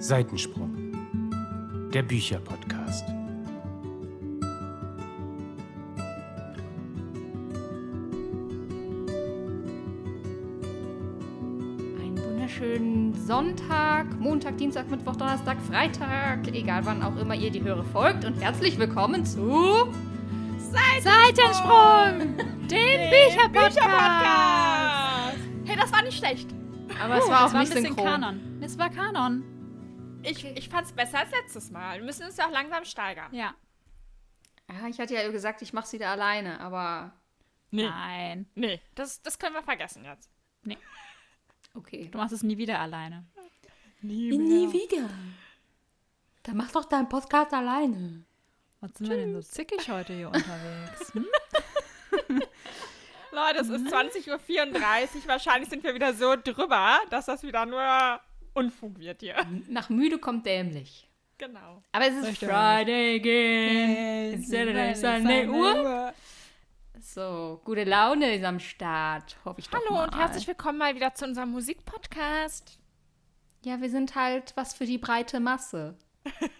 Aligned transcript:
Seitensprung, 0.00 0.92
der 1.92 2.02
Bücherpodcast. 2.02 3.08
Einen 11.98 12.16
wunderschönen 12.16 13.12
Sonntag, 13.26 14.06
Montag, 14.20 14.56
Dienstag, 14.58 14.88
Mittwoch, 14.88 15.16
Donnerstag, 15.16 15.56
Freitag, 15.62 16.46
egal 16.54 16.86
wann 16.86 17.02
auch 17.02 17.16
immer 17.16 17.34
ihr 17.34 17.50
die 17.50 17.62
Höre 17.62 17.82
folgt 17.84 18.24
und 18.24 18.40
herzlich 18.40 18.78
willkommen 18.78 19.26
zu 19.26 19.88
Seitensprung! 21.02 22.36
Den 22.68 23.10
Bücherpodcast! 23.10 23.74
Bücherpodcast! 23.74 25.38
Hey, 25.64 25.76
das 25.76 25.92
war 25.92 26.02
nicht 26.02 26.18
schlecht. 26.18 26.48
Aber 27.02 27.18
es 27.18 27.28
war 27.28 27.40
auch 27.40 27.44
das 27.44 27.52
war 27.52 27.60
ein 27.60 27.60
nicht 27.60 27.74
bisschen 27.74 27.94
synchron. 27.94 28.06
Kanon. 28.06 28.40
Es 28.60 28.78
war 28.78 28.90
Kanon. 28.90 29.37
Ich, 30.30 30.44
ich 30.44 30.68
fand's 30.68 30.92
besser 30.92 31.20
als 31.20 31.30
letztes 31.30 31.70
Mal. 31.70 31.98
Wir 31.98 32.04
müssen 32.04 32.24
uns 32.24 32.36
ja 32.36 32.46
auch 32.46 32.52
langsam 32.52 32.84
steigern. 32.84 33.32
Ja. 33.34 33.54
Ja, 34.70 34.86
ich 34.88 34.98
hatte 35.00 35.14
ja 35.14 35.30
gesagt, 35.30 35.62
ich 35.62 35.72
mache 35.72 35.86
sie 35.86 35.98
da 35.98 36.12
alleine, 36.12 36.60
aber 36.60 37.12
Nee. 37.70 37.86
Nein. 37.88 38.46
Nee, 38.54 38.80
das, 38.94 39.22
das 39.22 39.38
können 39.38 39.54
wir 39.54 39.62
vergessen 39.62 40.04
jetzt. 40.04 40.30
okay. 41.74 42.08
Du 42.10 42.18
machst 42.18 42.32
es 42.32 42.42
nie 42.42 42.56
wieder 42.56 42.80
alleine. 42.80 43.26
Nie, 44.00 44.30
wieder. 44.72 45.10
Dann 46.44 46.56
mach 46.56 46.70
doch 46.70 46.84
deinen 46.84 47.08
Podcast 47.08 47.52
alleine. 47.52 48.24
Was 48.80 48.92
sind 48.94 49.10
wir 49.10 49.16
denn 49.16 49.34
so 49.34 49.42
zickig 49.42 49.90
heute 49.90 50.14
hier 50.14 50.28
unterwegs? 50.32 51.12
Hm? 51.12 51.26
Leute, 53.32 53.60
es 53.60 53.68
ist 53.68 53.86
20.34 53.92 54.30
Uhr. 54.30 55.26
Wahrscheinlich 55.26 55.68
sind 55.68 55.82
wir 55.84 55.94
wieder 55.94 56.14
so 56.14 56.36
drüber, 56.36 57.00
dass 57.10 57.26
das 57.26 57.42
wieder 57.42 57.66
nur 57.66 58.20
Unfug 58.58 58.98
wird 58.98 59.20
hier. 59.20 59.36
Nach 59.68 59.88
müde 59.88 60.18
kommt 60.18 60.44
dämlich. 60.44 61.08
Genau. 61.38 61.80
Aber 61.92 62.08
es 62.08 62.16
ist 62.16 62.26
Richtig. 62.26 62.48
Friday 62.48 63.14
again. 63.20 64.42
Saturday, 64.42 64.94
Sunday. 64.96 65.46
Uh. 65.48 66.10
So, 67.00 67.60
gute 67.64 67.84
Laune 67.84 68.34
ist 68.34 68.44
am 68.44 68.58
Start, 68.58 69.36
hoffe 69.44 69.60
ich 69.60 69.68
doch 69.68 69.78
Hallo 69.78 69.92
mal. 69.94 70.08
und 70.08 70.16
herzlich 70.16 70.48
willkommen 70.48 70.78
mal 70.78 70.96
wieder 70.96 71.14
zu 71.14 71.26
unserem 71.26 71.52
Musikpodcast. 71.52 72.80
Ja, 73.64 73.80
wir 73.80 73.90
sind 73.90 74.16
halt 74.16 74.52
was 74.56 74.74
für 74.74 74.84
die 74.84 74.98
breite 74.98 75.38
Masse. 75.38 75.96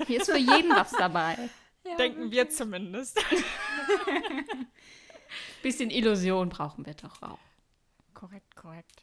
Hier 0.07 0.21
ist 0.21 0.31
für 0.31 0.39
jeden 0.39 0.71
was 0.71 0.93
dabei. 0.93 1.37
Denken 1.99 2.31
wir 2.31 2.49
zumindest. 2.49 3.21
Bisschen 5.62 5.91
Illusion 5.91 6.49
brauchen 6.49 6.87
wir 6.87 6.95
doch 6.95 7.21
auch. 7.23 7.41
korrekt, 8.15 8.55
korrekt. 8.55 9.03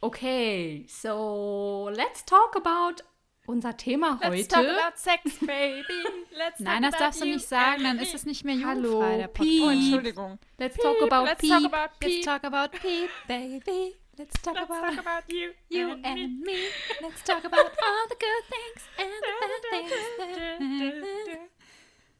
Okay, 0.00 0.86
so 0.88 1.90
let's 1.92 2.22
talk 2.22 2.54
about 2.54 3.00
unser 3.48 3.72
Thema 3.76 4.18
Let's 4.22 4.26
heute. 4.36 4.48
talk 4.48 4.64
about 4.66 4.96
sex, 4.98 5.38
baby. 5.40 6.04
Let's 6.36 6.60
Nein, 6.60 6.82
talk 6.82 6.92
das 6.92 6.94
about 6.94 6.98
darfst 7.00 7.20
du 7.20 7.24
nicht 7.26 7.48
sagen, 7.48 7.82
dann 7.82 7.98
ist 7.98 8.14
es 8.14 8.24
nicht 8.24 8.44
mehr 8.44 8.64
Hallo, 8.64 9.02
jugendfrei, 9.02 9.16
der 9.18 9.28
Piep. 9.28 9.62
Oh, 9.62 9.66
Podcast. 9.66 9.82
Entschuldigung. 9.82 10.38
Let's 10.58 10.76
talk 10.76 11.02
about 11.02 11.24
Let's 11.24 11.40
Piep. 11.40 11.50
talk 11.50 11.64
about 11.64 11.90
Let's 12.00 12.24
talk 12.24 12.44
about 12.44 12.70
Pete, 12.80 13.10
baby. 13.26 13.96
Let's 14.16 14.40
talk 14.42 14.54
Let's 14.54 14.70
about 14.70 14.82
talk 14.94 14.98
about 15.00 15.24
you, 15.28 15.50
you 15.68 15.90
and 15.90 16.02
me. 16.02 16.24
and 16.24 16.40
me. 16.42 16.58
Let's 17.02 17.22
talk 17.24 17.44
about 17.44 17.66
all 17.66 18.06
the 18.08 18.16
good 18.18 18.44
things 18.50 18.82
and 18.98 19.10
the 19.10 19.32
bad 19.40 20.58
things. 21.30 21.38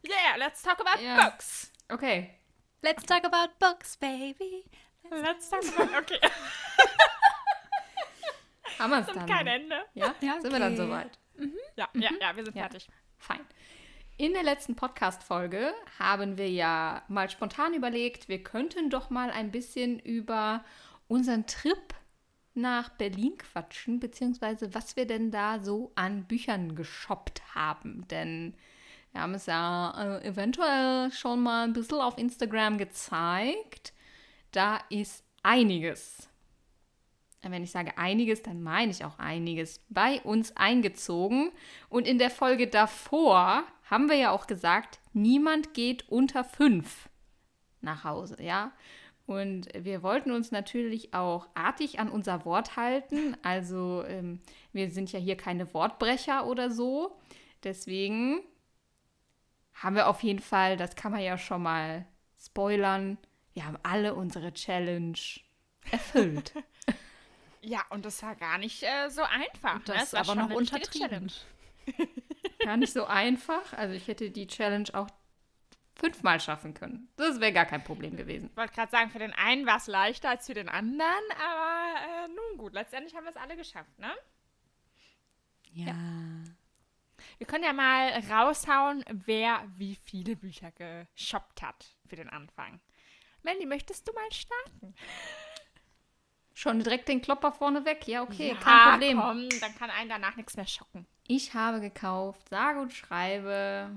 Yeah, 0.03 0.37
let's 0.39 0.62
talk 0.62 0.81
about 0.81 1.01
Ja. 1.01 1.17
books. 1.31 1.71
Okay, 1.93 2.39
Let's 2.83 3.03
talk 3.05 3.25
about 3.25 3.59
books, 3.61 3.97
baby. 3.97 4.65
Let's 5.11 5.49
talk 5.51 5.65
about. 5.77 5.95
Okay, 6.03 6.21
haben 8.79 8.91
wir 8.91 8.98
es 9.01 9.07
sind 9.07 9.17
dann. 9.17 9.27
kein 9.27 9.47
Ende. 9.47 9.77
Ja? 9.95 10.15
Ja, 10.21 10.41
sind 10.41 10.53
wir 10.53 10.59
dann 10.59 10.75
okay. 10.75 10.83
soweit? 10.83 11.19
Ja, 11.77 11.89
ja, 11.95 12.11
ja, 12.21 12.37
wir 12.37 12.45
sind 12.45 12.57
Ja. 12.57 12.62
fertig. 12.62 12.89
Fein. 13.19 13.41
In 14.16 14.33
der 14.33 14.43
letzten 14.43 14.75
Podcast-Folge 14.75 15.72
haben 15.99 16.39
wir 16.39 16.50
ja 16.50 17.03
mal 17.09 17.31
spontan 17.31 17.75
überlegt, 17.75 18.28
wir 18.28 18.43
könnten 18.43 18.91
doch 18.91 19.11
mal 19.11 19.31
ein 19.31 19.53
bisschen 19.53 20.00
über 20.00 20.65
unseren 21.06 21.47
Trip 21.47 21.94
nach 22.55 22.88
Berlin 22.91 23.38
quatschen, 23.38 24.00
beziehungsweise 24.00 24.75
was 24.75 24.97
wir 24.97 25.06
denn 25.06 25.31
da 25.31 25.61
so 25.61 25.93
an 25.94 26.25
Büchern 26.25 26.75
geshoppt 26.75 27.55
haben. 27.55 28.09
Denn 28.09 28.56
wir 29.12 29.21
haben 29.22 29.34
es 29.34 29.47
ja 29.47 30.19
äh, 30.19 30.27
eventuell 30.27 31.12
schon 31.12 31.41
mal 31.41 31.65
ein 31.65 31.72
bisschen 31.72 32.00
auf 32.00 32.19
Instagram 32.19 32.78
gezeigt. 32.78 33.93
Da 34.50 34.81
ist 34.91 35.25
einiges. 35.44 36.28
Wenn 37.50 37.62
ich 37.62 37.70
sage 37.70 37.97
einiges, 37.97 38.42
dann 38.42 38.62
meine 38.62 38.91
ich 38.91 39.04
auch 39.04 39.19
einiges 39.19 39.81
bei 39.88 40.20
uns 40.22 40.56
eingezogen. 40.56 41.50
Und 41.88 42.06
in 42.06 42.19
der 42.19 42.31
Folge 42.31 42.66
davor 42.69 43.64
haben 43.84 44.09
wir 44.09 44.16
ja 44.16 44.31
auch 44.31 44.47
gesagt, 44.47 45.00
niemand 45.12 45.75
geht 45.75 46.08
unter 46.08 46.44
fünf 46.44 47.08
nach 47.81 48.04
Hause, 48.04 48.37
ja. 48.41 48.72
Und 49.26 49.69
wir 49.75 50.03
wollten 50.03 50.32
uns 50.32 50.53
natürlich 50.53 51.12
auch 51.12 51.48
artig 51.54 52.00
an 52.00 52.08
unser 52.08 52.47
Wort 52.47 52.76
halten. 52.76 53.37
Also 53.42 54.03
ähm, 54.06 54.41
wir 54.72 54.91
sind 54.91 55.12
ja 55.12 55.19
hier 55.19 55.37
keine 55.37 55.72
Wortbrecher 55.75 56.47
oder 56.47 56.70
so. 56.70 57.19
Deswegen 57.62 58.41
haben 59.75 59.97
wir 59.97 60.08
auf 60.08 60.22
jeden 60.22 60.38
Fall, 60.38 60.76
das 60.76 60.97
kann 60.97 61.12
man 61.12 61.20
ja 61.20 61.37
schon 61.37 61.62
mal 61.62 62.06
spoilern, 62.38 63.19
wir 63.53 63.66
haben 63.66 63.78
alle 63.82 64.14
unsere 64.14 64.53
Challenge 64.53 65.19
erfüllt. 65.91 66.54
Ja, 67.62 67.84
und 67.91 68.04
das 68.04 68.22
war 68.22 68.36
gar 68.36 68.58
nicht 68.58 68.82
äh, 68.82 69.08
so 69.08 69.22
einfach. 69.22 69.82
Das 69.84 69.96
ne? 69.96 70.02
ist 70.02 70.12
war 70.12 70.20
aber 70.20 70.34
noch 70.34 70.50
untertrieben. 70.50 71.32
Gar 72.60 72.76
nicht 72.76 72.92
so 72.92 73.06
einfach. 73.06 73.72
Also 73.72 73.94
ich 73.94 74.08
hätte 74.08 74.30
die 74.30 74.46
Challenge 74.46 74.88
auch 74.92 75.08
fünfmal 75.94 76.41
schaffen 76.41 76.74
können. 76.74 77.08
Das 77.16 77.41
wäre 77.41 77.52
gar 77.52 77.66
kein 77.66 77.82
Problem 77.82 78.16
gewesen. 78.16 78.50
Ich 78.50 78.56
wollte 78.56 78.74
gerade 78.74 78.91
sagen, 78.91 79.10
für 79.10 79.19
den 79.19 79.32
einen 79.32 79.66
war 79.66 79.76
es 79.76 79.86
leichter 79.86 80.30
als 80.30 80.46
für 80.46 80.54
den 80.54 80.69
anderen, 80.69 81.24
aber 81.36 82.24
äh, 82.24 82.28
nun 82.28 82.58
gut, 82.58 82.72
letztendlich 82.72 83.14
haben 83.14 83.24
wir 83.24 83.30
es 83.30 83.36
alle 83.36 83.56
geschafft, 83.56 83.98
ne? 83.98 84.14
Ja. 85.72 85.94
Wir 87.38 87.46
können 87.46 87.64
ja 87.64 87.72
mal 87.72 88.10
raushauen, 88.30 89.04
wer 89.10 89.64
wie 89.76 89.96
viele 89.96 90.36
Bücher 90.36 90.72
geshoppt 90.72 91.62
hat 91.62 91.86
für 92.06 92.16
den 92.16 92.28
Anfang. 92.28 92.80
Melly, 93.42 93.66
möchtest 93.66 94.06
du 94.08 94.12
mal 94.12 94.32
starten? 94.32 94.94
Schon 96.58 96.80
direkt 96.80 97.06
den 97.06 97.22
Klopper 97.22 97.52
vorne 97.52 97.84
weg. 97.84 98.08
Ja, 98.08 98.24
okay, 98.24 98.48
ja, 98.48 98.54
kein 98.56 98.91
Problem. 98.91 99.20
komm, 99.20 99.48
dann 99.60 99.76
kann 99.76 99.91
einen 99.91 100.10
danach 100.10 100.34
nichts 100.34 100.56
mehr 100.56 100.66
schocken. 100.66 101.06
Ich 101.28 101.54
habe 101.54 101.80
gekauft, 101.80 102.48
sage 102.48 102.80
und 102.80 102.92
schreibe, 102.92 103.88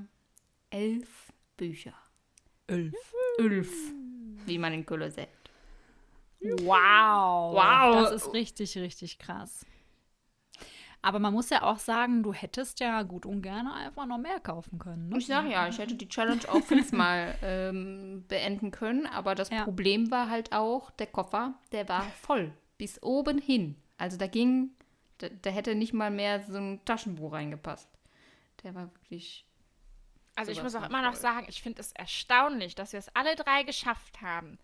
elf 0.70 1.34
Bücher. 1.58 1.96
Elf. 2.68 2.94
Elf, 3.40 3.72
wie 4.46 4.60
man 4.60 4.74
in 4.74 4.86
Köln 4.86 5.10
sagt. 5.10 5.50
Wow. 6.40 7.56
Wow. 7.56 8.04
Das 8.04 8.12
ist 8.12 8.32
richtig, 8.32 8.78
richtig 8.78 9.18
krass. 9.18 9.66
Aber 11.04 11.20
man 11.20 11.34
muss 11.34 11.50
ja 11.50 11.64
auch 11.64 11.80
sagen, 11.80 12.22
du 12.22 12.32
hättest 12.32 12.80
ja 12.80 13.02
gut 13.02 13.26
und 13.26 13.42
gerne 13.42 13.74
einfach 13.74 14.06
noch 14.06 14.20
mehr 14.20 14.40
kaufen 14.40 14.78
können. 14.78 15.10
Ne? 15.10 15.18
Ich 15.18 15.26
sage 15.28 15.50
ja, 15.50 15.68
ich 15.68 15.80
hätte 15.80 15.96
die 15.96 16.08
Challenge 16.10 16.42
auch 16.48 16.62
fünfmal 16.62 17.36
ähm, 17.42 18.24
beenden 18.28 18.70
können, 18.72 19.08
aber 19.08 19.34
das 19.34 19.50
Ja. 19.50 19.64
Problem 19.64 20.12
war 20.12 20.30
halt 20.30 20.54
auch, 20.54 20.92
der 20.92 21.08
Koffer, 21.08 21.56
der 21.72 21.90
war 21.90 22.04
voll 22.04 22.54
bis 22.78 23.02
oben 23.02 23.40
hin. 23.40 23.76
Also 23.98 24.18
da 24.18 24.28
ging, 24.28 24.72
da, 25.20 25.28
da 25.42 25.50
hätte 25.50 25.76
nicht 25.76 25.94
mal 25.94 26.12
mehr 26.12 26.44
so 26.44 26.58
ein 26.58 26.84
Taschenbuch 26.86 27.34
reingepasst. 27.34 27.90
Der 28.64 28.76
war 28.76 28.92
wirklich. 28.94 29.46
Also 30.36 30.52
ich 30.52 30.64
muss 30.64 30.76
auch 30.76 30.88
immer 30.88 31.02
noch 31.02 31.16
sagen, 31.16 31.46
ich 31.50 31.62
finde 31.62 31.82
es 31.82 31.92
erstaunlich, 31.92 32.74
dass 32.74 32.94
wir 32.94 33.00
es 33.00 33.14
alle 33.16 33.36
drei 33.36 33.64
geschafft 33.64 34.22
haben, 34.22 34.58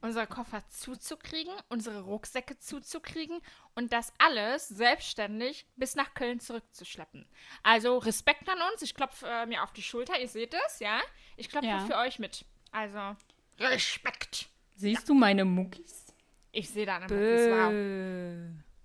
unsere 0.00 0.26
Koffer 0.26 0.66
zuzukriegen, 0.68 1.52
unsere 1.68 2.02
Rucksäcke 2.02 2.58
zuzukriegen 2.58 3.40
und 3.74 3.92
das 3.92 4.12
alles 4.18 4.68
selbstständig 4.68 5.66
bis 5.76 5.94
nach 5.96 6.14
Köln 6.14 6.40
zurückzuschleppen. 6.40 7.26
Also 7.62 7.98
Respekt 7.98 8.48
an 8.48 8.58
uns. 8.72 8.82
Ich 8.82 8.94
klopfe 8.94 9.26
äh, 9.26 9.46
mir 9.46 9.62
auf 9.62 9.72
die 9.72 9.82
Schulter. 9.82 10.18
Ihr 10.20 10.28
seht 10.28 10.54
es, 10.66 10.78
ja? 10.80 11.00
Ich 11.36 11.48
klopfe 11.48 11.68
Ja. 11.68 11.80
für 11.86 11.96
euch 11.96 12.18
mit. 12.18 12.44
Also 12.72 13.16
Respekt. 13.58 14.48
Siehst 14.74 15.08
du 15.08 15.14
meine 15.14 15.44
Muckis? 15.44 16.04
Ich 16.52 16.68
sehe 16.70 16.86
da 16.86 16.96
eine 16.96 17.04
Muckis. 17.08 17.48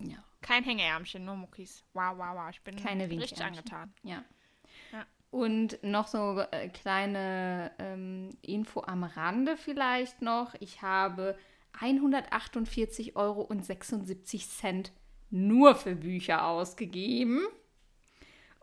Wow. 0.00 0.08
Ja. 0.10 0.24
Kein 0.40 0.64
Hängeärmchen, 0.64 1.24
nur 1.24 1.36
Muckis. 1.36 1.84
Wow, 1.92 2.16
wow, 2.18 2.34
wow. 2.34 2.50
Ich 2.50 2.60
bin 2.62 2.76
Keine 2.76 3.08
richtig 3.08 3.42
angetan. 3.42 3.94
Ja. 4.02 4.24
Und 5.32 5.82
noch 5.82 6.06
so 6.08 6.44
äh, 6.50 6.68
kleine 6.68 7.72
ähm, 7.78 8.28
Info 8.42 8.82
am 8.82 9.02
Rande 9.02 9.56
vielleicht 9.56 10.20
noch. 10.20 10.54
Ich 10.60 10.82
habe 10.82 11.38
148,76 11.80 13.16
Euro 13.16 13.48
nur 15.30 15.74
für 15.74 15.94
Bücher 15.94 16.46
ausgegeben. 16.46 17.46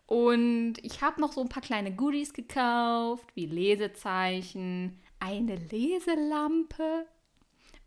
Und 0.05 0.75
ich 0.83 1.01
habe 1.01 1.19
noch 1.19 1.33
so 1.33 1.41
ein 1.41 1.49
paar 1.49 1.63
kleine 1.63 1.91
Goodies 1.91 2.33
gekauft, 2.33 3.35
wie 3.35 3.47
Lesezeichen, 3.47 4.99
eine 5.19 5.55
Leselampe 5.55 7.07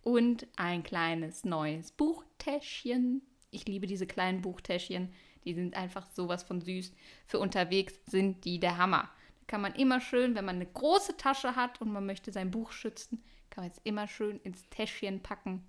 und 0.03 0.49
ein 0.57 0.83
kleines 0.83 1.45
neues 1.45 1.93
Buchtäschchen. 1.93 3.23
Ich 3.53 3.67
liebe 3.67 3.87
diese 3.87 4.07
kleinen 4.07 4.41
Buchtäschchen. 4.41 5.13
Die 5.45 5.55
sind 5.55 5.77
einfach 5.77 6.09
sowas 6.11 6.43
von 6.43 6.61
süß. 6.61 6.93
Für 7.27 7.39
unterwegs 7.39 7.95
sind 8.07 8.45
die 8.45 8.59
der 8.59 8.79
Hammer. 8.79 9.11
Da 9.41 9.47
kann 9.47 9.61
man 9.61 9.75
immer 9.75 10.01
schön, 10.01 10.35
wenn 10.35 10.47
man 10.47 10.57
eine 10.57 10.67
große 10.67 11.17
Tasche 11.19 11.55
hat 11.55 11.81
und 11.81 11.93
man 11.93 12.07
möchte 12.07 12.33
sein 12.33 12.51
Buch 12.51 12.73
schützen, 12.73 13.23
kann 13.51 13.65
man 13.65 13.71
es 13.71 13.81
immer 13.85 14.09
schön 14.09 14.41
ins 14.41 14.69
Täschchen 14.71 15.21
packen. 15.21 15.63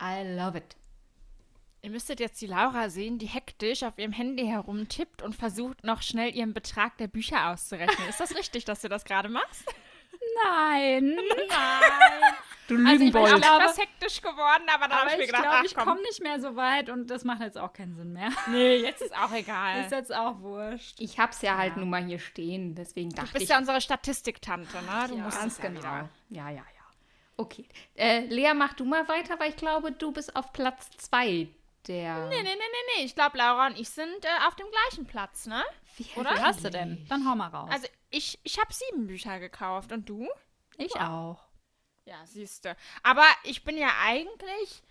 I 0.00 0.36
love 0.36 0.56
it. 0.56 0.76
Ihr 1.82 1.90
müsstet 1.90 2.20
jetzt 2.20 2.40
die 2.40 2.46
Laura 2.46 2.88
sehen, 2.90 3.18
die 3.18 3.26
hektisch 3.26 3.82
auf 3.82 3.98
ihrem 3.98 4.12
Handy 4.12 4.46
herumtippt 4.46 5.22
und 5.22 5.34
versucht, 5.34 5.84
noch 5.84 6.02
schnell 6.02 6.34
ihren 6.34 6.54
Betrag 6.54 6.96
der 6.98 7.08
Bücher 7.08 7.50
auszurechnen. 7.50 8.08
Ist 8.08 8.20
das 8.20 8.36
richtig, 8.36 8.64
dass 8.64 8.80
du 8.80 8.88
das 8.88 9.04
gerade 9.04 9.28
machst? 9.28 9.64
Nein. 10.44 11.16
Nein. 11.48 12.34
Du 12.68 12.74
Also 12.74 12.86
ich 12.92 12.98
bin 12.98 13.00
Lügenbold. 13.12 13.32
etwas 13.42 13.78
hektisch 13.78 14.20
geworden, 14.20 14.64
aber 14.72 14.88
dann 14.88 14.98
habe 14.98 15.10
ich 15.10 15.16
mir 15.16 15.22
ich 15.22 15.26
gedacht, 15.28 15.42
glaube, 15.42 15.56
ach 15.60 15.64
ich 15.64 15.74
komm. 15.74 15.84
komme 15.84 16.02
nicht 16.02 16.22
mehr 16.22 16.40
so 16.40 16.54
weit 16.54 16.90
und 16.90 17.08
das 17.08 17.24
macht 17.24 17.40
jetzt 17.40 17.58
auch 17.58 17.72
keinen 17.72 17.96
Sinn 17.96 18.12
mehr. 18.12 18.30
Nee, 18.48 18.76
jetzt 18.76 19.00
ist 19.02 19.16
auch 19.16 19.32
egal. 19.32 19.80
Ist 19.84 19.92
jetzt 19.92 20.14
auch 20.14 20.38
wurscht. 20.40 21.00
ich 21.00 21.18
hab's 21.18 21.40
ja 21.42 21.56
halt 21.56 21.76
nun 21.78 21.88
mal 21.90 22.04
hier 22.04 22.18
stehen, 22.18 22.74
deswegen 22.74 23.08
du 23.10 23.16
dachte 23.16 23.32
bist 23.32 23.44
ich. 23.44 23.48
ja 23.48 23.58
unsere 23.58 23.80
Statistiktante, 23.80 24.76
ne? 24.82 25.06
Du 25.08 25.16
Ja, 25.16 25.22
musst 25.24 25.40
ganz 25.40 25.52
es 25.54 25.58
ja 25.62 25.68
genau. 25.70 25.82
Ja, 25.82 26.08
ja, 26.30 26.50
ja. 26.50 26.62
Okay. 27.36 27.64
Äh, 27.94 28.26
Lea, 28.26 28.52
mach 28.54 28.74
du 28.74 28.84
mal 28.84 29.06
weiter, 29.08 29.38
weil 29.40 29.50
ich 29.50 29.56
glaube, 29.56 29.92
du 29.92 30.12
bist 30.12 30.34
auf 30.36 30.52
Platz 30.52 30.90
zwei 30.98 31.48
der. 31.86 32.26
Nee, 32.28 32.36
nee, 32.36 32.42
nee, 32.42 32.54
nee, 32.54 32.96
nee. 32.98 33.04
Ich 33.04 33.14
glaube, 33.14 33.38
Laura 33.38 33.68
und 33.68 33.78
ich 33.78 33.88
sind 33.88 34.24
äh, 34.24 34.46
auf 34.46 34.56
dem 34.56 34.66
gleichen 34.70 35.06
Platz, 35.06 35.46
ne? 35.46 35.62
Oder? 36.16 36.30
Wie 36.34 36.40
hast 36.40 36.64
du 36.64 36.70
denn? 36.70 37.06
Dann 37.08 37.28
hau 37.28 37.34
mal 37.36 37.46
raus. 37.48 37.70
Also 37.72 37.86
ich, 38.10 38.38
ich 38.42 38.58
habe 38.58 38.72
sieben 38.72 39.06
Bücher 39.06 39.38
gekauft 39.38 39.92
und 39.92 40.08
du? 40.08 40.28
ich 40.76 40.94
auch. 40.96 41.47
Ja, 42.08 42.24
siehste. 42.24 42.74
Aber 43.02 43.26
ich 43.44 43.64
bin 43.64 43.76
ja 43.76 43.90
eigentlich 44.00 44.82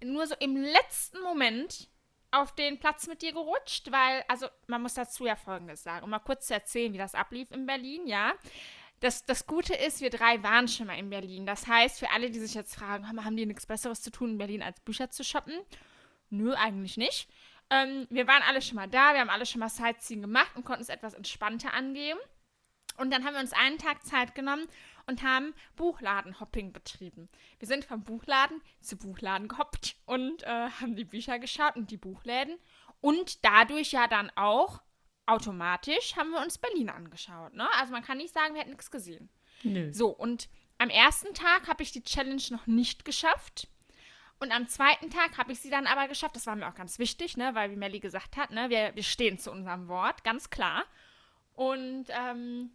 nur 0.00 0.28
so 0.28 0.36
im 0.38 0.54
letzten 0.56 1.20
Moment 1.20 1.88
auf 2.30 2.54
den 2.54 2.78
Platz 2.78 3.08
mit 3.08 3.20
dir 3.20 3.32
gerutscht, 3.32 3.90
weil, 3.90 4.24
also 4.28 4.46
man 4.68 4.80
muss 4.80 4.94
dazu 4.94 5.26
ja 5.26 5.34
Folgendes 5.34 5.82
sagen, 5.82 6.04
um 6.04 6.10
mal 6.10 6.20
kurz 6.20 6.46
zu 6.46 6.54
erzählen, 6.54 6.92
wie 6.92 6.98
das 6.98 7.16
ablief 7.16 7.50
in 7.50 7.66
Berlin, 7.66 8.06
ja. 8.06 8.32
Das, 9.00 9.26
das 9.26 9.48
Gute 9.48 9.74
ist, 9.74 10.00
wir 10.00 10.10
drei 10.10 10.40
waren 10.44 10.68
schon 10.68 10.86
mal 10.86 10.96
in 10.96 11.10
Berlin. 11.10 11.46
Das 11.46 11.66
heißt, 11.66 11.98
für 11.98 12.10
alle, 12.10 12.30
die 12.30 12.38
sich 12.38 12.54
jetzt 12.54 12.76
fragen, 12.76 13.08
haben, 13.08 13.36
die 13.36 13.44
nichts 13.44 13.66
Besseres 13.66 14.00
zu 14.00 14.12
tun 14.12 14.30
in 14.30 14.38
Berlin, 14.38 14.62
als 14.62 14.78
Bücher 14.78 15.10
zu 15.10 15.24
shoppen? 15.24 15.58
Nö, 16.30 16.54
eigentlich 16.54 16.96
nicht. 16.96 17.28
Ähm, 17.70 18.06
wir 18.08 18.28
waren 18.28 18.42
alle 18.48 18.62
schon 18.62 18.76
mal 18.76 18.88
da, 18.88 19.14
wir 19.14 19.20
haben 19.20 19.30
alle 19.30 19.46
schon 19.46 19.58
mal 19.58 19.68
Sightseeing 19.68 20.20
gemacht 20.20 20.52
und 20.54 20.64
konnten 20.64 20.82
es 20.82 20.88
etwas 20.88 21.14
entspannter 21.14 21.74
angehen. 21.74 22.18
Und 22.98 23.10
dann 23.12 23.24
haben 23.24 23.34
wir 23.34 23.40
uns 23.40 23.52
einen 23.52 23.78
Tag 23.78 24.04
Zeit 24.04 24.34
genommen 24.34 24.68
und 25.06 25.22
haben 25.22 25.54
Buchladenhopping 25.76 26.72
betrieben. 26.72 27.28
Wir 27.58 27.68
sind 27.68 27.84
vom 27.84 28.04
Buchladen 28.04 28.60
zu 28.80 28.96
Buchladen 28.96 29.48
gehoppt 29.48 29.96
und 30.06 30.42
äh, 30.42 30.70
haben 30.80 30.96
die 30.96 31.04
Bücher 31.04 31.38
geschaut 31.38 31.76
und 31.76 31.90
die 31.90 31.96
Buchläden. 31.96 32.58
Und 33.00 33.44
dadurch 33.44 33.92
ja 33.92 34.06
dann 34.06 34.30
auch 34.36 34.80
automatisch 35.26 36.16
haben 36.16 36.30
wir 36.30 36.40
uns 36.40 36.58
Berlin 36.58 36.90
angeschaut. 36.90 37.54
Ne? 37.54 37.68
Also 37.78 37.92
man 37.92 38.02
kann 38.02 38.18
nicht 38.18 38.34
sagen, 38.34 38.54
wir 38.54 38.60
hätten 38.60 38.72
nichts 38.72 38.90
gesehen. 38.90 39.28
Nö. 39.62 39.92
So, 39.92 40.08
und 40.08 40.48
am 40.78 40.90
ersten 40.90 41.34
Tag 41.34 41.68
habe 41.68 41.82
ich 41.82 41.92
die 41.92 42.02
Challenge 42.02 42.42
noch 42.50 42.66
nicht 42.66 43.04
geschafft. 43.04 43.68
Und 44.40 44.50
am 44.50 44.66
zweiten 44.66 45.10
Tag 45.10 45.38
habe 45.38 45.52
ich 45.52 45.60
sie 45.60 45.70
dann 45.70 45.86
aber 45.86 46.08
geschafft. 46.08 46.34
Das 46.34 46.46
war 46.46 46.56
mir 46.56 46.68
auch 46.68 46.74
ganz 46.74 46.98
wichtig, 46.98 47.36
ne? 47.36 47.54
weil 47.54 47.70
wie 47.70 47.76
Melly 47.76 48.00
gesagt 48.00 48.36
hat, 48.36 48.50
ne? 48.50 48.70
wir, 48.70 48.94
wir 48.96 49.04
stehen 49.04 49.38
zu 49.38 49.52
unserem 49.52 49.86
Wort, 49.86 50.24
ganz 50.24 50.50
klar. 50.50 50.84
Und 51.54 52.06
ähm, 52.08 52.70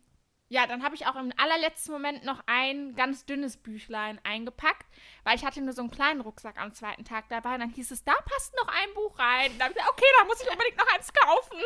ja, 0.49 0.65
dann 0.65 0.83
habe 0.83 0.95
ich 0.95 1.05
auch 1.07 1.15
im 1.15 1.33
allerletzten 1.37 1.91
Moment 1.91 2.23
noch 2.23 2.41
ein 2.45 2.95
ganz 2.95 3.25
dünnes 3.25 3.57
Büchlein 3.57 4.19
eingepackt, 4.23 4.85
weil 5.23 5.35
ich 5.35 5.43
hatte 5.43 5.61
nur 5.61 5.73
so 5.73 5.81
einen 5.81 5.91
kleinen 5.91 6.21
Rucksack 6.21 6.57
am 6.57 6.73
zweiten 6.73 7.03
Tag 7.03 7.27
dabei. 7.29 7.55
Und 7.55 7.59
dann 7.59 7.69
hieß 7.69 7.91
es, 7.91 8.03
da 8.05 8.13
passt 8.13 8.55
noch 8.55 8.67
ein 8.69 8.93
Buch 8.93 9.19
rein. 9.19 9.51
Und 9.51 9.59
dann 9.59 9.69
habe 9.69 9.73
ich 9.73 9.77
gesagt, 9.77 9.91
okay, 9.91 10.05
da 10.19 10.25
muss 10.25 10.41
ich 10.41 10.49
unbedingt 10.49 10.77
noch 10.77 10.93
eins 10.95 11.11
kaufen. 11.11 11.57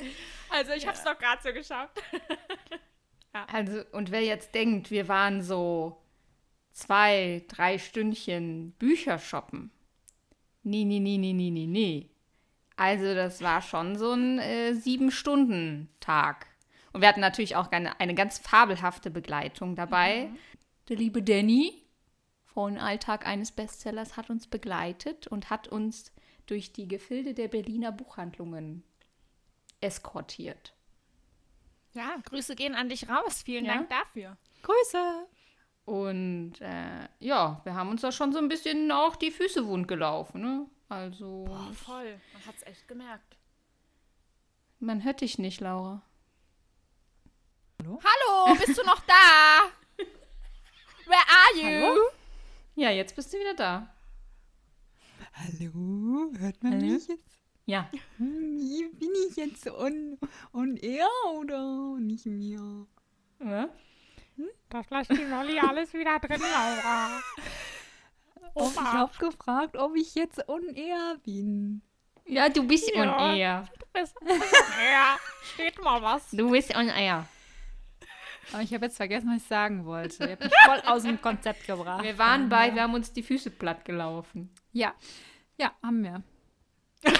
also 0.50 0.72
ich 0.72 0.86
habe 0.86 0.96
es 0.96 1.04
noch 1.04 1.18
gerade 1.18 1.42
so 1.42 1.52
geschafft. 1.52 2.00
Also, 3.32 3.84
und 3.92 4.10
wer 4.10 4.22
jetzt 4.22 4.56
denkt, 4.56 4.90
wir 4.90 5.06
waren 5.06 5.40
so 5.40 6.02
zwei, 6.72 7.44
drei 7.46 7.78
Stündchen 7.78 8.72
Bücher 8.72 9.20
shoppen. 9.20 9.70
Nee, 10.64 10.82
nee, 10.82 10.98
nee, 10.98 11.16
nee, 11.16 11.32
nee, 11.32 11.50
nee, 11.50 11.66
nee. 11.66 12.10
Also, 12.74 13.14
das 13.14 13.40
war 13.40 13.62
schon 13.62 13.96
so 13.96 14.14
ein 14.14 14.40
äh, 14.40 14.74
Sieben-Stunden-Tag. 14.74 16.49
Und 16.92 17.00
wir 17.02 17.08
hatten 17.08 17.20
natürlich 17.20 17.56
auch 17.56 17.70
eine, 17.70 17.98
eine 18.00 18.14
ganz 18.14 18.38
fabelhafte 18.38 19.10
Begleitung 19.10 19.76
dabei. 19.76 20.30
Der 20.88 20.96
liebe 20.96 21.22
Danny 21.22 21.84
von 22.46 22.78
Alltag 22.78 23.26
eines 23.26 23.52
Bestsellers 23.52 24.16
hat 24.16 24.28
uns 24.30 24.46
begleitet 24.48 25.26
und 25.28 25.50
hat 25.50 25.68
uns 25.68 26.12
durch 26.46 26.72
die 26.72 26.88
Gefilde 26.88 27.32
der 27.32 27.46
Berliner 27.48 27.92
Buchhandlungen 27.92 28.82
eskortiert. 29.80 30.74
Ja, 31.92 32.16
Grüße 32.24 32.56
gehen 32.56 32.74
an 32.74 32.88
dich 32.88 33.08
raus. 33.08 33.42
Vielen 33.44 33.64
Ja. 33.64 33.74
Dank 33.74 33.90
dafür. 33.90 34.36
Grüße. 34.62 35.26
Und 35.84 36.60
äh, 36.60 37.08
ja, 37.20 37.60
wir 37.64 37.74
haben 37.74 37.88
uns 37.90 38.00
da 38.02 38.12
schon 38.12 38.32
so 38.32 38.38
ein 38.38 38.48
bisschen 38.48 38.90
auch 38.92 39.16
die 39.16 39.30
Füße 39.30 39.66
wund 39.66 39.88
gelaufen. 39.88 40.40
Ne? 40.40 40.66
Also, 40.88 41.46
voll. 41.74 42.20
Man 42.32 42.46
hat 42.46 42.56
es 42.56 42.66
echt 42.66 42.86
gemerkt. 42.88 43.36
man 44.80 45.04
hört 45.04 45.20
dich 45.20 45.38
nicht, 45.38 45.60
Laura. 45.60 46.02
Hallo, 47.98 48.54
bist 48.54 48.78
du 48.78 48.82
noch 48.84 49.00
da? 49.00 49.62
Where 51.06 51.18
are 51.28 51.56
you? 51.56 51.86
Hallo? 51.86 52.00
Ja, 52.76 52.90
jetzt 52.90 53.16
bist 53.16 53.32
du 53.32 53.38
wieder 53.38 53.54
da. 53.54 53.88
Hallo, 55.34 56.30
hört 56.38 56.62
man 56.62 56.72
Hallo? 56.74 56.86
mich 56.86 57.08
jetzt? 57.08 57.38
Ja. 57.66 57.88
Hm, 58.18 58.58
Wie 58.58 58.88
bin 58.94 59.10
ich 59.28 59.36
jetzt 59.36 59.68
on, 59.68 60.18
on 60.52 60.76
air 60.76 61.06
oder 61.34 61.96
nicht 62.00 62.26
mehr? 62.26 62.86
ja. 63.44 63.68
Das 64.70 64.88
lässt 64.88 65.10
die 65.10 65.24
Molly 65.24 65.58
alles 65.58 65.92
wieder 65.92 66.18
drin, 66.18 66.40
Laura. 66.40 67.20
Oh, 68.54 68.70
ich 68.72 68.80
habe 68.80 69.12
gefragt, 69.18 69.76
ob 69.76 69.94
ich 69.96 70.14
jetzt 70.14 70.48
on 70.48 70.62
air 70.74 71.16
bin. 71.24 71.82
Ja, 72.26 72.48
du 72.48 72.66
bist 72.66 72.90
Ja. 72.94 73.02
on 73.02 73.36
air. 73.36 73.68
Bist, 73.92 74.14
ja, 74.24 75.18
steht 75.54 75.82
mal 75.82 76.00
was. 76.00 76.30
Du 76.30 76.50
bist 76.50 76.74
on 76.74 76.88
air. 76.88 77.26
Aber 78.52 78.62
ich 78.62 78.74
habe 78.74 78.86
jetzt 78.86 78.96
vergessen, 78.96 79.28
was 79.30 79.42
ich 79.42 79.48
sagen 79.48 79.84
wollte. 79.84 80.24
Ihr 80.24 80.30
habt 80.32 80.44
mich 80.44 80.52
voll 80.64 80.80
aus 80.86 81.02
dem 81.02 81.20
Konzept 81.20 81.66
gebracht. 81.66 82.02
Wir 82.02 82.18
waren 82.18 82.48
bei, 82.48 82.74
wir 82.74 82.82
haben 82.82 82.94
uns 82.94 83.12
die 83.12 83.22
Füße 83.22 83.50
platt 83.50 83.84
gelaufen. 83.84 84.52
Ja. 84.72 84.94
Ja, 85.56 85.72
haben 85.82 86.02
wir. 86.02 86.22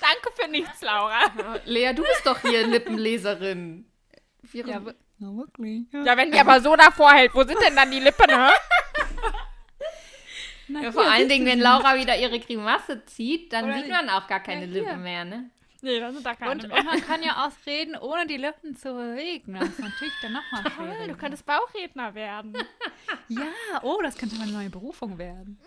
Danke 0.00 0.30
für 0.40 0.48
nichts, 0.48 0.82
Laura. 0.82 1.20
Lea, 1.64 1.92
du 1.92 2.02
bist 2.02 2.22
doch 2.24 2.40
hier 2.40 2.66
Lippenleserin. 2.66 3.90
Wir, 4.42 4.66
Ja, 4.66 4.80
Na, 5.18 5.36
wirklich? 5.36 5.82
Ja. 5.92 6.04
Ja, 6.04 6.16
wenn 6.16 6.30
die 6.30 6.38
aber 6.38 6.60
so 6.60 6.76
davor 6.76 7.12
hält, 7.12 7.34
wo 7.34 7.42
sind 7.42 7.58
denn 7.60 7.74
dann 7.74 7.90
die 7.90 7.98
Lippen, 8.00 8.26
ne? 8.26 8.50
na, 10.68 10.82
ja, 10.82 10.92
vor 10.92 11.10
allen 11.10 11.28
Dingen, 11.28 11.46
wenn. 11.46 11.60
Laura 11.60 11.96
wieder 11.96 12.16
ihre 12.16 12.38
Grimasse 12.38 13.04
zieht, 13.06 13.52
dann 13.52 13.64
Oder 13.64 13.78
sieht 13.78 13.88
man 13.90 14.08
auch 14.10 14.26
gar 14.28 14.40
keine 14.40 14.66
Ja. 14.66 14.72
Lippen 14.72 15.02
mehr, 15.02 15.24
ne? 15.24 15.50
Nee, 15.82 16.00
das 16.00 16.14
sind 16.14 16.24
da 16.24 16.34
keine 16.34 16.52
Und, 16.52 16.68
mehr. 16.68 16.78
und 16.78 16.84
man 16.86 17.00
kann 17.02 17.22
ja 17.22 17.46
auch 17.46 17.66
reden, 17.66 17.96
ohne 17.96 18.26
die 18.26 18.36
Lippen 18.36 18.76
zu 18.76 18.92
bewegen. 18.94 19.54
Das 19.54 19.68
ist 19.68 19.78
natürlich 19.78 20.14
dann 20.22 20.32
nochmal 20.32 20.64
Toll, 20.64 21.08
du 21.08 21.16
könntest 21.16 21.44
Bauchredner 21.46 22.14
werden. 22.14 22.56
Ja, 23.28 23.42
oh, 23.82 24.00
das 24.02 24.16
könnte 24.16 24.36
meine 24.36 24.52
neue 24.52 24.70
Berufung 24.70 25.18
werden. 25.18 25.58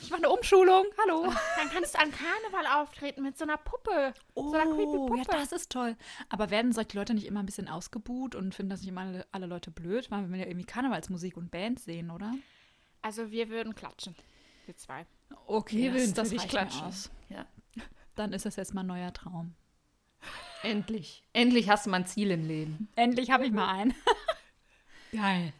Ich 0.00 0.08
mache 0.10 0.18
eine 0.22 0.30
Umschulung. 0.30 0.84
Hallo. 1.02 1.24
Dann 1.56 1.68
kannst 1.70 1.94
du 1.94 1.98
an 2.00 2.10
Karneval 2.12 2.66
auftreten 2.80 3.22
mit 3.22 3.36
so 3.36 3.44
einer 3.44 3.56
Puppe. 3.56 4.14
so 4.34 4.52
einer 4.52 4.64
creepy 4.64 4.84
Oh, 4.86 5.14
ja, 5.14 5.22
Puppe. 5.24 5.36
das 5.36 5.52
ist 5.52 5.70
toll. 5.70 5.96
Aber 6.28 6.50
werden 6.50 6.72
solche 6.72 6.96
Leute 6.96 7.14
nicht 7.14 7.26
immer 7.26 7.40
ein 7.40 7.46
bisschen 7.46 7.68
ausgebuht 7.68 8.34
und 8.34 8.54
finden 8.54 8.70
das 8.70 8.80
nicht 8.80 8.88
immer 8.88 9.02
alle, 9.02 9.26
alle 9.32 9.46
Leute 9.46 9.70
blöd? 9.70 10.10
Weil 10.10 10.28
wir 10.30 10.38
ja 10.38 10.46
irgendwie 10.46 10.66
Karnevalsmusik 10.66 11.36
und 11.36 11.50
Band 11.50 11.78
sehen, 11.80 12.10
oder? 12.10 12.32
Also 13.02 13.30
wir 13.30 13.48
würden 13.48 13.74
klatschen. 13.74 14.14
Wir 14.66 14.76
zwei. 14.76 15.06
Okay, 15.46 15.76
Wir 15.78 15.92
würden 15.94 16.14
das, 16.14 16.30
das 16.30 16.30
dich 16.30 16.40
reicht 16.42 16.52
mir 16.52 16.58
klatschen. 16.60 16.82
aus. 16.86 17.10
Ja. 17.28 17.46
Dann 18.14 18.32
ist 18.32 18.46
das 18.46 18.56
jetzt 18.56 18.74
mal 18.74 18.82
ein 18.82 18.86
neuer 18.86 19.12
Traum. 19.12 19.54
Endlich. 20.62 21.22
Endlich 21.32 21.68
hast 21.70 21.86
du 21.86 21.90
mal 21.90 21.98
ein 21.98 22.06
Ziel 22.06 22.30
im 22.30 22.46
Leben. 22.46 22.88
Endlich 22.96 23.30
habe 23.30 23.46
ich 23.46 23.52
mal 23.52 23.68
einen. 23.68 23.94
Geil. 25.12 25.52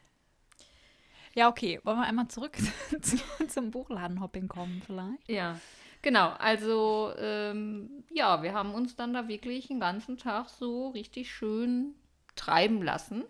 Ja, 1.34 1.48
okay. 1.48 1.80
Wollen 1.84 1.98
wir 1.98 2.06
einmal 2.06 2.28
zurück 2.28 2.56
zu, 3.02 3.16
zum 3.46 3.70
Buchladenhopping 3.70 4.48
kommen 4.48 4.82
vielleicht? 4.84 5.28
Ja, 5.28 5.58
genau. 6.02 6.30
Also, 6.38 7.12
ähm, 7.16 8.04
ja, 8.10 8.42
wir 8.42 8.52
haben 8.52 8.74
uns 8.74 8.96
dann 8.96 9.14
da 9.14 9.28
wirklich 9.28 9.68
den 9.68 9.80
ganzen 9.80 10.18
Tag 10.18 10.48
so 10.48 10.88
richtig 10.90 11.32
schön 11.32 11.94
treiben 12.36 12.82
lassen 12.82 13.24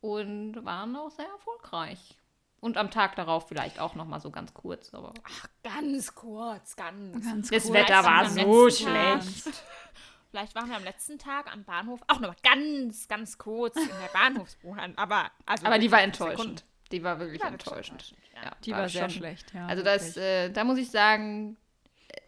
und 0.00 0.64
waren 0.64 0.94
auch 0.96 1.10
sehr 1.10 1.28
erfolgreich. 1.28 2.16
Und 2.60 2.76
am 2.76 2.90
Tag 2.90 3.14
darauf 3.16 3.46
vielleicht 3.48 3.78
auch 3.78 3.94
noch 3.94 4.06
mal 4.06 4.20
so 4.20 4.30
ganz 4.30 4.52
kurz, 4.52 4.92
aber 4.92 5.14
Ganz 5.62 6.14
kurz, 6.14 6.74
ganz. 6.74 7.24
Ganz 7.24 7.50
das 7.50 7.62
kurz. 7.64 7.72
Wetter 7.74 8.04
war 8.04 8.28
so 8.28 8.68
Tag. 8.68 8.76
schlecht. 9.22 9.62
Vielleicht 10.30 10.54
waren 10.54 10.68
wir 10.68 10.76
am 10.76 10.84
letzten 10.84 11.18
Tag 11.18 11.50
am 11.50 11.64
Bahnhof 11.64 12.00
auch 12.06 12.20
noch 12.20 12.28
mal 12.28 12.36
ganz, 12.42 13.08
ganz 13.08 13.38
kurz 13.38 13.76
in 13.76 13.86
der 13.88 14.10
Bahnhofsbuchhandlung. 14.12 14.98
Aber, 14.98 15.30
also 15.46 15.64
Aber 15.64 15.78
die 15.78 15.90
war 15.90 16.02
enttäuschend. 16.02 16.38
Sekunden. 16.38 16.62
Die 16.92 17.02
war 17.02 17.18
wirklich 17.18 17.40
War 17.42 17.50
wirklich 17.52 17.66
enttäuschend. 17.68 18.00
enttäuschend, 18.12 18.34
ja. 18.34 18.42
Ja, 18.44 18.56
Die 18.62 18.72
war, 18.72 18.88
sehr 18.90 19.00
schon- 19.02 19.10
schlecht, 19.10 19.54
ja. 19.54 19.66
Also 19.66 19.82
das, 19.82 20.16
äh, 20.18 20.50
da 20.50 20.64
muss 20.64 20.76
ich 20.76 20.90
sagen, 20.90 21.56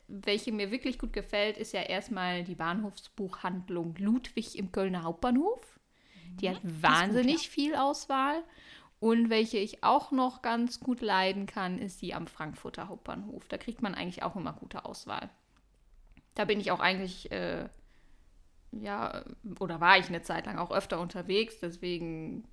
welche 0.09 0.51
mir 0.51 0.71
wirklich 0.71 0.99
gut 0.99 1.13
gefällt, 1.13 1.59
ist 1.59 1.73
ja 1.73 1.83
erstmal 1.83 2.43
die 2.45 2.55
Bahnhofsbuchhandlung 2.55 3.95
Ludwig 3.99 4.57
im 4.59 4.73
Kölner 4.73 5.03
Hauptbahnhof. 5.03 5.61
Die 6.41 6.49
hat 6.49 6.61
wahnsinnig 6.63 7.51
viel 7.51 7.75
Auswahl. 7.75 8.43
Und 9.01 9.31
welche 9.31 9.57
ich 9.57 9.83
auch 9.83 10.13
noch 10.13 10.43
ganz 10.43 10.79
gut 10.79 11.01
leiden 11.01 11.47
kann, 11.47 11.79
ist 11.79 12.03
die 12.03 12.15
am 12.15 12.27
Frankfurter 12.27 12.89
Hauptbahnhof. 12.89 13.49
Da 13.49 13.57
kriegt 13.57 13.81
man 13.81 13.95
eigentlich 13.95 14.23
auch 14.23 14.37
immer 14.37 14.53
gute 14.53 14.85
Auswahl. 14.85 15.31
Da 16.35 16.45
bin 16.45 16.61
ich 16.61 16.71
auch 16.71 16.81
eigentlich, 16.81 17.33
äh, 17.33 17.69
ja, 18.73 19.25
oder 19.59 19.81
war 19.81 19.99
ich 19.99 20.09
eine 20.09 20.21
Zeit 20.21 20.45
lang 20.45 20.59
auch 20.59 20.71
öfter 20.71 21.01
unterwegs. 21.01 21.59
Deswegen 21.61 22.47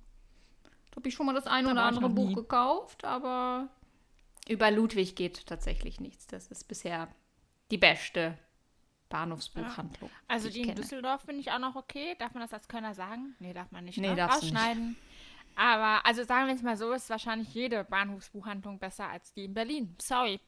habe 0.96 1.08
ich 1.08 1.14
schon 1.14 1.26
mal 1.26 1.34
das 1.34 1.46
eine 1.46 1.66
Da 1.66 1.72
oder 1.72 1.82
andere 1.84 2.08
Buch 2.08 2.30
nie. 2.30 2.34
gekauft. 2.34 3.04
Aber 3.04 3.68
über 4.48 4.70
Ludwig 4.70 5.14
geht 5.16 5.46
tatsächlich 5.46 6.00
nichts. 6.00 6.26
Das 6.26 6.46
ist 6.46 6.64
bisher 6.64 7.08
die 7.70 7.78
beste 7.78 8.38
Bahnhofsbuchhandlung. 9.10 10.10
Also 10.28 10.48
die 10.48 10.54
die 10.54 10.60
in 10.60 10.66
kenne. 10.68 10.80
Düsseldorf 10.80 11.22
finde 11.22 11.40
ich 11.42 11.50
auch 11.50 11.58
noch 11.58 11.76
okay. 11.76 12.16
Darf 12.18 12.32
man 12.32 12.42
das 12.42 12.54
als 12.54 12.68
Kölner 12.68 12.94
sagen? 12.94 13.36
Nee, 13.38 13.52
darf 13.52 13.70
man 13.70 13.84
nicht. 13.84 13.98
Nee, 13.98 14.08
ne? 14.08 14.16
darfst 14.16 14.42
du 14.42 14.46
nicht. 14.46 14.96
Aber, 15.60 16.06
also 16.06 16.22
sagen 16.22 16.46
wir 16.46 16.54
es 16.54 16.62
mal 16.62 16.76
so, 16.76 16.92
ist 16.92 17.10
wahrscheinlich 17.10 17.52
jede 17.52 17.82
Bahnhofsbuchhandlung 17.82 18.78
besser 18.78 19.08
als 19.08 19.32
die 19.32 19.46
in 19.46 19.54
Berlin. 19.54 19.96
Sorry. 20.00 20.38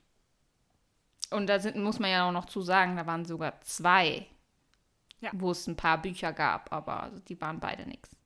Und 1.30 1.48
da 1.48 1.58
sind, 1.58 1.76
muss 1.76 1.98
man 1.98 2.10
ja 2.10 2.28
auch 2.28 2.32
noch 2.32 2.44
zu 2.44 2.60
sagen, 2.62 2.94
da 2.96 3.06
waren 3.06 3.24
sogar 3.24 3.60
zwei, 3.62 4.26
Ja. 5.20 5.30
wo 5.34 5.50
es 5.50 5.66
ein 5.66 5.74
paar 5.76 6.00
Bücher 6.00 6.32
gab, 6.32 6.72
aber 6.72 7.10
die 7.28 7.40
waren 7.40 7.58
beide 7.58 7.86
nichts. 7.86 8.16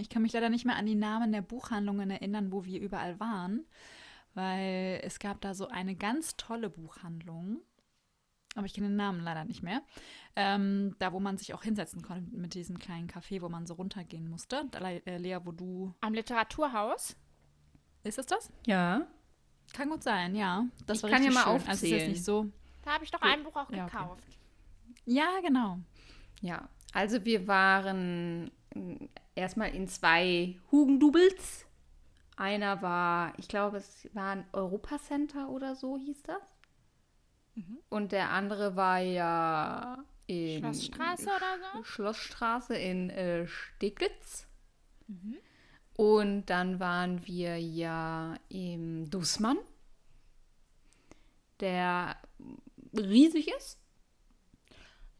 Ich 0.00 0.08
kann 0.08 0.22
mich 0.22 0.32
leider 0.32 0.48
nicht 0.48 0.64
mehr 0.64 0.76
an 0.76 0.86
die 0.86 0.96
Namen 0.96 1.30
der 1.30 1.42
Buchhandlungen 1.42 2.10
erinnern, 2.10 2.50
wo 2.50 2.64
wir 2.64 2.80
überall 2.80 3.20
waren, 3.20 3.64
weil 4.34 5.00
es 5.04 5.20
gab 5.20 5.40
da 5.42 5.54
so 5.54 5.68
eine 5.68 5.94
ganz 5.94 6.36
tolle 6.36 6.70
Buchhandlung, 6.70 7.60
aber 8.54 8.66
ich 8.66 8.74
kenne 8.74 8.88
den 8.88 8.96
Namen 8.96 9.20
leider 9.20 9.44
nicht 9.44 9.62
mehr, 9.62 9.82
ähm, 10.36 10.94
da 10.98 11.12
wo 11.12 11.20
man 11.20 11.36
sich 11.36 11.54
auch 11.54 11.62
hinsetzen 11.62 12.02
konnte 12.02 12.34
mit 12.36 12.54
diesem 12.54 12.78
kleinen 12.78 13.08
Café, 13.08 13.40
wo 13.42 13.48
man 13.48 13.66
so 13.66 13.74
runtergehen 13.74 14.28
musste. 14.28 14.64
Da, 14.70 14.78
äh, 14.90 15.18
Lea, 15.18 15.38
wo 15.44 15.52
du... 15.52 15.94
Am 16.00 16.14
Literaturhaus. 16.14 17.16
Ist 18.04 18.18
es 18.18 18.26
das? 18.26 18.50
Ja. 18.66 19.06
Kann 19.72 19.88
gut 19.90 20.02
sein, 20.02 20.34
ja. 20.36 20.66
Das 20.86 20.98
Ich 20.98 21.02
war 21.04 21.10
kann 21.10 21.22
ja 21.22 21.28
richtig 21.30 21.46
mal 21.46 21.58
schön. 21.60 21.68
Also 21.68 21.70
es 21.70 21.82
ist 21.82 21.82
jetzt 21.82 21.92
aufzählen. 21.92 22.10
nicht 22.12 22.24
so... 22.24 22.46
Da 22.82 22.92
habe 22.92 23.04
ich 23.04 23.10
doch 23.10 23.20
Gut. 23.20 23.30
ein 23.30 23.42
Buch 23.42 23.56
auch 23.56 23.70
Ja, 23.70 23.84
okay. 23.86 23.96
gekauft. 23.96 24.24
Ja, 25.06 25.40
genau. 25.42 25.78
Ja, 26.42 26.68
also 26.92 27.24
wir 27.24 27.46
waren 27.48 28.50
mm, 28.74 29.06
erstmal 29.34 29.74
in 29.74 29.88
zwei 29.88 30.58
Hugendubels. 30.70 31.66
Einer 32.36 32.82
war, 32.82 33.32
ich 33.38 33.48
glaube, 33.48 33.78
es 33.78 34.08
war 34.12 34.32
ein 34.32 34.46
Europacenter 34.52 35.48
oder 35.48 35.74
so 35.76 35.96
hieß 35.96 36.22
das. 36.24 36.42
Und 37.88 38.12
der 38.12 38.30
andere 38.30 38.76
war 38.76 38.98
ja 38.98 39.98
in 40.26 40.60
Schlossstraße 40.60 41.28
oder 41.28 41.58
so? 41.74 41.84
Schlossstraße 41.84 42.76
in 42.76 43.10
äh, 43.10 43.46
Steglitz. 43.46 44.46
Und 45.96 46.46
dann 46.46 46.80
waren 46.80 47.24
wir 47.26 47.60
ja 47.60 48.34
im 48.48 49.08
Dussmann, 49.10 49.58
der 51.60 52.16
riesig 52.92 53.48
ist. 53.56 53.78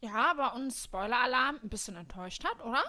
Ja, 0.00 0.32
aber 0.32 0.54
uns 0.54 0.84
Spoiler-Alarm 0.84 1.60
ein 1.62 1.68
bisschen 1.68 1.96
enttäuscht 1.96 2.44
hat, 2.44 2.62
oder? 2.64 2.82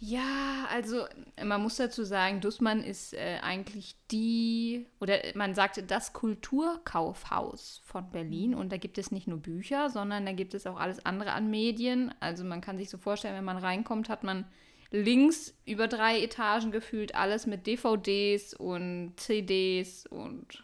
Ja, 0.00 0.68
also 0.70 1.06
man 1.44 1.60
muss 1.60 1.76
dazu 1.76 2.04
sagen, 2.04 2.40
Dussmann 2.40 2.84
ist 2.84 3.14
äh, 3.14 3.40
eigentlich 3.42 3.96
die, 4.12 4.86
oder 5.00 5.18
man 5.34 5.56
sagte 5.56 5.82
das 5.82 6.12
Kulturkaufhaus 6.12 7.82
von 7.84 8.08
Berlin. 8.12 8.54
Und 8.54 8.70
da 8.70 8.76
gibt 8.76 8.96
es 8.96 9.10
nicht 9.10 9.26
nur 9.26 9.38
Bücher, 9.38 9.90
sondern 9.90 10.24
da 10.24 10.32
gibt 10.32 10.54
es 10.54 10.68
auch 10.68 10.78
alles 10.78 11.04
andere 11.04 11.32
an 11.32 11.50
Medien. 11.50 12.14
Also 12.20 12.44
man 12.44 12.60
kann 12.60 12.78
sich 12.78 12.90
so 12.90 12.98
vorstellen, 12.98 13.34
wenn 13.34 13.44
man 13.44 13.56
reinkommt, 13.56 14.08
hat 14.08 14.22
man 14.22 14.44
links 14.92 15.52
über 15.66 15.88
drei 15.88 16.22
Etagen 16.22 16.70
gefühlt 16.70 17.16
alles 17.16 17.46
mit 17.46 17.66
DVDs 17.66 18.54
und 18.54 19.14
CDs 19.16 20.06
und 20.06 20.62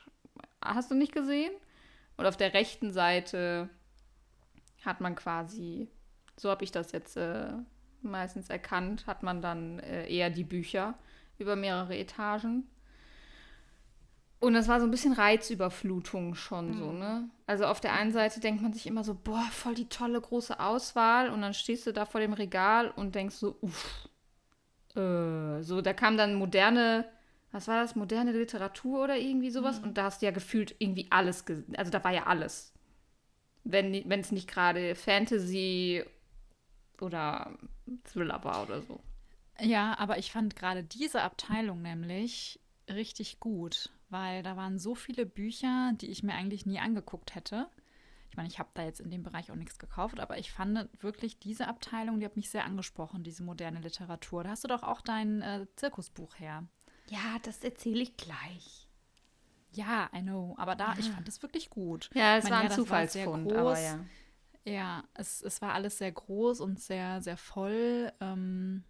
hast 0.62 0.92
du 0.92 0.94
nicht 0.94 1.12
gesehen? 1.12 1.52
Und 2.16 2.26
auf 2.26 2.36
der 2.36 2.54
rechten 2.54 2.92
Seite 2.92 3.68
hat 4.84 5.00
man 5.00 5.16
quasi, 5.16 5.88
so 6.36 6.50
habe 6.50 6.62
ich 6.62 6.70
das 6.70 6.92
jetzt 6.92 7.16
äh, 7.16 7.52
meistens 8.04 8.50
erkannt, 8.50 9.06
hat 9.06 9.22
man 9.22 9.42
dann 9.42 9.78
äh, 9.80 10.06
eher 10.08 10.30
die 10.30 10.44
Bücher 10.44 10.94
über 11.38 11.56
mehrere 11.56 11.96
Etagen. 11.96 12.68
Und 14.44 14.52
das 14.52 14.68
war 14.68 14.78
so 14.78 14.86
ein 14.86 14.90
bisschen 14.90 15.14
Reizüberflutung 15.14 16.34
schon 16.34 16.74
so, 16.74 16.92
ne? 16.92 17.30
Also 17.46 17.64
auf 17.64 17.80
der 17.80 17.94
einen 17.94 18.12
Seite 18.12 18.40
denkt 18.40 18.60
man 18.60 18.74
sich 18.74 18.86
immer 18.86 19.02
so, 19.02 19.14
boah, 19.14 19.46
voll 19.50 19.74
die 19.74 19.88
tolle 19.88 20.20
große 20.20 20.60
Auswahl. 20.60 21.30
Und 21.30 21.40
dann 21.40 21.54
stehst 21.54 21.86
du 21.86 21.92
da 21.92 22.04
vor 22.04 22.20
dem 22.20 22.34
Regal 22.34 22.90
und 22.90 23.14
denkst 23.14 23.36
so, 23.36 23.56
uff. 23.62 24.08
Äh, 24.94 25.62
so, 25.62 25.80
da 25.80 25.94
kam 25.94 26.18
dann 26.18 26.34
moderne, 26.34 27.06
was 27.52 27.68
war 27.68 27.80
das, 27.80 27.96
moderne 27.96 28.32
Literatur 28.32 29.04
oder 29.04 29.16
irgendwie 29.16 29.50
sowas. 29.50 29.78
Und 29.78 29.96
da 29.96 30.04
hast 30.04 30.20
du 30.20 30.26
ja 30.26 30.32
gefühlt 30.32 30.74
irgendwie 30.78 31.06
alles, 31.08 31.46
also 31.76 31.90
da 31.90 32.04
war 32.04 32.12
ja 32.12 32.24
alles. 32.26 32.74
Wenn 33.64 33.94
es 34.10 34.30
nicht 34.30 34.46
gerade 34.46 34.94
Fantasy 34.94 36.04
oder 37.00 37.56
Thriller 38.04 38.42
war 38.44 38.62
oder 38.62 38.82
so. 38.82 39.00
Ja, 39.60 39.96
aber 39.98 40.18
ich 40.18 40.32
fand 40.32 40.56
gerade 40.56 40.82
diese 40.82 41.22
Abteilung 41.22 41.80
nämlich 41.82 42.60
richtig 42.90 43.40
gut, 43.40 43.90
weil 44.10 44.42
da 44.42 44.56
waren 44.56 44.78
so 44.78 44.94
viele 44.94 45.26
Bücher, 45.26 45.92
die 46.00 46.08
ich 46.10 46.22
mir 46.22 46.34
eigentlich 46.34 46.66
nie 46.66 46.78
angeguckt 46.80 47.34
hätte. 47.34 47.68
Ich 48.30 48.36
meine, 48.36 48.48
ich 48.48 48.58
habe 48.58 48.70
da 48.74 48.82
jetzt 48.82 49.00
in 49.00 49.10
dem 49.10 49.22
Bereich 49.22 49.52
auch 49.52 49.56
nichts 49.56 49.78
gekauft, 49.78 50.18
aber 50.18 50.38
ich 50.38 50.50
fand 50.50 50.88
wirklich 51.02 51.38
diese 51.38 51.68
Abteilung, 51.68 52.18
die 52.18 52.26
hat 52.26 52.36
mich 52.36 52.50
sehr 52.50 52.64
angesprochen, 52.64 53.22
diese 53.22 53.44
moderne 53.44 53.78
Literatur. 53.78 54.42
Da 54.42 54.50
hast 54.50 54.64
du 54.64 54.68
doch 54.68 54.82
auch 54.82 55.00
dein 55.02 55.40
äh, 55.40 55.66
Zirkusbuch 55.76 56.34
her. 56.40 56.64
Ja, 57.08 57.38
das 57.44 57.62
erzähle 57.62 58.02
ich 58.02 58.16
gleich. 58.16 58.88
Ja, 59.72 60.08
I 60.14 60.22
know, 60.22 60.54
aber 60.58 60.74
da, 60.74 60.94
ich 60.98 61.08
fand 61.10 61.28
es 61.28 61.42
wirklich 61.42 61.70
gut. 61.70 62.10
Ja, 62.14 62.36
es 62.36 62.44
Ich 62.44 62.50
war 62.50 62.58
ein 62.58 62.64
war 62.64 62.70
sehr 62.70 62.84
Zufallsfund, 62.84 63.48
groß. 63.50 63.58
aber 63.58 63.80
ja. 63.80 64.04
Ja, 64.64 65.04
es, 65.14 65.42
es 65.42 65.60
war 65.62 65.74
alles 65.74 65.98
sehr 65.98 66.10
groß 66.12 66.60
und 66.60 66.80
sehr, 66.80 67.20
sehr 67.22 67.36
voll. 67.36 68.12
Ähm, 68.20 68.84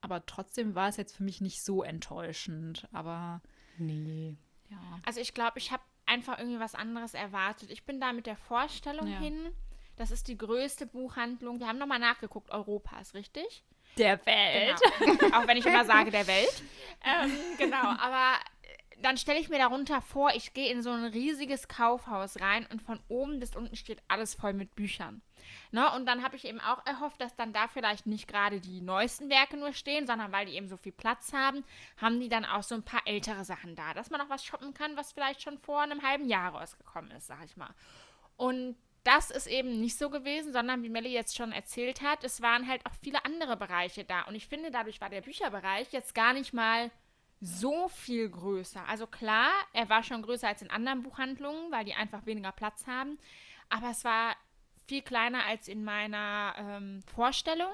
aber 0.00 0.26
trotzdem 0.26 0.74
war 0.74 0.88
es 0.88 0.96
jetzt 0.98 1.16
für 1.16 1.22
mich 1.22 1.40
nicht 1.40 1.62
so 1.62 1.82
enttäuschend. 1.82 2.86
Aber 2.92 3.40
Nee. 3.78 4.36
ja. 4.68 4.78
Also 5.04 5.20
ich 5.20 5.32
glaube, 5.34 5.58
ich 5.58 5.72
habe 5.72 5.82
einfach 6.06 6.38
irgendwie 6.38 6.60
was 6.60 6.74
anderes 6.74 7.14
erwartet. 7.14 7.70
Ich 7.70 7.84
bin 7.86 8.00
da 8.00 8.12
mit 8.12 8.26
der 8.26 8.36
Vorstellung 8.36 9.06
Ja. 9.08 9.18
hin. 9.18 9.50
Das 9.96 10.10
ist 10.10 10.28
die 10.28 10.36
größte 10.36 10.86
Buchhandlung. 10.86 11.60
Wir 11.60 11.68
haben 11.68 11.78
nochmal 11.78 12.00
nachgeguckt, 12.00 12.50
Europas, 12.50 13.14
richtig? 13.14 13.64
Der 13.96 14.24
Welt. 14.26 14.78
Genau. 14.98 15.38
Auch 15.38 15.46
wenn 15.46 15.56
ich 15.56 15.64
immer 15.64 15.84
sage, 15.84 16.10
der 16.10 16.26
Welt. 16.26 16.62
Ähm, 17.06 17.30
genau, 17.58 17.82
aber 17.98 18.34
dann 19.02 19.16
stelle 19.16 19.40
ich 19.40 19.48
mir 19.48 19.58
darunter 19.58 20.00
vor, 20.00 20.30
ich 20.34 20.54
gehe 20.54 20.70
in 20.70 20.82
so 20.82 20.90
ein 20.90 21.04
riesiges 21.04 21.68
Kaufhaus 21.68 22.40
rein 22.40 22.66
und 22.70 22.82
von 22.82 23.00
oben 23.08 23.40
bis 23.40 23.56
unten 23.56 23.76
steht 23.76 24.02
alles 24.08 24.34
voll 24.34 24.52
mit 24.52 24.74
Büchern. 24.74 25.22
Ne? 25.72 25.90
Und 25.92 26.06
dann 26.06 26.22
habe 26.22 26.36
ich 26.36 26.44
eben 26.44 26.60
auch 26.60 26.84
erhofft, 26.86 27.20
dass 27.20 27.36
dann 27.36 27.52
da 27.52 27.68
vielleicht 27.68 28.06
nicht 28.06 28.28
gerade 28.28 28.60
die 28.60 28.80
neuesten 28.80 29.28
Werke 29.28 29.56
nur 29.56 29.72
stehen, 29.72 30.06
sondern 30.06 30.32
weil 30.32 30.46
die 30.46 30.54
eben 30.54 30.68
so 30.68 30.76
viel 30.76 30.92
Platz 30.92 31.32
haben, 31.32 31.64
haben 31.96 32.20
die 32.20 32.28
dann 32.28 32.44
auch 32.44 32.62
so 32.62 32.74
ein 32.74 32.84
paar 32.84 33.02
ältere 33.06 33.44
Sachen 33.44 33.74
da, 33.74 33.94
dass 33.94 34.10
man 34.10 34.20
auch 34.20 34.30
was 34.30 34.44
shoppen 34.44 34.74
kann, 34.74 34.96
was 34.96 35.12
vielleicht 35.12 35.42
schon 35.42 35.58
vor 35.58 35.82
einem 35.82 36.02
halben 36.02 36.28
Jahr 36.28 36.54
rausgekommen 36.54 37.10
ist, 37.12 37.26
sag 37.26 37.44
ich 37.44 37.56
mal. 37.56 37.74
Und 38.36 38.76
das 39.04 39.30
ist 39.30 39.46
eben 39.46 39.80
nicht 39.80 39.98
so 39.98 40.08
gewesen, 40.08 40.52
sondern 40.52 40.82
wie 40.82 40.88
Melly 40.88 41.12
jetzt 41.12 41.36
schon 41.36 41.52
erzählt 41.52 42.00
hat, 42.00 42.24
es 42.24 42.40
waren 42.40 42.66
halt 42.66 42.84
auch 42.86 42.94
viele 43.02 43.24
andere 43.26 43.56
Bereiche 43.56 44.04
da. 44.04 44.22
Und 44.22 44.34
ich 44.34 44.48
finde, 44.48 44.70
dadurch 44.70 45.00
war 45.00 45.10
der 45.10 45.20
Bücherbereich 45.20 45.92
jetzt 45.92 46.14
gar 46.14 46.32
nicht 46.32 46.54
mal 46.54 46.90
so 47.40 47.88
viel 47.88 48.28
größer. 48.28 48.86
Also 48.88 49.06
klar, 49.06 49.50
er 49.72 49.88
war 49.88 50.02
schon 50.02 50.22
größer 50.22 50.48
als 50.48 50.62
in 50.62 50.70
anderen 50.70 51.02
Buchhandlungen, 51.02 51.70
weil 51.70 51.84
die 51.84 51.94
einfach 51.94 52.26
weniger 52.26 52.52
Platz 52.52 52.86
haben. 52.86 53.18
Aber 53.68 53.90
es 53.90 54.04
war 54.04 54.36
viel 54.86 55.02
kleiner 55.02 55.44
als 55.44 55.68
in 55.68 55.84
meiner 55.84 56.54
ähm, 56.58 57.02
Vorstellung. 57.14 57.72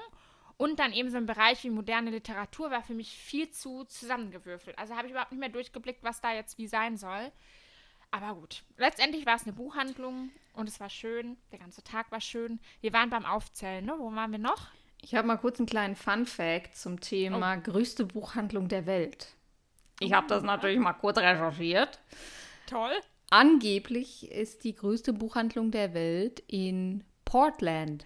Und 0.57 0.79
dann 0.79 0.93
eben 0.93 1.09
so 1.09 1.17
ein 1.17 1.25
Bereich 1.25 1.63
wie 1.63 1.71
moderne 1.71 2.11
Literatur 2.11 2.69
war 2.69 2.83
für 2.83 2.93
mich 2.93 3.11
viel 3.11 3.49
zu 3.49 3.83
zusammengewürfelt. 3.85 4.77
Also 4.77 4.95
habe 4.95 5.07
ich 5.07 5.11
überhaupt 5.11 5.31
nicht 5.31 5.39
mehr 5.39 5.49
durchgeblickt, 5.49 6.03
was 6.03 6.21
da 6.21 6.33
jetzt 6.33 6.59
wie 6.59 6.67
sein 6.67 6.97
soll. 6.97 7.31
Aber 8.11 8.35
gut, 8.35 8.63
letztendlich 8.77 9.25
war 9.25 9.35
es 9.35 9.43
eine 9.43 9.53
Buchhandlung 9.53 10.29
und 10.53 10.69
es 10.69 10.79
war 10.79 10.89
schön. 10.89 11.37
Der 11.51 11.59
ganze 11.59 11.83
Tag 11.83 12.11
war 12.11 12.21
schön. 12.21 12.59
Wir 12.81 12.93
waren 12.93 13.09
beim 13.09 13.25
Aufzählen, 13.25 13.83
ne? 13.83 13.95
Wo 13.97 14.13
waren 14.13 14.31
wir 14.31 14.37
noch? 14.37 14.67
Ich 15.01 15.15
habe 15.15 15.27
mal 15.27 15.37
kurz 15.37 15.59
einen 15.59 15.65
kleinen 15.65 15.95
Fun-Fact 15.95 16.75
zum 16.75 16.99
Thema 16.99 17.55
größte 17.55 18.05
Buchhandlung 18.05 18.67
der 18.67 18.85
Welt. 18.85 19.33
Ich 20.01 20.13
habe 20.13 20.27
das 20.27 20.43
natürlich 20.43 20.79
mal 20.79 20.93
kurz 20.93 21.17
recherchiert. 21.17 21.99
Toll. 22.65 22.91
Angeblich 23.29 24.29
ist 24.31 24.63
die 24.63 24.75
größte 24.75 25.13
Buchhandlung 25.13 25.71
der 25.71 25.93
Welt 25.93 26.43
in 26.47 27.03
Portland. 27.23 28.05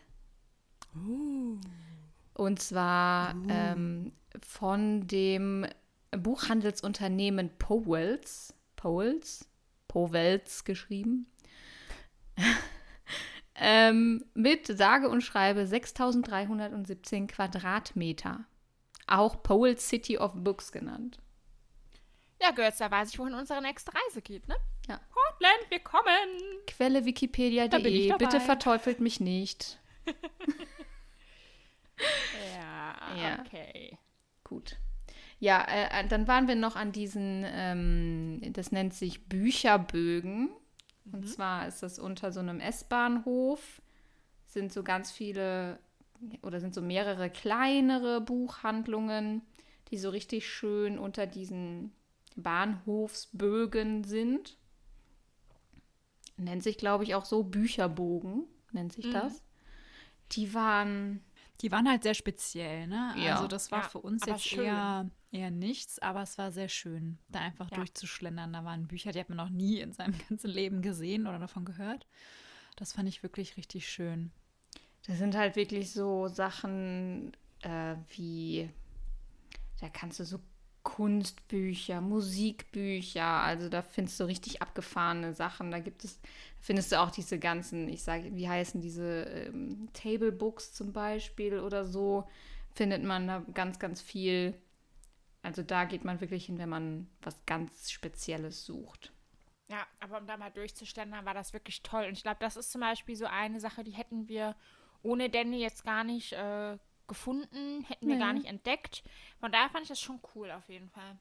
Und 2.33 2.59
zwar 2.61 3.33
ähm, 3.49 4.11
von 4.45 5.07
dem 5.07 5.65
Buchhandelsunternehmen 6.11 7.49
Powells, 7.57 8.53
Powells, 8.75 9.49
Powells 9.87 10.65
geschrieben, 10.65 11.27
ähm, 13.55 14.25
mit 14.33 14.67
sage 14.67 15.09
und 15.09 15.21
schreibe 15.21 15.65
6317 15.65 17.27
Quadratmeter. 17.27 18.45
Auch 19.07 19.41
Powell's 19.41 19.87
City 19.87 20.17
of 20.17 20.33
Books 20.35 20.71
genannt. 20.71 21.19
Ja, 22.45 22.51
Götz, 22.51 22.77
da 22.77 22.91
weiß 22.91 23.09
ich, 23.11 23.17
wohin 23.19 23.33
unsere 23.33 23.59
nächste 23.61 23.91
Reise 23.93 24.21
geht, 24.21 24.47
ne? 24.47 24.55
Ja. 24.87 24.99
Portland, 25.11 25.59
wir 25.69 25.79
kommen! 25.79 26.29
Quelle 26.67 26.99
Da 27.01 27.05
wikipedia.de. 27.05 28.07
dabei. 28.09 28.17
Bitte 28.23 28.39
verteufelt 28.39 28.99
mich 28.99 29.19
nicht. 29.19 29.79
Ja, 32.53 32.95
Ja. 33.17 33.39
okay. 33.39 33.97
Gut. 34.43 34.77
Ja, 35.39 35.65
äh, 35.67 36.07
dann 36.07 36.27
waren 36.27 36.47
wir 36.47 36.55
noch 36.55 36.75
an 36.75 36.91
diesen, 36.91 37.45
ähm, 37.47 38.41
das 38.53 38.71
nennt 38.71 38.93
sich 38.93 39.27
Bücherbögen. 39.27 40.49
Und 41.11 41.29
zwar 41.29 41.67
ist 41.67 41.83
das 41.83 41.99
unter 41.99 42.31
so 42.31 42.39
einem 42.41 42.59
S-Bahnhof, 42.59 43.81
sind 44.45 44.73
so 44.73 44.83
ganz 44.83 45.11
viele 45.11 45.79
oder 46.41 46.59
sind 46.59 46.73
so 46.73 46.81
mehrere 46.81 47.29
kleinere 47.29 48.21
Buchhandlungen, 48.21 49.41
die 49.91 49.97
so 49.97 50.09
richtig 50.09 50.49
schön 50.49 50.97
unter 50.97 51.27
diesen 51.27 51.93
Bahnhofsbögen 52.35 54.03
sind. 54.03 54.57
Nennt 56.37 56.63
sich, 56.63 56.77
glaube 56.77 57.03
ich, 57.03 57.15
auch 57.15 57.25
so 57.25 57.43
Bücherbogen, 57.43 58.43
nennt 58.71 58.91
sich 58.93 59.09
das. 59.09 59.41
Die 60.33 60.53
waren 60.53 61.21
Die 61.61 61.71
waren 61.71 61.87
halt 61.89 62.03
sehr 62.03 62.13
speziell, 62.13 62.87
ne? 62.87 63.15
Ja. 63.17 63.35
Also 63.35 63.47
das 63.47 63.71
war 63.71 63.83
Ja, 63.83 63.89
für 63.89 63.99
uns 63.99 64.25
jetzt 64.25 64.45
schön. 64.45 64.59
eher, 64.65 65.09
eher 65.31 65.51
nichts, 65.51 65.99
aber 65.99 66.21
es 66.21 66.37
war 66.37 66.51
sehr 66.51 66.67
schön, 66.67 67.17
da 67.29 67.39
einfach 67.39 67.69
Ja. 67.69 67.77
durchzuschlendern. 67.77 68.51
Da 68.51 68.65
waren 68.65 68.87
Bücher, 68.87 69.13
die 69.13 69.19
hat 69.21 69.29
man 69.29 69.37
noch 69.37 69.49
nie 69.49 69.79
in 69.79 69.93
seinem 69.93 70.15
ganzen 70.29 70.49
Leben 70.49 70.81
gesehen 70.81 71.27
oder 71.27 71.39
davon 71.39 71.63
gehört. 71.63 72.07
Das 72.75 72.91
fand 72.91 73.07
ich 73.07 73.23
wirklich 73.23 73.55
richtig 73.57 73.87
schön. 73.87 74.31
Das 75.07 75.17
sind 75.19 75.35
halt 75.35 75.55
wirklich 75.55 75.91
so 75.93 76.27
Sachen 76.27 77.31
äh, 77.61 77.95
wie, 78.17 78.69
da 79.79 79.89
kannst 79.89 80.19
du 80.19 80.25
so 80.25 80.39
Kunstbücher, 80.85 81.99
Musikbücher, 81.99 83.25
also 83.25 83.69
da 83.69 83.81
findest 83.81 84.19
du 84.19 84.25
richtig 84.25 84.61
abgefahrene 84.61 85.33
Sachen. 85.33 85.71
Da 85.71 85.79
gibt 85.79 86.05
es, 86.05 86.21
findest 86.59 86.91
du 86.91 87.01
auch 87.01 87.09
diese 87.09 87.39
ganzen, 87.39 87.89
ich 87.89 88.03
sage, 88.03 88.33
wie 88.35 88.47
heißen 88.47 88.79
diese 88.81 89.23
ähm, 89.23 89.89
Table 89.93 90.31
Books 90.31 90.73
zum 90.73 90.93
Beispiel 90.93 91.59
oder 91.59 91.85
so, 91.85 92.29
findet 92.75 93.03
man 93.03 93.27
da 93.27 93.43
ganz, 93.53 93.79
ganz 93.79 93.99
viel. 93.99 94.53
Also 95.41 95.63
da 95.63 95.85
geht 95.85 96.05
man 96.05 96.21
wirklich 96.21 96.45
hin, 96.45 96.59
wenn 96.59 96.69
man 96.69 97.09
was 97.23 97.35
ganz 97.47 97.89
Spezielles 97.89 98.63
sucht. 98.65 99.11
Ja, 99.67 99.87
aber 99.99 100.19
um 100.19 100.27
da 100.27 100.37
mal 100.37 100.51
durchzustellen, 100.51 101.11
war 101.11 101.33
das 101.33 101.51
wirklich 101.51 101.81
toll. 101.81 102.05
Und 102.05 102.13
ich 102.13 102.21
glaube, 102.21 102.37
das 102.39 102.55
ist 102.55 102.71
zum 102.71 102.81
Beispiel 102.81 103.15
so 103.15 103.25
eine 103.25 103.59
Sache, 103.59 103.83
die 103.83 103.91
hätten 103.91 104.29
wir 104.29 104.55
ohne 105.01 105.31
Danny 105.31 105.59
jetzt 105.59 105.83
gar 105.83 106.03
nicht 106.03 106.33
äh, 106.33 106.77
gefunden, 107.07 107.83
hätten 107.83 108.07
wir 108.07 108.15
Nee. 108.15 108.21
gar 108.21 108.33
nicht 108.33 108.45
entdeckt. 108.47 109.03
Von 109.39 109.51
daher 109.51 109.69
fand 109.69 109.83
ich 109.83 109.89
das 109.89 109.99
schon 109.99 110.19
cool 110.35 110.51
auf 110.51 110.67
jeden 110.69 110.89
Fall. 110.89 111.17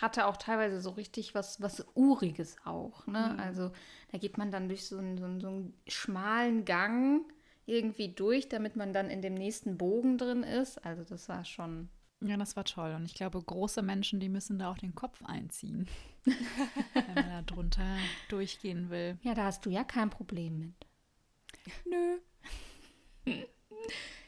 hatte 0.00 0.26
auch 0.26 0.38
teilweise 0.38 0.80
so 0.80 0.90
richtig 0.90 1.34
was, 1.34 1.60
was 1.60 1.84
Uriges 1.94 2.56
auch. 2.64 3.06
Ne? 3.06 3.38
Also 3.38 3.72
da 4.10 4.16
geht 4.16 4.38
man 4.38 4.50
dann 4.50 4.68
durch 4.68 4.86
so 4.86 4.96
einen, 4.96 5.18
so, 5.18 5.24
einen, 5.26 5.40
so 5.40 5.48
einen 5.48 5.74
schmalen 5.86 6.64
Gang 6.64 7.30
irgendwie 7.66 8.08
durch, 8.08 8.48
damit 8.48 8.74
man 8.74 8.94
dann 8.94 9.10
in 9.10 9.20
dem 9.20 9.34
nächsten 9.34 9.76
Bogen 9.76 10.16
drin 10.16 10.44
ist. 10.44 10.82
Also 10.84 11.04
das 11.04 11.28
war 11.28 11.44
schon. 11.44 11.90
Ja, 12.22 12.36
das 12.38 12.56
war 12.56 12.64
toll. 12.64 12.94
Und 12.94 13.04
ich 13.04 13.14
glaube, 13.14 13.42
große 13.42 13.82
Menschen, 13.82 14.18
die 14.18 14.28
müssen 14.30 14.58
da 14.58 14.70
auch 14.70 14.78
den 14.78 14.94
Kopf 14.94 15.22
einziehen, 15.24 15.86
wenn 16.24 17.14
man 17.14 17.28
da 17.28 17.42
drunter 17.42 17.96
durchgehen 18.30 18.88
will. 18.90 19.18
Ja, 19.22 19.34
da 19.34 19.44
hast 19.44 19.66
du 19.66 19.70
ja 19.70 19.84
kein 19.84 20.08
Problem 20.08 20.58
mit. 20.58 20.86
Nö. 21.84 22.18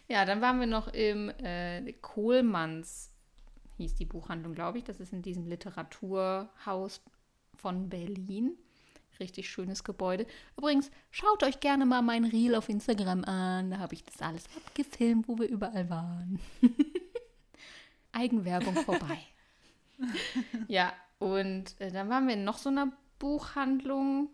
Ja, 0.08 0.24
dann 0.24 0.40
waren 0.40 0.60
wir 0.60 0.66
noch 0.66 0.88
im 0.88 1.30
äh, 1.30 1.92
Kohlmanns, 1.94 3.10
hieß 3.78 3.94
die 3.94 4.04
Buchhandlung, 4.04 4.54
glaube 4.54 4.78
ich. 4.78 4.84
Das 4.84 5.00
ist 5.00 5.12
in 5.12 5.22
diesem 5.22 5.46
Literaturhaus 5.46 7.02
von 7.54 7.88
Berlin. 7.88 8.56
Richtig 9.20 9.48
schönes 9.48 9.84
Gebäude. 9.84 10.26
Übrigens, 10.56 10.90
schaut 11.10 11.42
euch 11.42 11.60
gerne 11.60 11.86
mal 11.86 12.02
mein 12.02 12.24
Reel 12.24 12.54
auf 12.54 12.68
Instagram 12.68 13.24
an. 13.24 13.70
Da 13.70 13.78
habe 13.78 13.94
ich 13.94 14.04
das 14.04 14.20
alles 14.20 14.44
abgefilmt, 14.56 15.28
wo 15.28 15.38
wir 15.38 15.48
überall 15.48 15.88
waren. 15.88 16.40
Eigenwerbung 18.12 18.74
vorbei. 18.74 19.18
ja, 20.68 20.92
und 21.18 21.80
äh, 21.80 21.90
dann 21.90 22.08
waren 22.08 22.26
wir 22.26 22.34
in 22.34 22.44
noch 22.44 22.58
so 22.58 22.68
einer 22.68 22.92
Buchhandlung. 23.18 24.28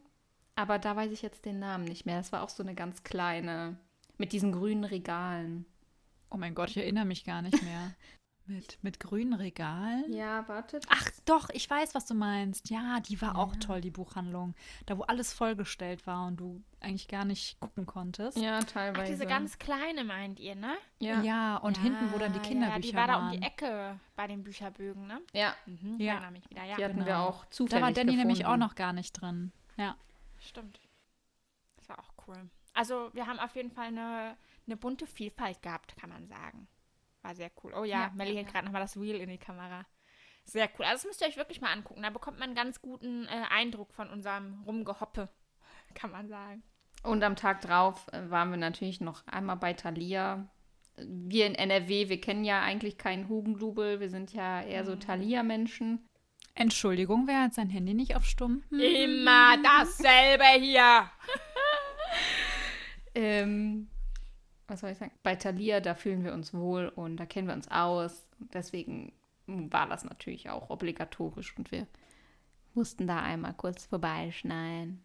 Aber 0.57 0.79
da 0.79 0.97
weiß 0.97 1.13
ich 1.13 1.23
jetzt 1.23 1.45
den 1.45 1.59
Namen 1.59 1.85
nicht 1.85 2.07
mehr. 2.07 2.19
Das 2.19 2.33
war 2.33 2.43
auch 2.43 2.49
so 2.49 2.63
eine 2.63 2.75
ganz 2.75 3.03
kleine, 3.03 3.77
mit 4.21 4.33
diesen 4.33 4.53
grünen 4.53 4.85
Regalen. 4.85 5.67
Oh 6.31 6.37
mein 6.37 6.55
Gott, 6.55 6.71
ich 6.71 6.77
erinnere 6.77 7.05
mich 7.07 7.25
gar 7.25 7.43
nicht 7.43 7.61
mehr. 7.63 7.95
mit, 8.47 8.79
mit 8.83 8.99
grünen 9.01 9.33
Regalen? 9.35 10.13
Ja, 10.13 10.47
wartet. 10.49 10.85
Ach 10.89 11.09
doch, 11.25 11.51
ich 11.51 11.69
weiß, 11.71 11.95
was 11.95 12.07
du 12.07 12.15
meinst. 12.15 12.69
Ja, 12.71 12.99
die 13.01 13.21
war 13.23 13.37
auch 13.39 13.55
toll, 13.57 13.81
die 13.81 13.91
Buchhandlung. 13.91 14.55
Da, 14.87 14.99
wo 14.99 15.03
alles 15.03 15.33
vollgestellt 15.33 16.07
war 16.07 16.27
und 16.27 16.37
du 16.39 16.63
eigentlich 16.81 17.07
gar 17.09 17.25
nicht 17.25 17.59
gucken 17.61 17.87
konntest. 17.87 18.37
Ja, 18.39 18.59
Ach, 18.61 18.65
teilweise. 18.65 19.13
diese 19.13 19.27
ganz 19.27 19.59
kleine 19.59 20.03
meint 20.05 20.41
ihr, 20.41 20.55
ne? 20.57 20.75
Ja. 20.99 21.21
Ja, 21.23 21.57
und 21.59 21.79
hinten, 21.79 22.13
wo 22.13 22.19
dann 22.19 22.33
die 22.33 22.39
Ja, 22.41 22.45
Kinderbücher 22.45 22.77
Ja, 22.77 22.91
die 22.91 22.95
war 22.97 23.07
da 23.07 23.17
um 23.19 23.25
waren. 23.27 23.41
die 23.41 23.47
Ecke 23.47 24.01
bei 24.17 24.27
den 24.27 24.43
Bücherbögen, 24.43 25.07
ne? 25.07 25.21
Ja, 25.33 25.55
Mhm, 25.67 25.93
Ja. 25.93 25.97
Ich 25.99 26.07
erinnere 26.09 26.31
mich 26.33 26.51
wieder, 26.51 26.65
ja. 26.65 26.77
die 26.77 26.85
hatten 26.85 26.99
wir 26.99 27.05
genau. 27.05 27.27
auch 27.29 27.47
zufällig 27.51 27.81
Da 27.81 27.87
war 27.87 27.93
Danny 27.93 28.17
nämlich 28.17 28.39
gefunden. 28.41 28.63
auch 28.63 28.67
noch 28.69 28.75
gar 28.75 28.93
nicht 28.93 29.13
drin. 29.13 29.53
Ja. 29.77 29.97
Stimmt. 30.39 30.81
Das 31.77 31.89
war 31.89 31.99
auch 32.01 32.13
cool. 32.27 32.49
Also, 32.81 33.11
wir 33.13 33.27
haben 33.27 33.39
auf 33.39 33.55
jeden 33.55 33.71
Fall 33.71 33.89
eine, 33.89 34.37
eine 34.67 34.77
bunte 34.77 35.07
Vielfalt 35.07 35.61
gehabt, 35.63 35.97
kann 35.97 36.09
man 36.11 36.27
sagen. 36.27 36.67
War 37.23 37.35
sehr 37.35 37.51
cool. 37.63 37.75
Oh 37.77 37.85
ja, 37.85 38.01
Ja, 38.05 38.13
Melly 38.15 38.31
ja, 38.31 38.37
hält 38.39 38.47
ja. 38.47 38.53
gerade 38.53 38.65
nochmal 38.65 38.81
das 38.83 38.99
Wheel 38.99 39.17
in 39.17 39.29
die 39.29 39.39
Kamera. 39.39 39.85
Sehr 40.45 40.69
cool. 40.79 40.87
Also, 40.87 40.95
das 41.03 41.05
müsst 41.05 41.21
ihr 41.21 41.29
euch 41.29 41.37
wirklich 41.37 41.61
mal 41.61 41.73
angucken. 41.73 42.03
Da 42.03 42.11
bekommt 42.11 42.39
man 42.39 42.49
einen 42.49 42.55
ganz 42.57 42.81
guten 42.81 43.27
äh, 43.27 43.43
Eindruck 43.51 43.93
von 43.93 44.09
unserem 44.09 44.63
Rumgehoppe, 44.67 45.29
kann 45.95 46.11
man 46.11 46.29
sagen. 46.29 46.63
Und 47.03 47.23
am 47.23 47.37
Tag 47.37 47.61
drauf 47.61 48.07
äh, 48.13 48.31
waren 48.31 48.51
wir 48.51 48.57
natürlich 48.57 49.01
noch 49.01 49.27
einmal 49.27 49.57
bei 49.57 49.75
Thalia. 49.75 50.49
Wir 50.97 51.47
in 51.47 51.55
NRW, 51.55 52.09
wir 52.09 52.21
kennen 52.21 52.45
ja 52.45 52.61
eigentlich 52.63 52.99
keinen 52.99 53.29
Hugendubel. 53.29 54.01
Wir 54.01 54.09
sind 54.11 54.33
ja 54.33 54.63
eher 54.63 54.83
Mhm. 54.83 54.87
so 54.87 54.97
Thalia-Menschen. 54.97 56.07
Entschuldigung, 56.55 57.27
wer 57.27 57.43
hat 57.43 57.55
sein 57.55 57.71
Handy 57.71 57.95
nicht 57.95 58.17
auf 58.17 58.25
Stumm? 58.25 58.63
Immer 58.71 59.57
dasselbe 59.63 60.45
hier. 60.59 61.11
Ähm, 63.15 63.89
was 64.67 64.81
soll 64.81 64.91
ich 64.91 64.99
sagen? 64.99 65.13
Bei 65.23 65.37
Thalia, 65.37 65.81
da 65.81 65.95
fühlen 65.95 66.25
wir 66.25 66.33
uns 66.33 66.55
wohl 66.55 66.89
und 66.89 67.17
da 67.17 67.27
kennen 67.27 67.49
wir 67.49 67.55
uns 67.55 67.69
aus. 67.69 68.29
Deswegen 68.53 69.13
war 69.47 69.89
das 69.89 70.05
natürlich 70.05 70.49
auch 70.51 70.71
obligatorisch 70.71 71.57
und 71.57 71.73
wir 71.73 71.87
mussten 72.75 73.07
da 73.07 73.21
einmal 73.21 73.55
kurz 73.55 73.87
vorbeischneiden. 73.87 75.03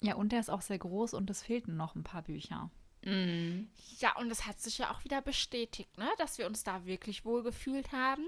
Ja, 0.00 0.16
und 0.16 0.32
der 0.32 0.40
ist 0.40 0.50
auch 0.50 0.62
sehr 0.62 0.78
groß 0.78 1.14
und 1.14 1.30
es 1.30 1.42
fehlten 1.42 1.76
noch 1.76 1.94
ein 1.94 2.02
paar 2.02 2.22
Bücher. 2.22 2.70
Mhm. 3.04 3.70
Ja, 3.98 4.16
und 4.16 4.30
es 4.30 4.46
hat 4.46 4.60
sich 4.60 4.78
ja 4.78 4.90
auch 4.90 5.04
wieder 5.04 5.22
bestätigt, 5.22 5.96
ne? 5.96 6.08
dass 6.18 6.38
wir 6.38 6.46
uns 6.46 6.64
da 6.64 6.84
wirklich 6.84 7.24
wohl 7.24 7.42
gefühlt 7.42 7.92
haben. 7.92 8.26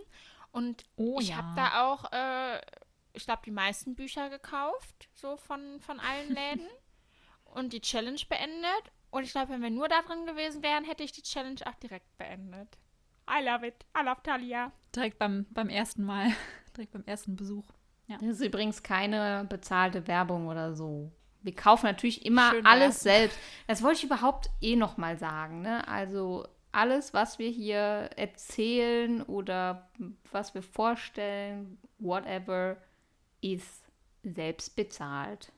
Und 0.53 0.85
Oh 0.97 1.19
ich 1.21 1.31
ja. 1.31 1.37
habe 1.37 1.57
da 1.57 1.85
auch, 1.85 2.13
äh, 2.13 2.61
ich 3.13 3.25
glaube, 3.25 3.43
die 3.45 3.51
meisten 3.51 3.97
Bücher 3.97 4.31
gekauft, 4.31 5.09
so 5.15 5.37
von, 5.37 5.81
von 5.81 5.99
allen 5.99 6.33
Läden. 6.33 6.67
und 7.55 7.73
die 7.73 7.81
Challenge 7.81 8.21
beendet. 8.29 8.93
Und 9.11 9.25
ich 9.25 9.31
glaube, 9.31 9.53
wenn 9.53 9.63
wir 9.63 9.71
nur 9.71 9.89
da 9.89 10.03
drin 10.03 10.27
gewesen 10.27 10.63
wären, 10.63 10.85
hätte 10.85 11.03
ich 11.05 11.13
die 11.13 11.23
Challenge 11.23 11.61
auch 11.67 11.75
direkt 11.77 12.17
beendet. 12.19 12.77
I 13.31 13.45
love 13.45 13.67
it. 13.67 13.87
I 13.97 14.05
love 14.05 14.21
Talia. 14.23 14.73
Direkt 14.95 15.19
beim, 15.19 15.47
beim 15.51 15.69
ersten 15.69 16.05
Mal, 16.05 16.33
direkt 16.77 16.93
beim 16.93 17.05
ersten 17.05 17.37
Besuch. 17.37 17.65
Das 18.07 18.23
ist 18.23 18.43
übrigens 18.43 18.83
keine 18.83 19.47
bezahlte 19.49 20.07
Werbung 20.07 20.49
oder 20.49 20.75
so. 20.75 21.11
Wir 21.41 21.55
kaufen 21.55 21.87
natürlich 21.87 22.25
immer 22.27 22.51
Schön 22.51 22.67
alles 22.67 22.87
wär's. 22.87 23.01
selbst. 23.03 23.39
Das 23.67 23.83
wollte 23.83 23.99
ich 23.99 24.05
überhaupt 24.05 24.51
eh 24.61 24.77
noch 24.77 24.97
mal 24.97 25.19
sagen. 25.19 25.63
Ne? 25.63 25.87
Also 25.89 26.47
alles, 26.73 27.15
was 27.15 27.39
wir 27.39 27.49
hier 27.49 28.11
erzählen 28.17 29.23
oder 29.23 29.91
was 30.33 30.55
wir 30.55 30.63
vorstellen, 30.63 31.79
whatever, 31.99 32.77
ist 33.41 33.85
selbst 34.23 34.75
bezahlt. 34.75 35.53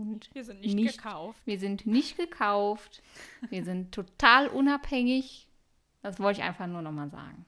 Und 0.00 0.34
Wir 0.34 0.44
sind 0.44 0.60
nicht, 0.60 0.74
Nicht- 0.74 0.98
gekauft. 0.98 1.40
wir 1.44 1.58
sind 1.58 1.86
nicht 1.86 2.16
gekauft. 2.16 3.02
Wir 3.48 3.64
sind 3.64 3.92
total 3.94 4.48
unabhängig. 4.48 5.48
Das 6.02 6.20
wollte 6.20 6.40
ich 6.40 6.46
einfach 6.46 6.66
nur 6.66 6.82
noch 6.82 6.92
mal 6.92 7.08
sagen. 7.10 7.46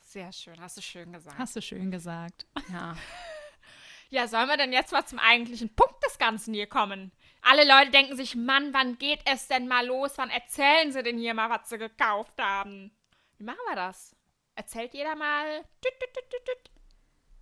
Sehr 0.00 0.30
schön, 0.32 0.60
hast 0.60 0.76
du 0.76 0.82
schön 0.82 1.12
gesagt. 1.12 1.38
Hast 1.38 1.56
du 1.56 1.62
schön 1.62 1.90
gesagt. 1.90 2.46
Ja. 2.72 2.96
Ja, 4.10 4.28
sollen 4.28 4.48
wir 4.48 4.56
denn 4.56 4.72
jetzt 4.72 4.92
mal 4.92 5.04
zum 5.04 5.18
eigentlichen 5.18 5.74
Punkt 5.74 6.04
des 6.06 6.18
Ganzen 6.18 6.54
hier 6.54 6.68
kommen? 6.68 7.10
Alle 7.42 7.66
Leute 7.66 7.90
denken 7.90 8.14
sich, 8.16 8.36
Mann, 8.36 8.72
wann 8.72 8.96
geht 8.98 9.20
es 9.24 9.48
denn 9.48 9.66
mal 9.66 9.84
los? 9.84 10.12
Wann 10.16 10.30
erzählen 10.30 10.92
sie 10.92 11.02
denn 11.02 11.18
hier 11.18 11.34
mal, 11.34 11.50
was 11.50 11.68
sie 11.68 11.78
gekauft 11.78 12.40
haben? 12.40 12.92
Wie 13.38 13.44
machen 13.44 13.58
wir 13.68 13.76
das? 13.76 14.14
erzählt 14.56 14.94
jeder 14.94 15.16
mal. 15.16 15.62
Tüt, 15.82 15.92
tüt, 15.98 16.30
tüt. 16.30 16.70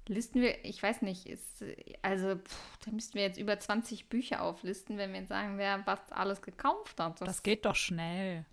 Listen 0.09 0.41
wir, 0.41 0.65
ich 0.65 0.83
weiß 0.83 1.03
nicht, 1.03 1.27
ist, 1.27 1.65
also 2.03 2.37
pff, 2.37 2.79
da 2.85 2.91
müssten 2.91 3.15
wir 3.15 3.23
jetzt 3.23 3.39
über 3.39 3.59
20 3.59 4.09
Bücher 4.09 4.43
auflisten, 4.43 4.99
wenn 4.99 5.13
wir 5.13 5.21
jetzt 5.21 5.29
sagen, 5.29 5.59
wer 5.59 5.87
was 5.87 6.11
alles 6.11 6.43
gekauft 6.43 6.99
hat. 6.99 7.21
Das 7.21 7.43
geht 7.43 7.65
doch 7.65 7.77
schnell. 7.77 8.45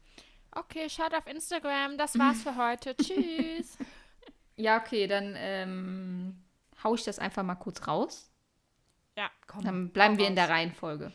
Okay, 0.51 0.89
schaut 0.89 1.13
auf 1.13 1.27
Instagram. 1.27 1.97
Das 1.97 2.17
war's 2.17 2.43
für 2.43 2.55
heute. 2.55 2.95
Tschüss. 3.01 3.77
Ja, 4.57 4.79
okay, 4.79 5.07
dann 5.07 5.33
ähm, 5.37 6.43
hau 6.83 6.95
ich 6.95 7.03
das 7.03 7.19
einfach 7.19 7.43
mal 7.43 7.55
kurz 7.55 7.87
raus. 7.87 8.31
Ja, 9.17 9.29
Komm, 9.47 9.63
Dann 9.63 9.89
bleiben 9.89 10.17
wir 10.17 10.27
in 10.27 10.35
der 10.35 10.45
raus. 10.45 10.51
Reihenfolge. 10.51 11.11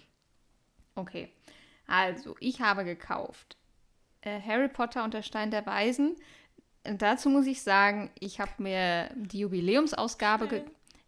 Okay. 0.95 1.33
Also, 1.87 2.37
ich 2.41 2.61
habe 2.61 2.85
gekauft 2.85 3.57
äh, 4.25 4.41
Harry 4.41 4.69
Potter 4.69 5.05
und 5.05 5.15
der 5.15 5.23
Stein 5.23 5.51
der 5.51 5.67
Weisen. 5.67 6.17
Dazu 6.85 7.31
muss 7.31 7.47
ich 7.47 7.63
sagen, 7.63 8.11
ich 8.19 8.41
habe 8.41 8.53
mir 8.59 9.11
die 9.15 9.41
Jubiläumsausgabe 9.41 10.49
ge 10.49 10.65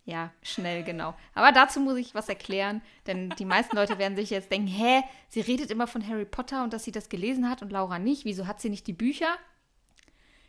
ja, 0.06 0.30
schnell, 0.40 0.84
genau. 0.84 1.16
Aber 1.34 1.50
dazu 1.50 1.80
muss 1.80 1.96
ich 1.96 2.14
was 2.14 2.28
erklären, 2.28 2.80
denn 3.08 3.30
die 3.30 3.44
meisten 3.44 3.74
Leute 3.74 3.98
werden 3.98 4.16
sich 4.16 4.30
jetzt 4.30 4.52
denken, 4.52 4.68
hä, 4.68 5.02
sie 5.28 5.40
redet 5.40 5.68
immer 5.68 5.88
von 5.88 6.06
Harry 6.06 6.24
Potter 6.24 6.62
und 6.62 6.72
dass 6.72 6.84
sie 6.84 6.92
das 6.92 7.08
gelesen 7.08 7.50
hat 7.50 7.60
und 7.60 7.72
Laura 7.72 7.98
nicht. 7.98 8.24
Wieso 8.24 8.46
hat 8.46 8.60
sie 8.60 8.70
nicht 8.70 8.86
die 8.86 8.92
Bücher? 8.92 9.36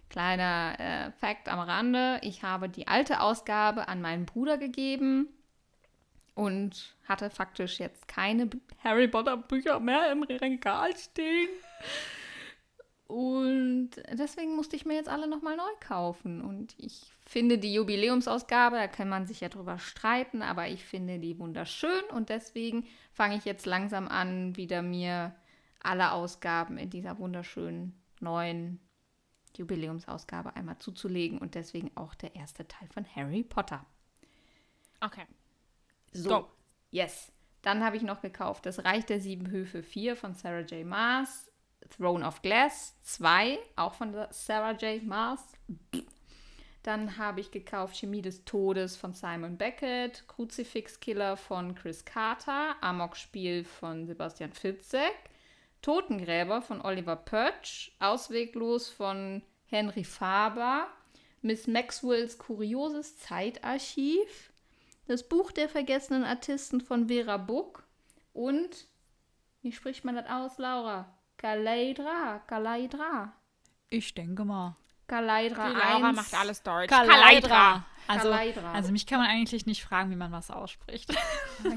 Kleiner 0.09 0.75
äh, 0.79 1.11
Fact 1.13 1.49
am 1.49 1.59
Rande, 1.59 2.19
ich 2.21 2.43
habe 2.43 2.69
die 2.69 2.87
alte 2.87 3.19
Ausgabe 3.19 3.87
an 3.87 3.99
meinen 3.99 4.27
Bruder 4.27 4.59
gegeben 4.59 5.27
und 6.35 6.95
hatte 7.07 7.31
faktisch 7.31 7.79
jetzt 7.79 8.07
keine 8.07 8.51
Harry 8.83 9.07
Potter 9.07 9.37
Bücher 9.37 9.79
mehr 9.79 10.11
im 10.11 10.21
Regal 10.21 10.95
stehen. 10.95 11.49
Und 13.07 13.91
deswegen 14.11 14.55
musste 14.55 14.75
ich 14.75 14.85
mir 14.85 14.95
jetzt 14.95 15.07
alle 15.07 15.27
nochmal 15.27 15.55
neu 15.55 15.71
kaufen. 15.79 16.41
Und 16.41 16.75
ich 16.77 17.09
finde 17.21 17.57
die 17.57 17.73
Jubiläumsausgabe, 17.73 18.75
da 18.75 18.87
kann 18.87 19.07
man 19.07 19.25
sich 19.25 19.39
ja 19.39 19.49
drüber 19.49 19.79
streiten, 19.79 20.41
aber 20.41 20.67
ich 20.67 20.83
finde 20.83 21.17
die 21.17 21.39
wunderschön 21.39 22.03
und 22.11 22.29
deswegen 22.29 22.85
fange 23.13 23.37
ich 23.37 23.45
jetzt 23.45 23.65
langsam 23.65 24.07
an, 24.07 24.57
wieder 24.57 24.81
mir 24.81 25.33
alle 25.81 26.11
Ausgaben 26.11 26.77
in 26.77 26.89
dieser 26.89 27.17
wunderschönen 27.17 27.97
neuen 28.19 28.79
Jubiläumsausgabe 29.55 30.55
einmal 30.55 30.77
zuzulegen 30.77 31.37
und 31.37 31.55
deswegen 31.55 31.91
auch 31.95 32.13
der 32.15 32.35
erste 32.35 32.67
Teil 32.67 32.87
von 32.89 33.05
Harry 33.15 33.43
Potter. 33.43 33.85
Okay. 35.01 35.25
So, 36.11 36.29
Go. 36.29 36.47
yes. 36.91 37.31
Dann 37.61 37.83
habe 37.83 37.97
ich 37.97 38.03
noch 38.03 38.21
gekauft 38.21 38.65
Das 38.65 38.85
Reich 38.85 39.05
der 39.05 39.19
Sieben 39.19 39.49
Höfe 39.49 39.83
4 39.83 40.15
von 40.15 40.33
Sarah 40.35 40.61
J. 40.61 40.85
Maas, 40.85 41.46
Throne 41.89 42.25
of 42.25 42.41
Glass 42.41 42.95
2, 43.03 43.59
auch 43.75 43.93
von 43.93 44.15
Sarah 44.31 44.71
J. 44.71 45.03
Maas. 45.03 45.41
Dann 46.83 47.17
habe 47.17 47.41
ich 47.41 47.51
gekauft 47.51 47.97
Chemie 47.97 48.21
des 48.21 48.45
Todes 48.45 48.95
von 48.95 49.13
Simon 49.13 49.57
Beckett, 49.57 50.25
Kruzifix 50.27 50.99
Killer 50.99 51.35
von 51.35 51.75
Chris 51.75 52.05
Carter, 52.05 52.75
Amok-Spiel 52.81 53.65
von 53.65 54.07
Sebastian 54.07 54.53
Fitzek, 54.53 55.13
Totengräber 55.81 56.61
von 56.61 56.81
Oliver 56.81 57.17
Pötsch, 57.17 57.91
Ausweglos 57.99 58.89
von 58.89 59.41
Henry 59.65 60.05
Faber, 60.05 60.87
Miss 61.41 61.67
Maxwells 61.67 62.37
kurioses 62.37 63.17
Zeitarchiv, 63.19 64.53
das 65.07 65.27
Buch 65.27 65.51
der 65.51 65.69
vergessenen 65.69 66.23
Artisten 66.23 66.79
von 66.79 67.07
Vera 67.07 67.37
Buck 67.37 67.83
und, 68.31 68.87
wie 69.61 69.71
spricht 69.71 70.05
man 70.05 70.15
das 70.15 70.29
aus, 70.29 70.57
Laura? 70.57 71.16
Kaleidra, 71.37 72.39
Kaleidra, 72.47 73.31
Ich 73.89 74.13
denke 74.13 74.43
mal. 74.43 74.75
Kaleidra 75.07 75.69
Die 75.69 75.75
Laura 75.75 76.07
1. 76.09 76.15
macht 76.17 76.33
alles 76.33 76.61
Deutsch. 76.63 76.89
Kaleidra. 76.89 77.85
Also, 78.09 78.29
Kaleidra. 78.29 78.71
also 78.73 78.91
mich 78.91 79.05
kann 79.05 79.19
man 79.19 79.29
eigentlich 79.29 79.65
nicht 79.65 79.83
fragen, 79.83 80.09
wie 80.11 80.15
man 80.15 80.31
was 80.31 80.49
ausspricht. 80.51 81.13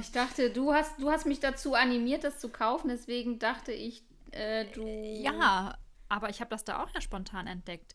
Ich 0.01 0.11
dachte, 0.12 0.51
du 0.51 0.73
hast, 0.73 1.01
du 1.01 1.11
hast 1.11 1.27
mich 1.27 1.40
dazu 1.40 1.75
animiert, 1.75 2.25
das 2.25 2.38
zu 2.40 2.49
kaufen, 2.51 2.88
deswegen 2.88 3.38
dachte 3.38 3.73
ich, 3.73 4.03
äh, 4.33 4.64
du... 4.66 4.87
Ja, 4.87 5.77
aber 6.09 6.29
ich 6.31 6.40
habe 6.40 6.51
das 6.51 6.64
da 6.64 6.83
auch 6.83 6.90
ja 6.90 7.01
spontan 7.01 7.46
entdeckt. 7.46 7.94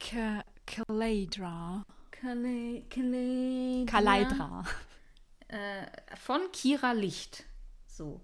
Ka- 0.00 0.44
Kaleidra. 0.66 1.84
Kale, 2.10 2.82
Kaleidra. 2.90 3.86
Kaleidra. 3.90 4.64
Äh, 5.48 5.86
von 6.16 6.40
Kira 6.52 6.92
Licht. 6.92 7.44
So, 7.86 8.20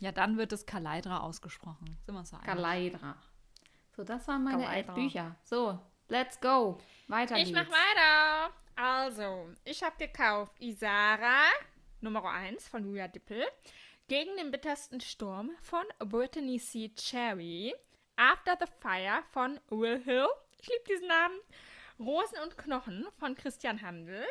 Ja, 0.00 0.12
dann 0.12 0.36
wird 0.38 0.52
es 0.52 0.66
Kaleidra 0.66 1.20
ausgesprochen. 1.20 1.98
Sind 2.04 2.14
wir 2.14 2.18
uns 2.20 2.30
da 2.30 2.38
einig? 2.38 2.46
Kaleidra. 2.46 3.16
So, 3.96 4.02
das 4.04 4.26
waren 4.28 4.42
meine 4.44 4.66
elf. 4.74 4.86
Bücher. 4.94 5.36
So, 5.44 5.78
let's 6.08 6.40
go. 6.40 6.78
Weiter 7.08 7.36
Ich 7.36 7.44
geht's. 7.52 7.56
mach 7.56 7.68
weiter. 7.68 8.54
Also, 8.76 9.50
ich 9.64 9.82
habe 9.82 9.96
gekauft 9.98 10.58
Isara, 10.60 11.42
Nummer 12.00 12.24
1 12.24 12.66
von 12.68 12.84
Julia 12.84 13.08
Dippel, 13.08 13.44
Gegen 14.08 14.36
den 14.38 14.50
bittersten 14.50 15.00
Sturm 15.00 15.50
von 15.60 15.84
Brittany 16.00 16.58
C. 16.58 16.92
Cherry, 16.96 17.72
After 18.16 18.56
the 18.58 18.66
Fire 18.80 19.22
von 19.30 19.60
Will 19.68 20.02
Hill, 20.02 20.26
ich 20.60 20.68
liebe 20.68 20.84
diesen 20.88 21.06
Namen, 21.08 21.38
Rosen 21.98 22.38
und 22.42 22.56
Knochen 22.58 23.06
von 23.18 23.34
Christian 23.36 23.82
Handel, 23.82 24.24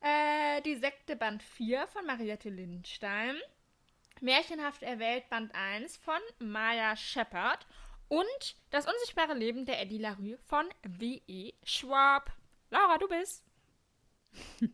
äh, 0.00 0.60
Die 0.62 0.76
Sekte 0.76 1.16
Band 1.16 1.42
4 1.42 1.86
von 1.88 2.06
Mariette 2.06 2.50
Lindstein, 2.50 3.36
Märchenhaft 4.20 4.82
erwählt 4.82 5.28
Band 5.30 5.54
1 5.54 5.96
von 5.96 6.20
Maya 6.38 6.96
Shepard 6.96 7.66
und 8.08 8.56
Das 8.70 8.86
unsichtbare 8.86 9.34
Leben 9.34 9.64
der 9.64 9.80
Eddie 9.80 9.98
LaRue 9.98 10.36
von 10.38 10.66
W.E. 10.82 11.52
Schwab. 11.62 12.32
Laura, 12.70 12.98
du 12.98 13.08
bist. 13.08 13.44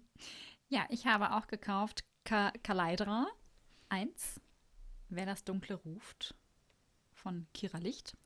Ja, 0.69 0.85
ich 0.89 1.07
habe 1.07 1.33
auch 1.33 1.47
gekauft 1.47 2.05
Ka 2.25 2.51
Kaleidra 2.65 3.29
1, 3.89 4.41
Wer 5.09 5.25
das 5.25 5.45
Dunkle 5.45 5.77
ruft, 5.77 6.35
von 7.13 7.47
Kira 7.55 7.79
Licht. 7.79 8.17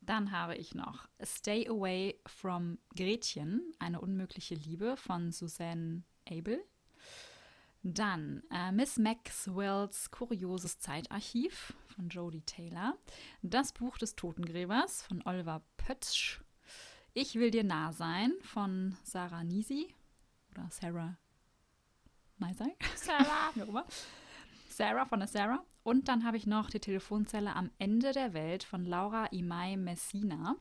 Dann 0.00 0.32
habe 0.32 0.56
ich 0.56 0.74
noch 0.74 1.06
Stay 1.22 1.68
Away 1.68 2.18
from 2.24 2.78
Gretchen, 2.96 3.74
eine 3.78 4.00
unmögliche 4.00 4.54
Liebe 4.54 4.96
von 4.96 5.32
Suzanne 5.32 6.02
Abel. 6.26 6.64
Dann 7.82 8.42
äh, 8.50 8.70
Miss 8.70 8.96
Maxwells 8.96 10.10
kurioses 10.10 10.78
Zeitarchiv 10.78 11.74
von 11.88 12.08
Jodie 12.08 12.42
Taylor. 12.42 12.96
Das 13.42 13.72
Buch 13.72 13.98
des 13.98 14.14
Totengräbers 14.14 15.02
von 15.02 15.22
Oliver 15.26 15.62
Pötzsch. 15.76 16.40
Ich 17.12 17.34
will 17.34 17.50
dir 17.50 17.64
nah 17.64 17.92
sein 17.92 18.32
von 18.42 18.96
Sarah 19.02 19.44
Nisi 19.44 19.94
oder 20.52 20.68
Sarah 20.70 21.16
Neisei. 22.38 22.74
Sarah. 22.94 23.52
Sarah 24.68 25.04
von 25.04 25.18
der 25.20 25.28
Sarah. 25.28 25.64
Und 25.82 26.08
dann 26.08 26.24
habe 26.24 26.36
ich 26.36 26.46
noch 26.46 26.70
die 26.70 26.80
Telefonzelle 26.80 27.54
am 27.54 27.70
Ende 27.78 28.12
der 28.12 28.32
Welt 28.32 28.62
von 28.62 28.84
Laura 28.84 29.26
Imai 29.26 29.76
Messina. 29.76 30.56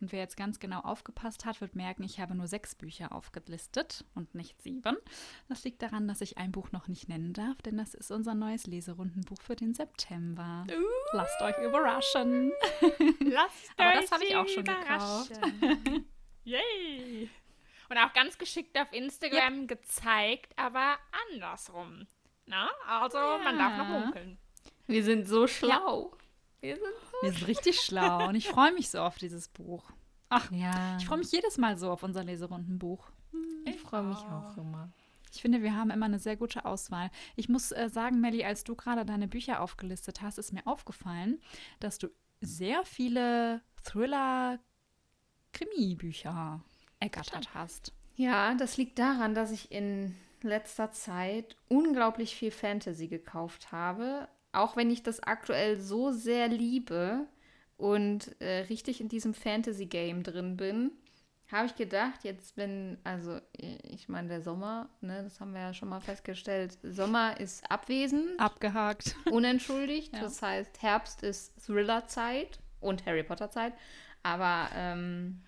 Und 0.00 0.12
wer 0.12 0.20
jetzt 0.20 0.36
ganz 0.36 0.60
genau 0.60 0.80
aufgepasst 0.80 1.44
hat, 1.44 1.60
wird 1.60 1.74
merken, 1.74 2.04
ich 2.04 2.20
habe 2.20 2.34
nur 2.34 2.46
sechs 2.46 2.74
Bücher 2.76 3.10
aufgelistet 3.12 4.04
und 4.14 4.34
nicht 4.34 4.62
sieben. 4.62 4.96
Das 5.48 5.64
liegt 5.64 5.82
daran, 5.82 6.06
dass 6.06 6.20
ich 6.20 6.38
ein 6.38 6.52
Buch 6.52 6.70
noch 6.70 6.86
nicht 6.86 7.08
nennen 7.08 7.32
darf, 7.32 7.60
denn 7.62 7.76
das 7.78 7.94
ist 7.94 8.10
unser 8.12 8.34
neues 8.34 8.66
Leserundenbuch 8.66 9.42
für 9.42 9.56
den 9.56 9.74
September. 9.74 10.64
Lasst 11.12 11.40
euch 11.42 11.58
überraschen. 11.58 12.52
Lasst 13.20 13.70
Aber 13.76 13.92
das 13.94 14.04
euch 14.04 14.12
habe 14.12 14.24
ich 14.24 14.36
auch 14.36 14.48
schon 14.48 14.62
überraschen. 14.62 16.04
Yay! 16.44 17.28
Und 17.90 17.98
auch 17.98 18.12
ganz 18.12 18.38
geschickt 18.38 18.78
auf 18.78 18.92
Instagram 18.92 19.66
gezeigt, 19.66 20.52
aber 20.56 20.96
andersrum. 21.32 22.06
Na, 22.46 22.70
also 22.86 23.18
man 23.42 23.58
darf 23.58 23.76
noch 23.78 23.88
Ja. 23.88 23.98
munkeln. 24.00 24.38
Wir 24.86 25.02
sind 25.04 25.26
so 25.26 25.46
schlau. 25.46 26.12
Wir 26.60 26.76
sind 26.76 26.86
Wir 27.22 27.32
sind 27.32 27.46
richtig 27.46 27.80
schlau 27.80 28.28
und 28.28 28.34
ich 28.34 28.48
freue 28.48 28.72
mich 28.72 28.90
so 28.90 29.00
auf 29.00 29.18
dieses 29.18 29.48
Buch. 29.48 29.84
Ach, 30.28 30.50
ja. 30.50 30.96
ich 30.98 31.06
freue 31.06 31.18
mich 31.18 31.32
jedes 31.32 31.56
Mal 31.56 31.78
so 31.78 31.90
auf 31.90 32.02
unser 32.02 32.24
Leserundenbuch. 32.24 33.10
Ich 33.64 33.80
freue 33.80 34.02
mich 34.02 34.18
auch 34.18 34.56
immer. 34.56 34.90
Ich 35.32 35.40
finde, 35.42 35.62
wir 35.62 35.76
haben 35.76 35.90
immer 35.90 36.06
eine 36.06 36.18
sehr 36.18 36.36
gute 36.36 36.64
Auswahl. 36.64 37.10
Ich 37.36 37.48
muss 37.48 37.70
äh, 37.72 37.88
sagen, 37.88 38.20
Melli, 38.20 38.44
als 38.44 38.64
du 38.64 38.74
gerade 38.74 39.04
deine 39.04 39.28
Bücher 39.28 39.60
aufgelistet 39.60 40.22
hast, 40.22 40.38
ist 40.38 40.52
mir 40.52 40.66
aufgefallen, 40.66 41.40
dass 41.80 41.98
du 41.98 42.08
sehr 42.40 42.84
viele 42.84 43.60
Thriller-Krimi-Bücher 43.84 46.62
ergattert 47.00 47.54
hast. 47.54 47.92
Ja, 48.16 48.54
das 48.54 48.76
liegt 48.76 48.98
daran, 48.98 49.34
dass 49.34 49.52
ich 49.52 49.70
in 49.70 50.16
letzter 50.42 50.90
Zeit 50.92 51.56
unglaublich 51.68 52.34
viel 52.34 52.50
Fantasy 52.50 53.08
gekauft 53.08 53.70
habe. 53.70 54.28
Auch 54.52 54.76
wenn 54.76 54.90
ich 54.90 55.02
das 55.02 55.22
aktuell 55.22 55.78
so 55.78 56.12
sehr 56.12 56.48
liebe 56.48 57.26
und 57.76 58.40
äh, 58.40 58.60
richtig 58.68 59.00
in 59.00 59.08
diesem 59.08 59.34
Fantasy-Game 59.34 60.22
drin 60.22 60.56
bin, 60.56 60.92
habe 61.50 61.66
ich 61.66 61.76
gedacht, 61.76 62.24
jetzt 62.24 62.56
wenn, 62.56 62.98
also 63.04 63.40
ich 63.52 64.08
meine, 64.08 64.28
der 64.28 64.42
Sommer, 64.42 64.90
ne, 65.00 65.22
das 65.22 65.40
haben 65.40 65.54
wir 65.54 65.60
ja 65.60 65.74
schon 65.74 65.88
mal 65.88 66.00
festgestellt, 66.00 66.76
Sommer 66.82 67.40
ist 67.40 67.70
abwesend, 67.70 68.38
Abgehakt. 68.38 69.16
unentschuldigt. 69.30 70.12
Ja. 70.14 70.20
Das 70.20 70.42
heißt, 70.42 70.82
Herbst 70.82 71.22
ist 71.22 71.54
Thriller-Zeit 71.64 72.58
und 72.80 73.06
Harry 73.06 73.22
Potter-Zeit. 73.22 73.72
Aber 74.22 74.68
ähm, 74.74 75.40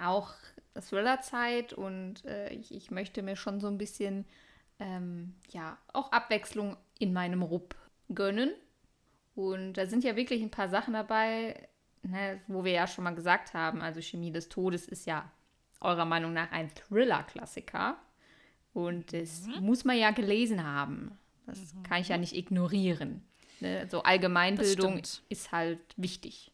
auch 0.00 0.32
Thrillerzeit 0.74 1.72
und 1.72 2.24
äh, 2.24 2.50
ich, 2.50 2.74
ich 2.74 2.90
möchte 2.90 3.22
mir 3.22 3.36
schon 3.36 3.60
so 3.60 3.66
ein 3.66 3.78
bisschen, 3.78 4.24
ähm, 4.78 5.34
ja, 5.50 5.78
auch 5.92 6.10
Abwechslung 6.12 6.76
in 6.98 7.12
meinem 7.12 7.42
Rupp 7.42 7.74
gönnen. 8.14 8.50
Und 9.34 9.74
da 9.74 9.86
sind 9.86 10.04
ja 10.04 10.16
wirklich 10.16 10.42
ein 10.42 10.50
paar 10.50 10.68
Sachen 10.68 10.94
dabei, 10.94 11.68
ne, 12.02 12.40
wo 12.46 12.64
wir 12.64 12.72
ja 12.72 12.86
schon 12.86 13.04
mal 13.04 13.14
gesagt 13.14 13.54
haben, 13.54 13.80
also 13.80 14.00
Chemie 14.00 14.32
des 14.32 14.48
Todes 14.48 14.86
ist 14.86 15.06
ja 15.06 15.30
eurer 15.80 16.04
Meinung 16.04 16.32
nach 16.32 16.50
ein 16.52 16.70
Thriller-Klassiker. 16.74 17.96
Und 18.72 19.12
das 19.12 19.46
muss 19.60 19.84
man 19.84 19.98
ja 19.98 20.10
gelesen 20.10 20.64
haben. 20.64 21.18
Das 21.46 21.74
kann 21.82 22.00
ich 22.00 22.08
ja 22.08 22.18
nicht 22.18 22.36
ignorieren. 22.36 23.22
Ne? 23.60 23.88
So 23.90 24.02
Allgemeinbildung 24.02 24.92
stimmt. 24.98 25.22
ist 25.28 25.52
halt 25.52 25.80
wichtig. 25.96 26.52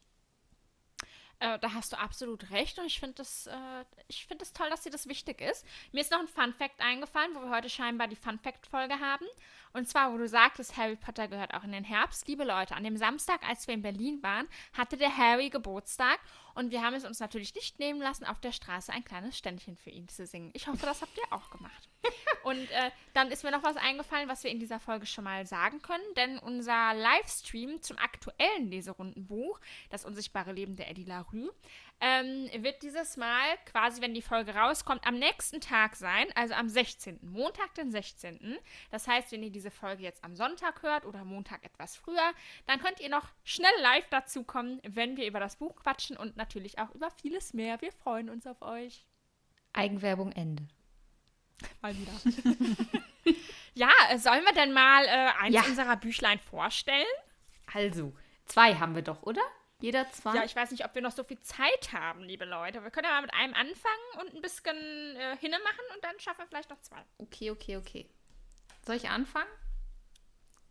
Äh, 1.39 1.59
da 1.59 1.73
hast 1.73 1.93
du 1.93 1.99
absolut 1.99 2.49
recht 2.49 2.79
und 2.79 2.85
ich 2.85 2.99
finde 2.99 3.15
das, 3.15 3.45
äh, 3.45 3.85
ich 4.07 4.25
finde 4.25 4.39
das 4.39 4.53
toll, 4.53 4.69
dass 4.71 4.81
dir 4.81 4.89
das 4.89 5.07
wichtig 5.07 5.39
ist. 5.39 5.65
Mir 5.91 6.01
ist 6.01 6.11
noch 6.11 6.19
ein 6.19 6.27
Fun 6.27 6.51
Fact 6.51 6.81
eingefallen, 6.81 7.35
wo 7.35 7.41
wir 7.41 7.51
heute 7.51 7.69
scheinbar 7.69 8.07
die 8.07 8.15
Fun 8.15 8.39
Fact 8.39 8.65
Folge 8.65 8.99
haben. 8.99 9.25
Und 9.73 9.87
zwar, 9.87 10.11
wo 10.11 10.17
du 10.17 10.27
sagtest, 10.27 10.77
Harry 10.77 10.95
Potter 10.95 11.27
gehört 11.27 11.53
auch 11.53 11.63
in 11.63 11.71
den 11.71 11.83
Herbst. 11.83 12.27
Liebe 12.27 12.43
Leute, 12.43 12.75
an 12.75 12.83
dem 12.83 12.97
Samstag, 12.97 13.47
als 13.47 13.67
wir 13.67 13.75
in 13.75 13.83
Berlin 13.83 14.23
waren, 14.23 14.47
hatte 14.73 14.97
der 14.97 15.15
Harry 15.15 15.49
Geburtstag 15.49 16.19
und 16.57 16.71
wir 16.71 16.81
haben 16.81 16.95
es 16.95 17.05
uns 17.05 17.19
natürlich 17.19 17.53
nicht 17.53 17.77
nehmen 17.77 18.01
lassen, 18.01 18.25
auf 18.25 18.39
der 18.39 18.51
Straße 18.51 18.91
ein 18.91 19.03
kleines 19.03 19.37
Ständchen 19.37 19.77
für 19.77 19.91
ihn 19.91 20.07
zu 20.07 20.25
singen. 20.25 20.49
Ich 20.53 20.67
hoffe, 20.67 20.87
das 20.87 21.03
habt 21.03 21.15
ihr 21.15 21.31
auch 21.31 21.51
gemacht. 21.51 21.87
Und 22.43 22.71
äh, 22.71 22.91
dann 23.13 23.29
ist 23.29 23.43
mir 23.43 23.51
noch 23.51 23.61
was 23.61 23.77
eingefallen, 23.77 24.27
was 24.27 24.43
wir 24.43 24.49
in 24.49 24.59
dieser 24.59 24.79
Folge 24.79 25.05
schon 25.05 25.25
mal 25.25 25.45
sagen 25.45 25.81
können, 25.81 26.03
denn 26.15 26.39
unser 26.39 26.93
Livestream 26.95 27.81
zum 27.81 27.97
aktuellen 27.97 28.71
Leserundenbuch, 28.71 29.59
das 29.89 30.03
unsichtbare 30.03 30.51
Leben 30.51 30.75
der 30.75 30.89
Eddie 30.89 31.03
LaRue, 31.03 31.51
ähm, 31.99 32.49
wird 32.63 32.83
dieses 32.83 33.17
Mal 33.17 33.57
quasi, 33.65 34.01
wenn 34.01 34.13
die 34.13 34.21
Folge 34.21 34.53
rauskommt, 34.53 35.05
am 35.05 35.17
nächsten 35.17 35.61
Tag 35.61 35.95
sein, 35.95 36.27
also 36.35 36.53
am 36.53 36.69
16., 36.69 37.19
Montag, 37.23 37.73
den 37.73 37.91
16. 37.91 38.57
Das 38.91 39.07
heißt, 39.07 39.31
wenn 39.31 39.41
ihr 39.43 39.49
diese 39.49 39.71
Folge 39.71 40.03
jetzt 40.03 40.23
am 40.23 40.35
Sonntag 40.35 40.83
hört 40.83 41.05
oder 41.05 41.25
Montag 41.25 41.63
etwas 41.65 41.95
früher, 41.95 42.33
dann 42.67 42.79
könnt 42.79 42.99
ihr 42.99 43.09
noch 43.09 43.27
schnell 43.43 43.71
live 43.81 44.07
dazukommen, 44.09 44.79
wenn 44.87 45.17
wir 45.17 45.27
über 45.27 45.39
das 45.39 45.55
Buch 45.55 45.75
quatschen 45.77 46.17
und 46.17 46.37
natürlich 46.37 46.77
auch 46.77 46.93
über 46.93 47.09
vieles 47.09 47.53
mehr. 47.53 47.81
Wir 47.81 47.91
freuen 47.91 48.29
uns 48.29 48.45
auf 48.45 48.61
euch. 48.61 49.05
Eigenwerbung 49.73 50.31
Ende. 50.33 50.67
Mal 51.81 51.95
wieder. 51.97 52.11
ja, 53.73 53.89
äh, 54.09 54.19
sollen 54.19 54.43
wir 54.43 54.53
denn 54.53 54.73
mal 54.73 55.05
äh, 55.05 55.31
eins 55.41 55.55
Ja. 55.55 55.63
unserer 55.63 55.95
Büchlein 55.97 56.37
vorstellen? 56.39 57.05
Also, 57.73 58.13
zwei 58.45 58.75
haben 58.75 58.93
wir 58.93 59.01
doch, 59.01 59.23
oder? 59.23 59.41
Jeder 59.79 60.09
zwei? 60.11 60.35
Ja, 60.35 60.43
ich 60.43 60.55
weiß 60.55 60.71
nicht, 60.71 60.85
ob 60.85 60.95
wir 60.95 61.01
noch 61.01 61.11
so 61.11 61.23
viel 61.23 61.39
Zeit 61.41 61.93
haben, 61.93 62.23
liebe 62.23 62.45
Leute. 62.45 62.83
Wir 62.83 62.89
können 62.89 63.05
ja 63.05 63.11
mal 63.11 63.21
mit 63.21 63.33
einem 63.33 63.53
anfangen 63.53 64.21
und 64.21 64.33
ein 64.33 64.41
bisschen 64.41 64.75
äh, 64.75 65.37
hinne 65.37 65.57
machen 65.63 65.85
und 65.95 66.03
dann 66.03 66.19
schaffen 66.19 66.39
wir 66.41 66.47
vielleicht 66.47 66.69
noch 66.69 66.81
zwei. 66.81 67.03
okay, 67.19 67.51
okay, 67.51 67.77
okay. 67.77 68.09
Soll 68.85 68.95
ich 68.95 69.09
anfangen? 69.09 69.49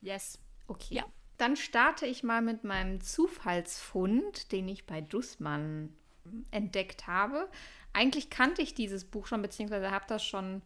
Yes. 0.01 0.39
Okay. 0.67 0.95
Ja. 0.95 1.05
Dann 1.39 1.57
starte 1.57 2.07
ich 2.07 2.23
mal 2.23 2.43
mit 2.43 2.65
meinem 2.65 3.01
Zufallsfund, 3.01 4.51
den 4.53 4.69
ich 4.69 4.87
bei 4.87 5.03
Dussmann 5.03 5.95
entdeckt 6.51 7.07
habe. 7.07 7.49
Eigentlich 7.93 8.31
kannte 8.31 8.63
ich 8.63 8.75
dieses 8.75 9.05
Buch 9.05 9.27
schon, 9.27 9.43
beziehungsweise 9.43 9.91
habe 9.91 10.07
das 10.09 10.25
schon 10.25 10.63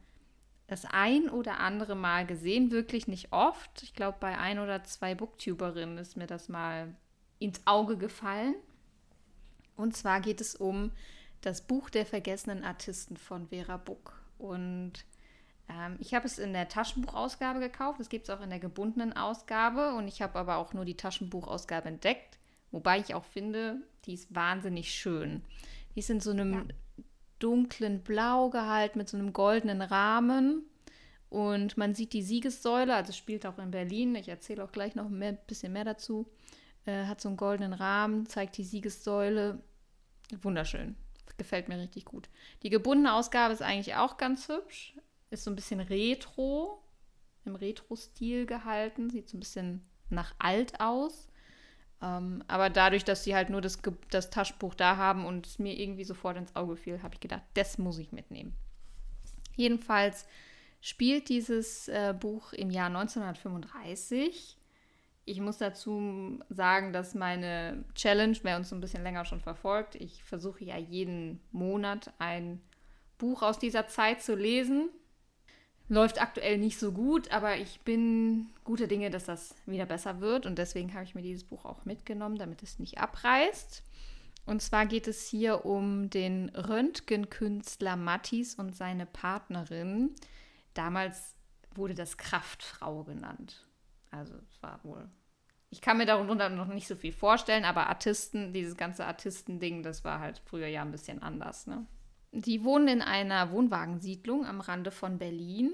das 0.68 0.85
ein 0.85 1.29
oder 1.29 1.59
andere 1.59 1.96
Mal 1.96 2.24
gesehen, 2.24 2.70
wirklich 2.70 3.09
nicht 3.09 3.33
oft. 3.33 3.83
Ich 3.83 3.94
glaube, 3.94 4.18
bei 4.20 4.38
ein 4.38 4.61
oder 4.61 4.85
zwei 4.85 5.16
Booktuberinnen 5.16 5.98
ist 5.98 6.16
mir 6.16 6.29
das 6.29 6.48
mal 6.48 6.94
ins 7.40 7.61
Auge 7.64 7.96
gefallen. 7.96 8.55
Und 9.76 9.96
zwar 9.96 10.20
geht 10.20 10.40
es 10.40 10.55
um 10.55 10.92
das 11.40 11.62
Buch 11.62 11.90
der 11.90 12.07
vergessenen 12.07 12.62
Artisten 12.62 13.16
von 13.16 13.48
Vera 13.48 13.79
Buck. 13.79 14.20
Und 14.38 14.92
ähm, 15.68 15.96
ich 15.98 16.14
habe 16.14 16.26
es 16.26 16.38
in 16.38 16.53
der 16.53 16.68
Taschenbuchausgabe 16.68 17.59
gekauft. 17.59 17.98
Es 17.98 18.09
gibt 18.09 18.29
es 18.29 18.31
auch 18.31 18.42
in 18.42 18.50
der 18.50 18.61
gebundenen 18.61 19.14
Ausgabe. 19.14 19.94
Und 19.94 20.07
ich 20.07 20.22
habe 20.22 20.38
aber 20.38 20.59
auch 20.59 20.74
nur 20.74 20.85
die 20.85 20.96
Taschenbuchausgabe 20.96 21.88
entdeckt. 21.88 22.38
Wobei 22.70 23.00
ich 23.00 23.14
auch 23.14 23.24
finde, 23.24 23.81
die 24.05 24.14
ist 24.14 24.33
wahnsinnig 24.35 24.92
schön. 24.94 25.42
Die 25.94 26.00
ist 26.00 26.11
in 26.11 26.20
so 26.20 26.31
einem 26.31 26.68
dunklen 27.38 28.03
Blau 28.03 28.50
gehalten 28.50 28.98
mit 28.98 29.09
so 29.09 29.16
einem 29.16 29.33
goldenen 29.33 29.83
Rahmen. 29.83 30.66
Und 31.31 31.76
man 31.76 31.94
sieht 31.94 32.12
die 32.12 32.22
Siegessäule, 32.22 32.94
also 32.94 33.12
spielt 33.12 33.46
auch 33.46 33.59
in 33.59 33.70
Berlin. 33.70 34.14
Ich 34.14 34.29
erzähle 34.29 34.62
auch 34.62 34.72
gleich 34.72 34.94
noch 34.94 35.07
ein 35.07 35.38
bisschen 35.46 35.72
mehr 35.72 35.85
dazu. 35.85 36.26
Äh, 36.87 37.07
hat 37.07 37.21
so 37.21 37.29
einen 37.29 37.37
goldenen 37.37 37.73
Rahmen, 37.73 38.27
zeigt 38.27 38.57
die 38.57 38.64
Siegessäule. 38.64 39.62
Wunderschön. 40.43 40.97
Gefällt 41.37 41.69
mir 41.69 41.79
richtig 41.79 42.05
gut. 42.05 42.29
Die 42.62 42.71
gebundene 42.71 43.14
Ausgabe 43.14 43.53
ist 43.53 43.62
eigentlich 43.62 43.95
auch 43.97 44.16
ganz 44.16 44.49
hübsch. 44.49 44.95
Ist 45.31 45.45
so 45.45 45.51
ein 45.51 45.57
bisschen 45.57 45.81
retro, 45.81 46.83
im 47.45 47.55
Retro-Stil 47.55 48.47
gehalten. 48.47 49.11
Sieht 49.11 49.29
so 49.29 49.37
ein 49.37 49.40
bisschen 49.40 49.88
nach 50.09 50.35
alt 50.38 50.81
aus. 50.81 51.29
Ähm, 52.03 52.43
aber 52.49 52.71
dadurch, 52.71 53.05
dass 53.05 53.25
sie 53.25 53.35
halt 53.35 53.51
nur 53.51 53.61
das, 53.61 53.79
das 54.11 54.31
Taschenbuch 54.31 54.75
da 54.75 54.97
haben 54.97 55.25
und 55.27 55.47
es 55.47 55.59
mir 55.59 55.79
irgendwie 55.79 56.05
sofort 56.05 56.37
ins 56.37 56.57
Auge 56.57 56.77
fiel, 56.77 57.03
habe 57.03 57.14
ich 57.14 57.21
gedacht, 57.21 57.43
das 57.55 57.79
muss 57.79 57.99
ich 57.99 58.12
mitnehmen. 58.12 58.55
Jedenfalls 59.57 60.27
spielt 60.81 61.29
dieses 61.29 61.88
äh, 61.88 62.14
Buch 62.19 62.53
im 62.53 62.71
Jahr 62.71 62.87
1935. 62.87 64.57
Ich 65.31 65.40
muss 65.40 65.59
dazu 65.59 66.40
sagen, 66.49 66.93
dass 66.93 67.14
meine 67.14 67.85
Challenge, 67.95 68.37
wer 68.43 68.57
uns 68.57 68.71
so 68.71 68.75
ein 68.75 68.81
bisschen 68.81 69.05
länger 69.05 69.25
schon 69.25 69.40
verfolgt, 69.40 69.95
ich 69.95 70.25
versuche 70.25 70.64
ja 70.64 70.77
jeden 70.77 71.40
Monat 71.53 72.12
ein 72.19 72.61
Buch 73.16 73.43
aus 73.43 73.61
dieser 73.61 73.87
Zeit 73.87 74.23
zu 74.23 74.35
lesen. 74.35 74.88
Läuft 75.88 76.21
aktuell 76.21 76.59
nicht 76.59 76.81
so 76.81 76.90
gut, 76.90 77.31
aber 77.31 77.59
ich 77.59 77.79
bin 77.83 78.49
guter 78.64 78.88
Dinge, 78.88 79.09
dass 79.11 79.23
das 79.23 79.55
wieder 79.66 79.87
besser 79.87 80.21
wird. 80.21 80.47
Und 80.47 80.59
deswegen 80.59 80.95
habe 80.95 81.05
ich 81.05 81.14
mir 81.14 81.23
dieses 81.23 81.45
Buch 81.45 81.64
auch 81.64 81.85
mitgenommen, 81.85 82.37
damit 82.37 82.64
es 82.64 82.81
nicht 82.81 82.99
abreißt. 82.99 83.85
Und 84.47 84.62
zwar 84.62 84.85
geht 84.87 85.07
es 85.07 85.29
hier 85.29 85.64
um 85.64 86.11
den 86.11 86.49
Röntgenkünstler 86.57 87.95
Mattis 87.95 88.57
und 88.57 88.75
seine 88.75 89.07
Partnerin. 89.07 90.11
Damals 90.75 91.37
wurde 91.77 91.95
das 91.95 92.16
Kraftfrau 92.16 93.05
genannt. 93.05 93.64
Also 94.11 94.35
es 94.35 94.61
war 94.61 94.81
wohl. 94.83 95.09
Ich 95.70 95.80
kann 95.80 95.98
mir 95.98 96.06
darunter 96.06 96.48
noch 96.48 96.66
nicht 96.66 96.88
so 96.88 96.96
viel 96.96 97.12
vorstellen, 97.12 97.64
aber 97.64 97.87
Artisten, 97.87 98.52
dieses 98.52 98.76
ganze 98.76 99.06
Artistending, 99.06 99.83
das 99.83 100.04
war 100.04 100.18
halt 100.18 100.42
früher 100.44 100.66
ja 100.66 100.83
ein 100.83 100.90
bisschen 100.90 101.22
anders. 101.22 101.68
Ne? 101.68 101.87
Die 102.33 102.64
wohnen 102.64 102.88
in 102.88 103.02
einer 103.02 103.52
Wohnwagensiedlung 103.52 104.44
am 104.46 104.61
Rande 104.61 104.90
von 104.90 105.18
Berlin. 105.18 105.72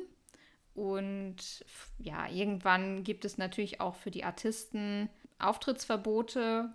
Und 0.74 1.64
ja, 1.98 2.28
irgendwann 2.28 3.02
gibt 3.02 3.24
es 3.24 3.38
natürlich 3.38 3.80
auch 3.80 3.94
für 3.94 4.10
die 4.10 4.24
Artisten 4.24 5.08
Auftrittsverbote, 5.38 6.70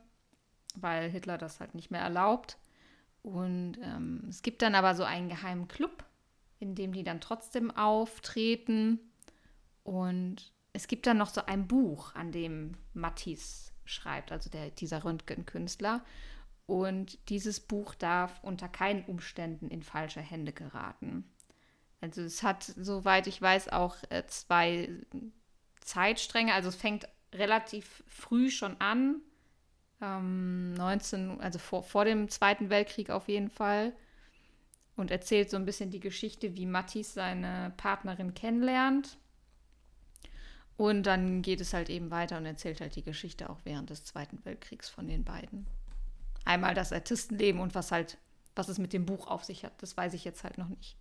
weil 0.75 1.10
Hitler 1.10 1.38
das 1.38 1.60
halt 1.60 1.75
nicht 1.75 1.91
mehr 1.91 2.01
erlaubt. 2.01 2.57
Und 3.21 3.77
ähm, 3.84 4.25
es 4.29 4.41
gibt 4.41 4.63
dann 4.63 4.73
aber 4.73 4.95
so 4.95 5.03
einen 5.03 5.29
geheimen 5.29 5.67
Club, 5.67 6.03
in 6.60 6.73
dem 6.73 6.93
die 6.93 7.03
dann 7.03 7.21
trotzdem 7.21 7.69
auftreten. 7.69 8.99
Und 9.84 10.51
es 10.73 10.88
gibt 10.88 11.07
dann 11.07 11.17
noch 11.17 11.29
so 11.29 11.45
ein 11.45 11.67
Buch, 11.67 12.15
an 12.15 12.31
dem 12.31 12.75
Mattis 12.93 13.73
schreibt, 13.86 14.31
also 14.31 14.49
der, 14.49 14.71
dieser 14.71 15.03
Röntgenkünstler. 15.03 16.03
Und 16.65 17.17
dieses 17.29 17.60
Buch 17.60 17.95
darf 17.95 18.39
unter 18.43 18.69
keinen 18.69 19.03
Umständen 19.03 19.69
in 19.69 19.84
falsche 19.84 20.21
Hände 20.21 20.53
geraten. 20.53 21.29
Also 21.99 22.21
es 22.21 22.43
hat, 22.43 22.63
soweit 22.63 23.27
ich 23.27 23.41
weiß, 23.41 23.69
auch 23.69 23.97
äh, 24.10 24.25
zwei 24.27 24.89
Zeitstränge. 25.81 26.53
Also 26.53 26.69
es 26.69 26.75
fängt 26.75 27.07
relativ 27.34 28.03
früh 28.07 28.49
schon 28.49 28.79
an. 28.79 29.21
Ähm, 30.01 30.73
19, 30.73 31.41
also 31.41 31.60
vor, 31.60 31.84
vor 31.84 32.05
dem 32.05 32.29
Zweiten 32.29 32.69
Weltkrieg 32.69 33.10
auf 33.10 33.27
jeden 33.27 33.49
Fall. 33.49 33.93
Und 34.95 35.12
erzählt 35.12 35.49
so 35.49 35.57
ein 35.57 35.65
bisschen 35.65 35.91
die 35.91 35.99
Geschichte, 35.99 36.55
wie 36.55 36.65
Mattis 36.65 37.13
seine 37.13 37.73
Partnerin 37.77 38.34
kennenlernt. 38.34 39.17
Und 40.82 41.04
dann 41.04 41.44
geht 41.44 41.62
es 41.62 41.76
halt 41.76 41.91
eben 41.91 42.10
weiter 42.10 42.39
und 42.39 42.46
erzählt 42.48 42.82
halt 42.82 42.96
die 42.96 43.04
Geschichte 43.04 43.52
auch 43.52 43.60
während 43.65 43.91
des 43.91 44.04
Zweiten 44.04 44.44
Weltkriegs 44.46 44.89
von 44.89 45.08
den 45.08 45.24
beiden. 45.24 45.67
Einmal 46.44 46.74
das 46.74 46.91
Artistenleben 46.91 47.62
und 47.62 47.76
was 47.76 47.91
halt, 47.91 48.17
was 48.56 48.67
es 48.67 48.80
mit 48.80 48.91
dem 48.91 49.06
Buch 49.06 49.28
auf 49.28 49.44
sich 49.44 49.63
hat, 49.63 49.74
das 49.84 49.96
weiß 49.96 50.15
ich 50.15 50.26
jetzt 50.26 50.44
halt 50.44 50.58
noch 50.58 50.70
nicht. 50.70 50.98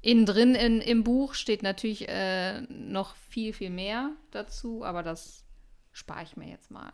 Innen 0.00 0.24
drin 0.24 0.54
in, 0.54 0.80
im 0.80 1.04
Buch 1.04 1.34
steht 1.34 1.62
natürlich 1.62 2.08
äh, 2.08 2.62
noch 2.62 3.14
viel, 3.14 3.52
viel 3.52 3.68
mehr 3.68 4.10
dazu, 4.30 4.86
aber 4.86 5.02
das 5.02 5.44
spare 5.92 6.22
ich 6.22 6.38
mir 6.38 6.48
jetzt 6.48 6.70
mal. 6.70 6.90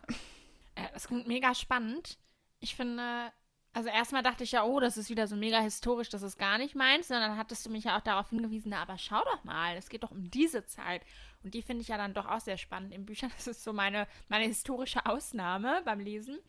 Äh, 0.75 0.89
das 0.93 1.07
klingt 1.07 1.29
mega 1.29 1.55
spannend. 1.55 2.17
Ich 2.59 2.75
finde, 2.75 3.31
also 3.77 3.89
erstmal 3.89 4.23
dachte 4.23 4.43
ich 4.43 4.53
ja, 4.53 4.63
oh, 4.63 4.79
das 4.79 4.97
ist 4.97 5.11
wieder 5.11 5.27
so 5.27 5.35
mega 5.35 5.59
historisch, 5.59 6.09
das 6.09 6.23
ist 6.23 6.39
gar 6.39 6.57
nicht 6.57 6.73
meins. 6.73 7.11
Und 7.11 7.17
dann 7.17 7.37
hattest 7.37 7.63
du 7.63 7.69
mich 7.69 7.83
ja 7.83 7.95
auch 7.95 8.01
darauf 8.01 8.31
hingewiesen, 8.31 8.71
na, 8.71 8.81
aber 8.81 8.97
schau 8.97 9.23
doch 9.23 9.43
mal, 9.43 9.77
es 9.77 9.89
geht 9.89 10.01
doch 10.01 10.09
um 10.09 10.31
diese 10.31 10.65
Zeit. 10.65 11.03
Und 11.43 11.53
die 11.53 11.61
finde 11.61 11.83
ich 11.83 11.89
ja 11.89 11.97
dann 11.97 12.15
doch 12.15 12.25
auch 12.25 12.39
sehr 12.39 12.57
spannend 12.57 12.91
in 12.91 13.05
Büchern. 13.05 13.31
Das 13.37 13.45
ist 13.45 13.63
so 13.63 13.73
meine, 13.73 14.07
meine 14.29 14.45
historische 14.45 15.05
Ausnahme 15.05 15.83
beim 15.85 15.99
Lesen. 15.99 16.39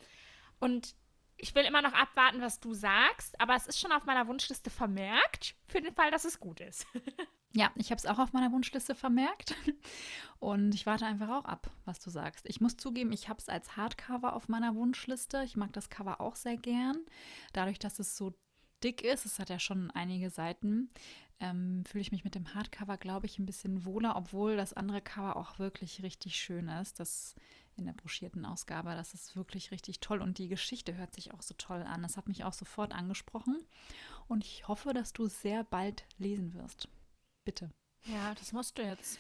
Und 0.58 0.94
Ich 1.36 1.54
will 1.54 1.66
immer 1.66 1.82
noch 1.82 1.92
abwarten, 1.92 2.40
was 2.40 2.60
du 2.60 2.72
sagst, 2.72 3.38
aber 3.40 3.54
es 3.54 3.66
ist 3.66 3.78
schon 3.78 3.92
auf 3.92 4.06
meiner 4.06 4.26
Wunschliste 4.26 4.70
vermerkt, 4.70 5.54
für 5.66 5.82
den 5.82 5.94
Fall, 5.94 6.10
dass 6.10 6.24
es 6.24 6.40
gut 6.40 6.60
ist. 6.60 6.86
Ja, 7.54 7.70
ich 7.76 7.90
habe 7.90 7.98
es 7.98 8.06
auch 8.06 8.18
auf 8.18 8.32
meiner 8.32 8.52
Wunschliste 8.52 8.94
vermerkt. 8.94 9.54
Und 10.38 10.74
ich 10.74 10.86
warte 10.86 11.06
einfach 11.06 11.28
auch 11.30 11.44
ab, 11.44 11.70
was 11.84 11.98
du 11.98 12.10
sagst. 12.10 12.46
Ich 12.48 12.60
muss 12.60 12.76
zugeben, 12.76 13.12
ich 13.12 13.28
habe 13.28 13.40
es 13.40 13.48
als 13.48 13.76
Hardcover 13.76 14.34
auf 14.34 14.48
meiner 14.48 14.74
Wunschliste. 14.74 15.42
Ich 15.44 15.56
mag 15.56 15.72
das 15.72 15.88
Cover 15.88 16.20
auch 16.20 16.36
sehr 16.36 16.56
gern. 16.56 16.98
Dadurch, 17.52 17.78
dass 17.78 17.98
es 17.98 18.16
so 18.16 18.34
dick 18.84 19.02
ist, 19.02 19.24
es 19.24 19.38
hat 19.38 19.50
ja 19.50 19.58
schon 19.58 19.90
einige 19.90 20.30
Seiten, 20.30 20.90
ähm, 21.40 21.84
fühle 21.86 22.02
ich 22.02 22.12
mich 22.12 22.24
mit 22.24 22.34
dem 22.34 22.54
Hardcover, 22.54 22.96
glaube 22.96 23.26
ich, 23.26 23.38
ein 23.38 23.46
bisschen 23.46 23.84
wohler, 23.84 24.16
obwohl 24.16 24.56
das 24.56 24.74
andere 24.74 25.00
Cover 25.00 25.36
auch 25.36 25.58
wirklich 25.58 26.02
richtig 26.02 26.36
schön 26.36 26.68
ist. 26.68 27.00
Das 27.00 27.34
in 27.76 27.86
der 27.86 27.92
broschierten 27.92 28.44
Ausgabe, 28.44 28.90
das 28.90 29.14
ist 29.14 29.36
wirklich 29.36 29.70
richtig 29.70 30.00
toll 30.00 30.20
und 30.20 30.38
die 30.38 30.48
Geschichte 30.48 30.96
hört 30.96 31.14
sich 31.14 31.32
auch 31.32 31.42
so 31.42 31.54
toll 31.56 31.82
an. 31.82 32.02
Das 32.02 32.16
hat 32.16 32.28
mich 32.28 32.44
auch 32.44 32.52
sofort 32.52 32.92
angesprochen 32.92 33.64
und 34.26 34.44
ich 34.44 34.66
hoffe, 34.66 34.92
dass 34.92 35.12
du 35.12 35.28
sehr 35.28 35.62
bald 35.64 36.04
lesen 36.18 36.54
wirst. 36.54 36.88
Bitte. 37.48 37.70
Ja, 38.04 38.34
das 38.34 38.52
musst 38.52 38.76
du 38.76 38.82
jetzt. 38.82 39.18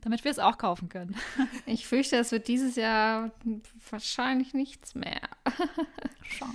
Damit 0.00 0.22
wir 0.22 0.30
es 0.30 0.38
auch 0.38 0.58
kaufen 0.58 0.88
können. 0.88 1.16
Ich 1.66 1.88
fürchte, 1.88 2.14
es 2.14 2.30
wird 2.30 2.46
dieses 2.46 2.76
Jahr 2.76 3.32
wahrscheinlich 3.90 4.54
nichts 4.54 4.94
mehr. 4.94 5.22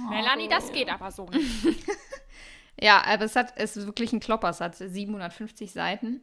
Melanie, 0.10 0.48
das 0.48 0.72
geht 0.72 0.88
aber 0.88 1.12
so 1.12 1.26
nicht. 1.26 1.66
Ja, 2.82 3.04
aber 3.06 3.26
es 3.26 3.36
hat 3.36 3.52
es 3.58 3.76
ist 3.76 3.86
wirklich 3.86 4.14
ein 4.14 4.22
Klopper. 4.22 4.48
Es 4.48 4.62
hat 4.62 4.78
750 4.78 5.74
Seiten. 5.74 6.22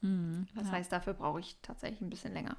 Mhm. 0.00 0.46
Das 0.54 0.72
heißt, 0.72 0.90
dafür 0.90 1.12
brauche 1.12 1.40
ich 1.40 1.58
tatsächlich 1.60 2.00
ein 2.00 2.08
bisschen 2.08 2.32
länger. 2.32 2.56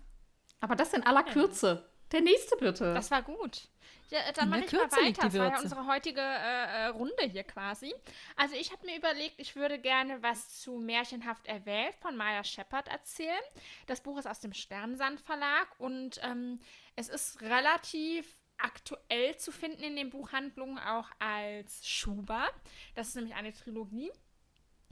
Aber 0.59 0.75
das 0.75 0.93
in 0.93 1.01
aller 1.01 1.23
Kürze. 1.23 1.89
Der 2.11 2.21
nächste 2.21 2.55
bitte. 2.57 2.93
Das 2.93 3.11
war 3.11 3.21
gut. 3.21 3.67
Ja, 4.09 4.19
dann 4.33 4.45
In 4.45 4.49
mache 4.49 4.65
ich 4.65 4.71
mal 4.71 4.91
weiter. 4.91 5.03
die 5.05 5.13
Das 5.13 5.33
war 5.37 5.51
ja 5.51 5.59
unsere 5.59 5.85
heutige 5.85 6.21
äh, 6.21 6.23
äh, 6.23 6.85
Runde 6.87 7.23
hier 7.31 7.43
quasi. 7.43 7.93
Also 8.35 8.55
ich 8.55 8.71
habe 8.71 8.85
mir 8.85 8.97
überlegt, 8.97 9.35
ich 9.37 9.55
würde 9.55 9.77
gerne 9.77 10.21
was 10.23 10.59
zu 10.61 10.79
Märchenhaft 10.79 11.45
erwählt 11.47 11.95
von 12.01 12.15
Maya 12.17 12.43
Shepard 12.43 12.87
erzählen. 12.87 13.43
Das 13.85 14.01
Buch 14.01 14.17
ist 14.17 14.27
aus 14.27 14.39
dem 14.39 14.53
Sternensand 14.53 15.21
Verlag 15.21 15.67
und 15.79 16.19
ähm, 16.23 16.59
es 16.95 17.07
ist 17.09 17.41
relativ 17.41 18.25
aktuell 18.57 19.37
zu 19.37 19.51
finden 19.51 19.83
in 19.83 19.95
den 19.95 20.09
Buchhandlungen 20.09 20.79
auch 20.79 21.09
als 21.19 21.87
Schuber. 21.87 22.49
Das 22.95 23.09
ist 23.09 23.15
nämlich 23.15 23.35
eine 23.35 23.53
Trilogie. 23.53 24.11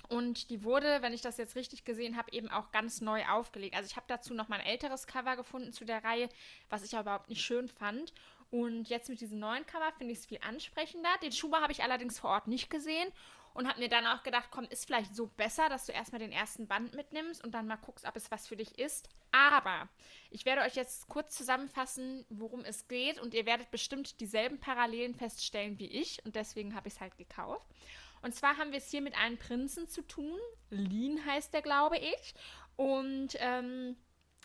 Und 0.10 0.50
die 0.50 0.64
wurde, 0.64 1.02
wenn 1.02 1.14
ich 1.14 1.22
das 1.22 1.38
jetzt 1.38 1.56
richtig 1.56 1.84
gesehen 1.84 2.16
habe, 2.16 2.32
eben 2.32 2.50
auch 2.50 2.72
ganz 2.72 3.02
neu 3.02 3.26
aufgelegt. 3.26 3.76
Also 3.76 3.88
ich 3.88 3.96
habe 3.96 4.06
dazu 4.08 4.34
noch 4.34 4.48
mal 4.48 4.60
ein 4.60 4.66
älteres 4.66 5.06
Cover 5.06 5.36
gefunden 5.36 5.74
zu 5.74 5.86
der 5.86 6.04
Reihe, 6.04 6.30
was 6.70 6.84
ich 6.84 6.94
aber 6.94 7.02
überhaupt 7.02 7.30
nicht 7.30 7.42
schön 7.42 7.68
fand. 7.68 8.14
Und 8.50 8.88
jetzt 8.88 9.10
mit 9.10 9.20
diesem 9.20 9.40
neuen 9.40 9.66
Cover 9.66 9.92
finde 9.98 10.14
ich 10.14 10.20
es 10.20 10.26
viel 10.26 10.40
ansprechender. 10.42 11.10
Den 11.22 11.34
Schuber 11.34 11.62
habe 11.62 11.74
ich 11.74 11.84
allerdings 11.84 12.20
vor 12.20 12.30
Ort 12.30 12.48
nicht 12.48 12.70
gesehen 12.70 13.12
und 13.58 13.68
habe 13.68 13.80
mir 13.80 13.90
dann 13.90 14.06
auch 14.06 14.22
gedacht, 14.24 14.50
komm, 14.52 14.66
ist 14.66 14.86
vielleicht 14.86 15.16
so 15.16 15.28
besser, 15.28 15.68
dass 15.68 15.88
du 15.88 15.92
erstmal 15.92 16.20
den 16.20 16.32
ersten 16.32 16.68
Band 16.68 16.94
mitnimmst 16.94 17.44
und 17.44 17.54
dann 17.54 17.66
mal 17.66 17.78
guckst, 17.78 18.06
ob 18.06 18.16
es 18.16 18.30
was 18.30 18.48
für 18.48 18.56
dich 18.56 18.78
ist. 18.78 19.10
Aber 19.32 19.90
ich 20.30 20.46
werde 20.46 20.62
euch 20.62 20.76
jetzt 20.76 21.10
kurz 21.10 21.36
zusammenfassen, 21.36 22.24
worum 22.30 22.64
es 22.64 22.88
geht 22.88 23.20
und 23.20 23.34
ihr 23.34 23.46
werdet 23.46 23.72
bestimmt 23.72 24.20
dieselben 24.20 24.60
Parallelen 24.60 25.16
feststellen 25.16 25.80
wie 25.80 25.88
ich 25.88 26.24
und 26.24 26.36
deswegen 26.36 26.76
habe 26.76 26.88
ich 26.88 26.94
es 26.94 27.02
halt 27.02 27.18
gekauft. 27.18 27.66
Und 28.22 28.36
zwar 28.36 28.58
haben 28.58 28.72
wir 28.72 28.80
es 28.80 28.92
hier 28.92 29.02
mit 29.02 29.16
einem 29.16 29.38
Prinzen 29.38 29.88
zu 29.88 30.02
tun. 30.02 30.40
Lin 30.70 31.26
heißt 31.26 31.54
der, 31.54 31.62
glaube 31.62 31.98
ich. 31.98 32.34
Und 32.76 33.30
ähm, 33.40 33.96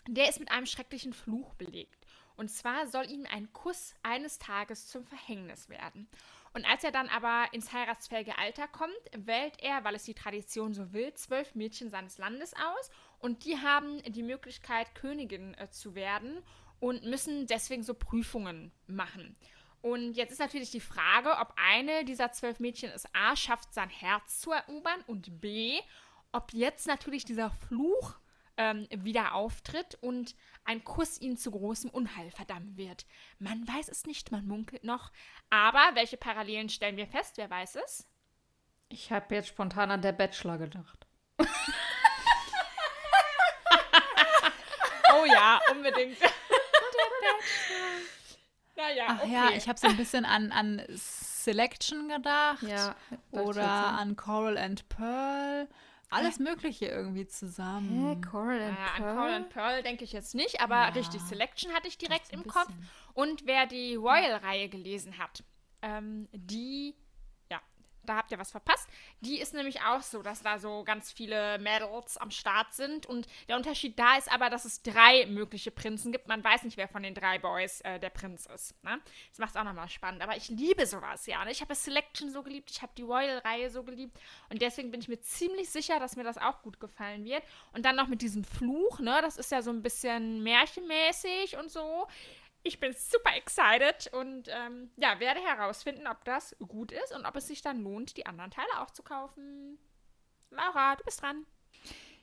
der 0.07 0.29
ist 0.29 0.39
mit 0.39 0.51
einem 0.51 0.65
schrecklichen 0.65 1.13
Fluch 1.13 1.53
belegt. 1.55 2.05
Und 2.35 2.49
zwar 2.49 2.87
soll 2.87 3.09
ihm 3.09 3.27
ein 3.31 3.53
Kuss 3.53 3.93
eines 4.01 4.39
Tages 4.39 4.87
zum 4.87 5.05
Verhängnis 5.05 5.69
werden. 5.69 6.07
Und 6.53 6.65
als 6.65 6.83
er 6.83 6.91
dann 6.91 7.09
aber 7.09 7.47
ins 7.51 7.73
heiratsfähige 7.73 8.37
Alter 8.37 8.67
kommt, 8.67 8.93
wählt 9.15 9.55
er, 9.59 9.83
weil 9.83 9.95
es 9.95 10.03
die 10.03 10.13
Tradition 10.13 10.73
so 10.73 10.93
will, 10.93 11.13
zwölf 11.15 11.55
Mädchen 11.55 11.89
seines 11.89 12.17
Landes 12.19 12.53
aus. 12.53 12.91
Und 13.19 13.45
die 13.45 13.57
haben 13.57 14.01
die 14.03 14.23
Möglichkeit, 14.23 14.93
Königin 14.93 15.55
äh, 15.55 15.69
zu 15.69 15.95
werden 15.95 16.43
und 16.79 17.05
müssen 17.05 17.47
deswegen 17.47 17.81
so 17.81 17.93
Prüfungen 17.93 18.71
machen. 18.87 19.35
Und 19.83 20.13
jetzt 20.13 20.31
ist 20.31 20.39
natürlich 20.39 20.71
die 20.71 20.79
Frage, 20.79 21.37
ob 21.41 21.53
eine 21.57 22.05
dieser 22.05 22.31
zwölf 22.31 22.61
Mädchen 22.61 22.89
es 22.91 23.05
A 23.13 23.35
schafft, 23.35 23.73
sein 23.73 23.89
Herz 23.89 24.39
zu 24.39 24.53
erobern 24.53 25.03
und 25.07 25.41
B, 25.41 25.77
ob 26.31 26.53
jetzt 26.53 26.87
natürlich 26.87 27.25
dieser 27.25 27.51
Fluch 27.51 28.15
ähm, 28.55 28.87
wieder 28.89 29.33
auftritt 29.33 29.97
und 29.99 30.37
ein 30.63 30.85
Kuss 30.85 31.19
ihn 31.19 31.35
zu 31.35 31.51
großem 31.51 31.89
Unheil 31.89 32.31
verdammen 32.31 32.77
wird. 32.77 33.05
Man 33.39 33.67
weiß 33.67 33.89
es 33.89 34.05
nicht, 34.05 34.31
man 34.31 34.47
munkelt 34.47 34.85
noch. 34.85 35.11
Aber 35.49 35.83
welche 35.95 36.15
Parallelen 36.15 36.69
stellen 36.69 36.95
wir 36.95 37.07
fest? 37.07 37.35
Wer 37.35 37.49
weiß 37.49 37.75
es? 37.75 38.07
Ich 38.87 39.11
habe 39.11 39.35
jetzt 39.35 39.49
spontan 39.49 39.91
an 39.91 40.01
der 40.01 40.13
Bachelor 40.13 40.59
gedacht. 40.59 41.05
Oh 45.15 45.25
ja, 45.25 45.61
unbedingt. 45.71 46.17
Naja, 48.75 49.05
Ach 49.07 49.23
okay. 49.23 49.33
ja, 49.33 49.49
ich 49.55 49.67
habe 49.67 49.79
so 49.79 49.87
ein 49.87 49.97
bisschen 49.97 50.25
an, 50.25 50.51
an 50.51 50.81
Selection 50.89 52.09
gedacht. 52.09 52.61
Ja. 52.63 52.95
Oder 53.31 53.67
an 53.97 54.15
Coral 54.15 54.57
and 54.57 54.87
Pearl. 54.89 55.67
Alles 56.09 56.37
Mögliche 56.37 56.85
irgendwie 56.85 57.21
Hä, 57.21 57.27
zusammen. 57.27 58.21
Coral 58.21 58.61
and 58.61 58.73
Naja, 58.73 58.85
an 58.95 59.01
Pearl? 59.01 59.15
Coral 59.15 59.33
and 59.33 59.49
Pearl 59.49 59.83
denke 59.83 60.03
ich 60.03 60.11
jetzt 60.13 60.35
nicht, 60.35 60.61
aber 60.61 60.75
Ja, 60.75 60.87
richtig, 60.89 61.21
Selection 61.21 61.73
hatte 61.73 61.87
ich 61.87 61.97
direkt 61.97 62.31
im 62.31 62.45
Kopf. 62.45 62.67
bisschen. 62.67 62.89
Und 63.13 63.45
wer 63.47 63.65
die 63.65 63.95
Royal-Reihe 63.95 64.69
gelesen 64.69 65.17
hat, 65.17 65.43
ähm, 65.81 66.27
die, 66.31 66.89
ja, 66.91 66.95
da 68.05 68.15
habt 68.15 68.31
ihr 68.31 68.39
was 68.39 68.51
verpasst. 68.51 68.87
Die 69.21 69.39
ist 69.39 69.53
nämlich 69.53 69.81
auch 69.81 70.01
so, 70.01 70.21
dass 70.21 70.41
da 70.41 70.59
so 70.59 70.83
ganz 70.83 71.11
viele 71.11 71.59
Medals 71.59 72.17
am 72.17 72.31
Start 72.31 72.73
sind. 72.73 73.05
Und 73.05 73.27
der 73.47 73.55
Unterschied 73.55 73.97
da 73.97 74.17
ist 74.17 74.31
aber, 74.31 74.49
dass 74.49 74.65
es 74.65 74.81
drei 74.81 75.25
mögliche 75.27 75.71
Prinzen 75.71 76.11
gibt. 76.11 76.27
Man 76.27 76.43
weiß 76.43 76.63
nicht, 76.63 76.77
wer 76.77 76.87
von 76.87 77.03
den 77.03 77.15
drei 77.15 77.39
Boys 77.39 77.81
äh, 77.81 77.99
der 77.99 78.09
Prinz 78.09 78.45
ist. 78.47 78.81
Ne? 78.83 78.99
Das 79.29 79.39
macht 79.39 79.51
es 79.51 79.55
auch 79.55 79.63
nochmal 79.63 79.89
spannend. 79.89 80.21
Aber 80.21 80.35
ich 80.35 80.49
liebe 80.49 80.85
sowas, 80.85 81.25
ja. 81.25 81.45
Ich 81.47 81.61
habe 81.61 81.75
Selection 81.75 82.31
so 82.31 82.43
geliebt, 82.43 82.71
ich 82.71 82.81
habe 82.81 82.93
die 82.97 83.03
Royal-Reihe 83.03 83.69
so 83.69 83.83
geliebt. 83.83 84.19
Und 84.49 84.61
deswegen 84.61 84.91
bin 84.91 85.01
ich 85.01 85.07
mir 85.07 85.19
ziemlich 85.21 85.69
sicher, 85.69 85.99
dass 85.99 86.15
mir 86.15 86.23
das 86.23 86.37
auch 86.37 86.61
gut 86.61 86.79
gefallen 86.79 87.25
wird. 87.25 87.43
Und 87.73 87.85
dann 87.85 87.95
noch 87.95 88.07
mit 88.07 88.21
diesem 88.21 88.43
Fluch, 88.43 88.99
ne? 88.99 89.19
Das 89.21 89.37
ist 89.37 89.51
ja 89.51 89.61
so 89.61 89.71
ein 89.71 89.81
bisschen 89.81 90.43
märchenmäßig 90.43 91.57
und 91.57 91.69
so. 91.69 92.07
Ich 92.63 92.79
bin 92.79 92.93
super 92.93 93.35
excited 93.35 94.11
und 94.13 94.47
ähm, 94.47 94.89
ja, 94.95 95.19
werde 95.19 95.41
herausfinden, 95.41 96.07
ob 96.07 96.23
das 96.23 96.55
gut 96.65 96.91
ist 96.93 97.13
und 97.13 97.25
ob 97.25 97.35
es 97.35 97.47
sich 97.47 97.61
dann 97.61 97.83
lohnt, 97.83 98.15
die 98.15 98.25
anderen 98.25 98.51
Teile 98.51 98.79
auch 98.79 98.91
zu 98.91 99.03
kaufen. 99.03 99.77
Laura, 100.49 100.95
du 100.95 101.03
bist 101.03 101.21
dran. 101.21 101.45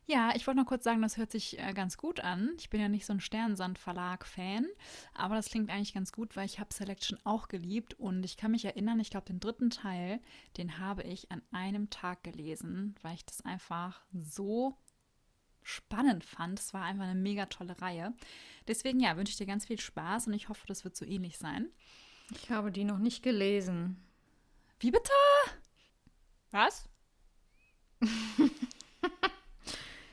Ja, 0.07 0.33
ich 0.35 0.47
wollte 0.47 0.59
noch 0.59 0.67
kurz 0.67 0.83
sagen, 0.83 1.03
das 1.03 1.19
hört 1.19 1.31
sich 1.31 1.59
äh, 1.61 1.73
ganz 1.73 1.97
gut 1.97 2.19
an. 2.19 2.57
Ich 2.59 2.69
bin 2.69 2.81
ja 2.81 2.89
nicht 2.89 3.07
so 3.07 3.13
ein 3.13 3.21
Sternensand-Verlag-Fan, 3.21 4.67
aber 5.15 5.37
das 5.37 5.51
klingt 5.51 5.71
eigentlich 5.71 5.95
ganz 5.95 6.11
gut, 6.11 6.35
weil 6.37 6.47
ich 6.47 6.59
habe 6.59 6.75
Selection 6.75 7.19
auch 7.23 7.47
geliebt 7.47 7.95
und 7.95 8.25
ich 8.25 8.37
kann 8.37 8.51
mich 8.51 8.65
erinnern, 8.65 8.99
ich 8.99 9.11
glaube, 9.11 9.27
den 9.27 9.39
dritten 9.39 9.71
Teil, 9.71 10.21
den 10.57 10.79
habe 10.79 11.03
ich 11.05 11.31
an 11.31 11.43
einem 11.53 11.91
Tag 11.91 12.25
gelesen, 12.25 12.97
weil 13.03 13.15
ich 13.15 13.25
das 13.25 13.45
einfach 13.45 14.01
so 14.13 14.77
spannend 15.63 16.25
fand. 16.25 16.59
Es 16.59 16.73
war 16.75 16.85
einfach 16.85 17.05
eine 17.05 17.21
mega 17.21 17.47
tolle 17.47 17.81
Reihe. 17.81 18.15
Deswegen, 18.69 19.01
ja, 19.01 19.17
wünsche 19.17 19.31
ich 19.31 19.37
dir 19.37 19.47
ganz 19.47 19.67
viel 19.67 19.81
Spaß 19.81 20.27
und 20.27 20.33
ich 20.33 20.49
hoffe, 20.49 20.67
das 20.67 20.85
wird 20.85 20.97
so 20.97 21.05
ähnlich 21.05 21.39
sein. 21.39 21.69
Ich 22.33 22.51
habe 22.51 22.71
die 22.71 22.85
noch 22.85 22.99
nicht 22.99 23.23
gelesen. 23.23 23.97
Wie 24.79 24.91
bitte? 24.91 25.13
Was? 26.51 26.89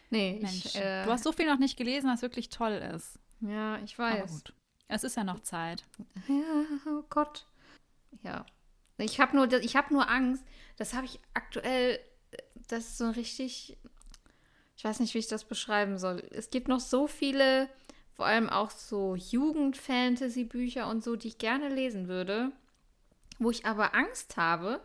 Nee, 0.10 0.40
Mensch, 0.42 0.66
ich, 0.66 0.76
äh, 0.76 1.04
du 1.04 1.12
hast 1.12 1.24
so 1.24 1.32
viel 1.32 1.48
noch 1.48 1.60
nicht 1.60 1.78
gelesen, 1.78 2.10
was 2.10 2.22
wirklich 2.22 2.50
toll 2.50 2.74
ist. 2.96 3.20
Ja, 3.42 3.78
ich 3.80 4.00
Aber 4.00 4.22
weiß. 4.22 4.32
gut. 4.32 4.54
Es 4.88 5.04
ist 5.04 5.18
ja 5.18 5.24
noch 5.24 5.42
Zeit. 5.42 5.84
Ja, 6.28 6.66
oh 6.88 7.04
Gott. 7.10 7.46
Ja. 8.24 8.46
Ich 8.98 9.20
habe 9.20 9.36
nur, 9.36 9.52
ich 9.52 9.76
hab 9.76 9.92
nur 9.92 10.10
Angst. 10.10 10.44
Das 10.78 10.94
habe 10.94 11.06
ich 11.06 11.20
aktuell, 11.34 12.00
das 12.70 12.86
ist 12.86 12.98
so 12.98 13.10
richtig, 13.10 13.78
ich 14.78 14.84
weiß 14.84 15.00
nicht, 15.00 15.14
wie 15.16 15.20
ich 15.20 15.28
das 15.28 15.44
beschreiben 15.44 15.98
soll. 15.98 16.24
Es 16.32 16.52
gibt 16.52 16.68
noch 16.68 16.80
so 16.80 17.08
viele, 17.08 17.68
vor 18.14 18.28
allem 18.28 18.48
auch 18.48 18.70
so 18.70 19.16
Jugend-Fantasy-Bücher 19.16 20.88
und 20.88 21.04
so, 21.04 21.16
die 21.16 21.30
ich 21.30 21.40
gerne 21.40 21.70
lesen 21.70 22.08
würde, 22.08 22.52
wo 23.40 23.50
ich 23.50 23.66
aber 23.66 23.96
Angst 23.96 24.38
habe, 24.38 24.80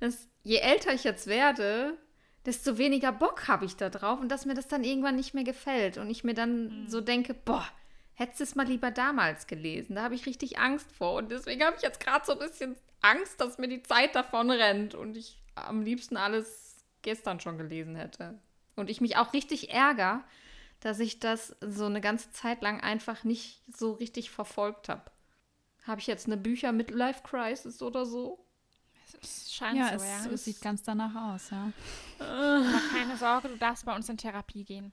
dass 0.00 0.28
je 0.42 0.56
älter 0.56 0.94
ich 0.94 1.04
jetzt 1.04 1.26
werde, 1.26 1.98
desto 2.46 2.78
weniger 2.78 3.12
Bock 3.12 3.46
habe 3.46 3.66
ich 3.66 3.76
da 3.76 3.90
drauf 3.90 4.18
und 4.18 4.30
dass 4.30 4.46
mir 4.46 4.54
das 4.54 4.66
dann 4.66 4.82
irgendwann 4.82 5.16
nicht 5.16 5.34
mehr 5.34 5.44
gefällt 5.44 5.98
und 5.98 6.08
ich 6.08 6.24
mir 6.24 6.34
dann 6.34 6.86
so 6.88 7.02
denke, 7.02 7.34
boah, 7.34 7.66
hättest 8.14 8.40
du 8.40 8.44
es 8.44 8.54
mal 8.54 8.66
lieber 8.66 8.90
damals 8.90 9.46
gelesen. 9.46 9.96
Da 9.96 10.04
habe 10.04 10.14
ich 10.14 10.24
richtig 10.24 10.58
Angst 10.58 10.90
vor 10.92 11.14
und 11.14 11.30
deswegen 11.30 11.62
habe 11.62 11.76
ich 11.76 11.82
jetzt 11.82 12.00
gerade 12.00 12.24
so 12.24 12.32
ein 12.32 12.38
bisschen 12.38 12.76
Angst, 13.02 13.40
dass 13.42 13.58
mir 13.58 13.68
die 13.68 13.82
Zeit 13.82 14.14
davon 14.14 14.50
rennt 14.50 14.94
und 14.94 15.18
ich 15.18 15.38
am 15.54 15.82
liebsten 15.82 16.16
alles 16.16 16.76
gestern 17.02 17.40
schon 17.40 17.58
gelesen 17.58 17.96
hätte. 17.96 18.38
Und 18.76 18.90
ich 18.90 19.00
mich 19.00 19.16
auch 19.16 19.32
richtig 19.32 19.70
ärgere, 19.70 20.22
dass 20.80 21.00
ich 21.00 21.20
das 21.20 21.56
so 21.60 21.86
eine 21.86 22.00
ganze 22.00 22.30
Zeit 22.32 22.62
lang 22.62 22.80
einfach 22.80 23.24
nicht 23.24 23.62
so 23.74 23.92
richtig 23.92 24.30
verfolgt 24.30 24.88
habe. 24.88 25.10
Habe 25.86 26.00
ich 26.00 26.06
jetzt 26.06 26.26
eine 26.26 26.36
Bücher 26.36 26.72
mit 26.72 26.90
Life 26.90 27.22
Crisis 27.22 27.82
oder 27.82 28.06
so? 28.06 28.44
Es 29.22 29.52
scheint 29.52 29.76
Ja, 29.76 29.98
so, 29.98 30.04
ja. 30.04 30.18
es, 30.20 30.26
es 30.26 30.44
sieht 30.44 30.60
ganz 30.60 30.82
danach 30.82 31.34
aus, 31.34 31.50
ja. 31.50 31.72
Aber 32.18 32.80
keine 32.92 33.16
Sorge, 33.16 33.48
du 33.48 33.56
darfst 33.56 33.84
bei 33.84 33.94
uns 33.94 34.08
in 34.08 34.16
Therapie 34.16 34.64
gehen. 34.64 34.92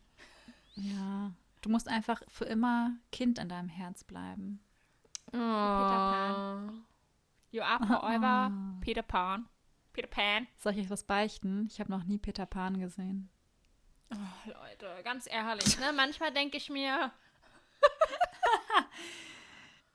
Ja. 0.76 1.32
Du 1.62 1.70
musst 1.70 1.88
einfach 1.88 2.22
für 2.28 2.46
immer 2.46 2.94
Kind 3.12 3.40
in 3.40 3.50
deinem 3.50 3.70
Herz 3.70 4.04
bleiben. 4.04 4.60
Oh. 5.34 5.38
Pan. 5.38 6.86
You 7.52 7.62
are 7.62 7.86
forever 7.88 8.52
Peter 8.82 9.04
Pan. 9.04 9.48
Peter 9.94 10.08
Pan. 10.08 10.48
Soll 10.58 10.74
ich 10.74 10.80
euch 10.86 10.90
was 10.90 11.04
beichten? 11.04 11.68
Ich 11.70 11.80
habe 11.80 11.92
noch 11.92 12.04
nie 12.06 12.18
Peter 12.18 12.46
Pan 12.46 12.80
gesehen. 12.80 13.30
Oh, 14.14 14.50
Leute, 14.50 15.04
ganz 15.04 15.28
ehrlich, 15.30 15.80
ne? 15.80 15.94
Manchmal 15.94 16.32
denke 16.34 16.58
ich 16.58 16.70
mir, 16.70 17.12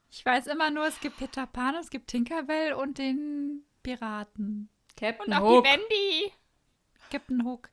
Ich 0.09 0.25
weiß 0.25 0.47
immer 0.47 0.71
nur, 0.71 0.87
es 0.87 0.99
gibt 0.99 1.17
Peter 1.17 1.45
Pan, 1.45 1.75
es 1.75 1.89
gibt 1.89 2.07
Tinkerbell 2.07 2.73
und 2.73 2.97
den 2.97 3.63
Piraten. 3.83 4.69
Captain 4.95 5.27
und 5.27 5.33
auch 5.33 5.57
Hook. 5.57 5.63
die 5.63 5.69
Wendy. 5.69 6.33
Captain 7.11 7.45
Hook. 7.45 7.69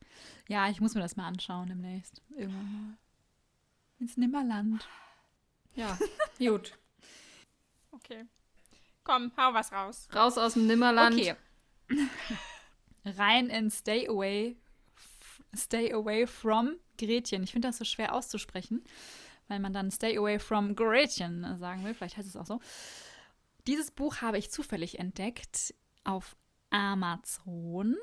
Ja, 0.49 0.68
ich 0.68 0.80
muss 0.80 0.95
mir 0.95 1.01
das 1.01 1.16
mal 1.16 1.26
anschauen 1.26 1.68
demnächst. 1.68 2.20
Irgendwann 2.36 2.72
mal. 2.72 2.97
Ins 3.99 4.16
Nimmerland. 4.16 4.86
Ja, 5.74 5.99
gut. 6.38 6.76
Okay. 7.92 8.26
Komm, 9.05 9.32
hau 9.36 9.55
was 9.55 9.72
raus. 9.72 10.09
Raus 10.14 10.36
aus 10.36 10.53
dem 10.55 10.66
Nimmerland. 10.66 11.18
Okay. 11.18 11.36
Rein 13.07 13.49
in 13.49 13.70
Stay 13.70 14.07
Away. 14.07 14.57
Stay 15.57 15.92
Away 15.92 16.26
from 16.26 16.76
Gretchen. 16.98 17.42
Ich 17.42 17.52
finde 17.52 17.68
das 17.68 17.78
so 17.78 17.84
schwer 17.84 18.14
auszusprechen, 18.14 18.82
weil 19.48 19.61
man 19.61 19.72
dann 19.72 19.90
Stay 19.90 20.16
Away 20.16 20.38
from 20.38 20.76
Gretchen 20.76 21.59
sagen 21.59 21.84
will. 21.84 21.94
Vielleicht 21.94 22.16
heißt 22.16 22.28
es 22.28 22.36
auch 22.36 22.46
so. 22.46 22.61
Dieses 23.66 23.90
Buch 23.90 24.16
habe 24.20 24.38
ich 24.38 24.50
zufällig 24.50 24.98
entdeckt 24.98 25.74
auf 26.05 26.36
Amazon. 26.70 27.96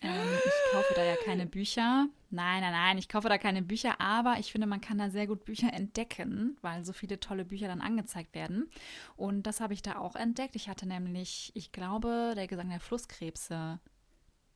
Ähm, 0.00 0.26
ich 0.44 0.72
kaufe 0.72 0.92
da 0.94 1.02
ja 1.02 1.16
keine 1.24 1.46
Bücher. 1.46 2.08
Nein, 2.30 2.60
nein, 2.60 2.72
nein, 2.72 2.98
ich 2.98 3.08
kaufe 3.08 3.28
da 3.28 3.38
keine 3.38 3.62
Bücher, 3.62 4.00
aber 4.00 4.36
ich 4.38 4.52
finde, 4.52 4.66
man 4.66 4.80
kann 4.82 4.98
da 4.98 5.08
sehr 5.08 5.26
gut 5.26 5.44
Bücher 5.44 5.72
entdecken, 5.72 6.58
weil 6.60 6.84
so 6.84 6.92
viele 6.92 7.20
tolle 7.20 7.44
Bücher 7.44 7.68
dann 7.68 7.80
angezeigt 7.80 8.34
werden. 8.34 8.68
Und 9.16 9.44
das 9.44 9.60
habe 9.60 9.72
ich 9.72 9.82
da 9.82 9.98
auch 9.98 10.14
entdeckt. 10.14 10.56
Ich 10.56 10.68
hatte 10.68 10.86
nämlich, 10.86 11.52
ich 11.54 11.72
glaube, 11.72 12.34
der 12.36 12.46
Gesang 12.46 12.68
der 12.68 12.80
Flusskrebse 12.80 13.80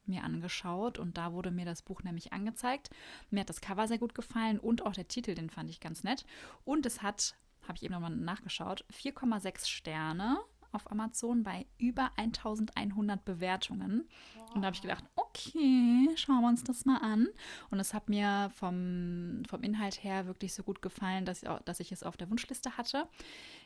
mir 0.07 0.25
angeschaut 0.25 0.99
und 0.99 1.17
da 1.17 1.33
wurde 1.33 1.51
mir 1.51 1.65
das 1.65 1.83
Buch 1.83 2.03
nämlich 2.03 2.33
angezeigt. 2.33 2.91
Mir 3.31 3.41
hat 3.41 3.49
das 3.49 3.61
Cover 3.61 3.87
sehr 3.89 3.99
gut 3.99 4.15
gefallen 4.15 4.59
und 4.59 4.85
auch 4.85 4.93
der 4.93 5.09
Titel, 5.09 5.35
den 5.35 5.51
fand 5.51 5.71
ich 5.71 5.81
ganz 5.81 6.05
nett. 6.05 6.25
Und 6.65 6.87
es 6.87 7.03
hat, 7.03 7.37
habe 7.63 7.77
ich 7.77 7.83
eben 7.83 7.95
nochmal 7.95 8.15
nachgeschaut, 8.15 8.85
4,6 8.93 9.69
Sterne 9.69 10.39
auf 10.73 10.91
Amazon 10.91 11.43
bei 11.43 11.67
über 11.79 12.11
1100 12.17 13.25
Bewertungen. 13.25 14.09
Und 14.55 14.63
da 14.63 14.67
habe 14.67 14.75
ich 14.75 14.83
gedacht, 14.83 15.05
okay, 15.17 16.09
schauen 16.17 16.41
wir 16.41 16.49
uns 16.49 16.65
das 16.65 16.85
mal 16.85 16.99
an. 16.99 17.29
Und 17.71 17.79
es 17.79 17.95
hat 17.95 18.09
mir 18.09 18.51
vom, 18.55 19.43
vom 19.49 19.63
Inhalt 19.63 20.03
her 20.03 20.27
wirklich 20.27 20.55
so 20.55 20.63
gut 20.63 20.83
gefallen, 20.83 21.25
dass 21.25 21.43
ich, 21.43 21.49
dass 21.65 21.81
ich 21.81 21.93
es 21.93 22.03
auf 22.03 22.17
der 22.17 22.31
Wunschliste 22.31 22.77
hatte. 22.77 23.09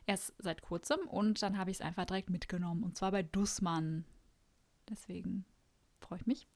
Erst 0.07 0.35
seit 0.39 0.63
kurzem 0.63 0.99
und 1.09 1.43
dann 1.43 1.59
habe 1.59 1.71
ich 1.71 1.79
es 1.79 1.81
einfach 1.81 2.05
direkt 2.05 2.31
mitgenommen. 2.31 2.83
Und 2.83 2.97
zwar 2.97 3.13
bei 3.13 3.23
Dussmann. 3.23 4.05
Deswegen 4.89 5.45
freue 6.01 6.19
ich 6.21 6.27
mich. 6.27 6.47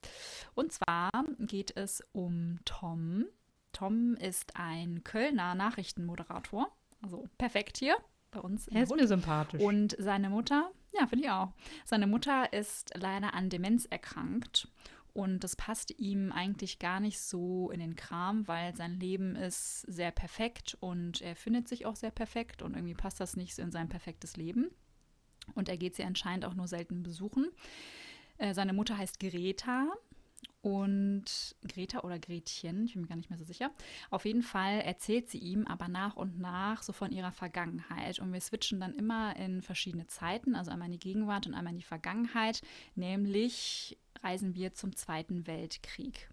Und 0.53 0.71
zwar 0.71 1.11
geht 1.39 1.75
es 1.75 2.03
um 2.11 2.59
Tom. 2.65 3.25
Tom 3.73 4.15
ist 4.15 4.55
ein 4.55 5.03
Kölner 5.03 5.55
Nachrichtenmoderator. 5.55 6.71
Also 7.01 7.27
perfekt 7.37 7.77
hier 7.77 7.95
bei 8.31 8.39
uns. 8.39 8.67
Er 8.67 8.83
ist 8.83 8.95
mir 8.95 9.07
sympathisch. 9.07 9.61
Und 9.61 9.95
seine 9.99 10.29
Mutter, 10.29 10.71
ja, 10.93 11.07
finde 11.07 11.25
ich 11.25 11.31
auch. 11.31 11.53
Seine 11.85 12.07
Mutter 12.07 12.53
ist 12.53 12.91
leider 12.95 13.33
an 13.33 13.49
Demenz 13.49 13.85
erkrankt. 13.85 14.67
Und 15.13 15.43
das 15.43 15.57
passt 15.57 15.99
ihm 15.99 16.31
eigentlich 16.31 16.79
gar 16.79 17.01
nicht 17.01 17.19
so 17.19 17.69
in 17.69 17.81
den 17.81 17.97
Kram, 17.97 18.47
weil 18.47 18.75
sein 18.75 18.97
Leben 18.97 19.35
ist 19.35 19.81
sehr 19.81 20.11
perfekt 20.11 20.77
und 20.79 21.21
er 21.21 21.35
findet 21.35 21.67
sich 21.67 21.85
auch 21.85 21.97
sehr 21.97 22.11
perfekt 22.11 22.61
und 22.61 22.75
irgendwie 22.75 22.93
passt 22.93 23.19
das 23.19 23.35
nicht 23.35 23.53
so 23.53 23.61
in 23.61 23.71
sein 23.71 23.89
perfektes 23.89 24.37
Leben. 24.37 24.71
Und 25.53 25.67
er 25.67 25.75
geht 25.75 25.95
sie 25.95 26.03
anscheinend 26.03 26.45
auch 26.45 26.53
nur 26.53 26.67
selten 26.67 27.03
besuchen. 27.03 27.49
Äh, 28.41 28.55
seine 28.55 28.73
Mutter 28.73 28.97
heißt 28.97 29.19
Greta 29.19 29.87
und 30.63 31.55
Greta 31.67 31.99
oder 31.99 32.17
Gretchen, 32.17 32.85
ich 32.85 32.93
bin 32.93 33.03
mir 33.03 33.07
gar 33.07 33.15
nicht 33.15 33.29
mehr 33.29 33.37
so 33.37 33.45
sicher. 33.45 33.71
Auf 34.09 34.25
jeden 34.25 34.41
Fall 34.41 34.81
erzählt 34.81 35.29
sie 35.29 35.37
ihm 35.37 35.67
aber 35.67 35.87
nach 35.87 36.15
und 36.15 36.39
nach 36.39 36.81
so 36.81 36.91
von 36.91 37.11
ihrer 37.11 37.31
Vergangenheit. 37.31 38.17
Und 38.19 38.33
wir 38.33 38.41
switchen 38.41 38.79
dann 38.79 38.95
immer 38.95 39.35
in 39.35 39.61
verschiedene 39.61 40.07
Zeiten, 40.07 40.55
also 40.55 40.71
einmal 40.71 40.87
in 40.87 40.93
die 40.93 40.99
Gegenwart 40.99 41.45
und 41.45 41.53
einmal 41.53 41.73
in 41.73 41.79
die 41.79 41.85
Vergangenheit. 41.85 42.61
Nämlich 42.95 43.97
reisen 44.23 44.55
wir 44.55 44.73
zum 44.73 44.95
Zweiten 44.95 45.45
Weltkrieg. 45.45 46.30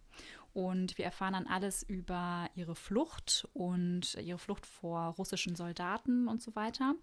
Und 0.59 0.99
wir 0.99 1.05
erfahren 1.05 1.35
dann 1.35 1.47
alles 1.47 1.85
über 1.85 2.51
ihre 2.57 2.75
Flucht 2.75 3.49
und 3.53 4.17
ihre 4.17 4.39
Flucht 4.39 4.67
vor 4.67 5.11
russischen 5.11 5.55
Soldaten 5.55 6.27
und 6.27 6.43
so 6.43 6.57
weiter. 6.57 6.97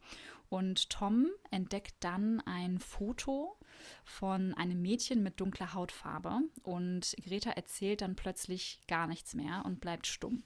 Und 0.50 0.90
Tom 0.90 1.28
entdeckt 1.52 1.96
dann 2.02 2.42
ein 2.42 2.80
Foto 2.80 3.58
von 4.04 4.54
einem 4.56 4.82
Mädchen 4.82 5.24
mit 5.24 5.40
dunkler 5.40 5.74
Hautfarbe. 5.74 6.42
Und 6.64 7.16
Greta 7.24 7.52
erzählt 7.52 8.02
dann 8.02 8.18
plötzlich 8.18 8.82
gar 8.90 9.08
nichts 9.08 9.36
mehr 9.36 9.64
und 9.64 9.80
bleibt 9.80 10.06
stumm. 10.06 10.44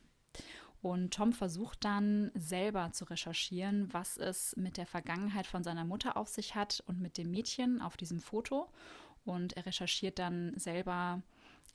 Und 0.84 1.16
Tom 1.16 1.34
versucht 1.34 1.86
dann 1.86 2.30
selber 2.36 2.92
zu 2.92 3.06
recherchieren, 3.06 3.92
was 3.92 4.18
es 4.18 4.56
mit 4.56 4.78
der 4.78 4.86
Vergangenheit 4.86 5.48
von 5.48 5.64
seiner 5.64 5.84
Mutter 5.84 6.16
auf 6.16 6.28
sich 6.28 6.54
hat 6.54 6.84
und 6.86 7.02
mit 7.02 7.18
dem 7.18 7.32
Mädchen 7.32 7.82
auf 7.82 7.98
diesem 7.98 8.20
Foto. 8.20 8.72
Und 9.26 9.54
er 9.54 9.66
recherchiert 9.66 10.20
dann 10.20 10.54
selber 10.60 11.24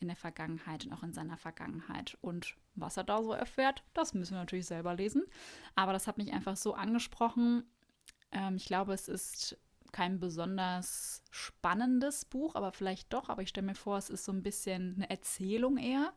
in 0.01 0.09
der 0.09 0.17
Vergangenheit 0.17 0.85
und 0.87 0.93
auch 0.93 1.03
in 1.03 1.13
seiner 1.13 1.37
Vergangenheit. 1.37 2.17
Und 2.21 2.57
was 2.75 2.97
er 2.97 3.05
da 3.05 3.23
so 3.23 3.33
erfährt, 3.33 3.83
das 3.95 4.15
müssen 4.15 4.33
wir 4.35 4.41
natürlich 4.41 4.67
selber 4.67 4.95
lesen. 4.95 5.25
Aber 5.75 5.93
das 5.93 6.07
hat 6.07 6.19
mich 6.19 6.33
einfach 6.33 6.57
so 6.57 6.75
angesprochen. 6.75 7.65
Ähm, 8.33 8.57
ich 8.57 8.67
glaube, 8.67 8.93
es 8.93 9.09
ist 9.09 9.59
kein 9.93 10.19
besonders 10.19 11.23
spannendes 11.31 12.25
Buch, 12.25 12.57
aber 12.57 12.73
vielleicht 12.73 13.13
doch. 13.13 13.29
Aber 13.29 13.43
ich 13.43 13.49
stelle 13.51 13.67
mir 13.67 13.77
vor, 13.77 13.97
es 13.97 14.11
ist 14.11 14.25
so 14.25 14.33
ein 14.33 14.43
bisschen 14.43 14.95
eine 14.97 15.11
Erzählung 15.11 15.77
eher. 15.77 16.13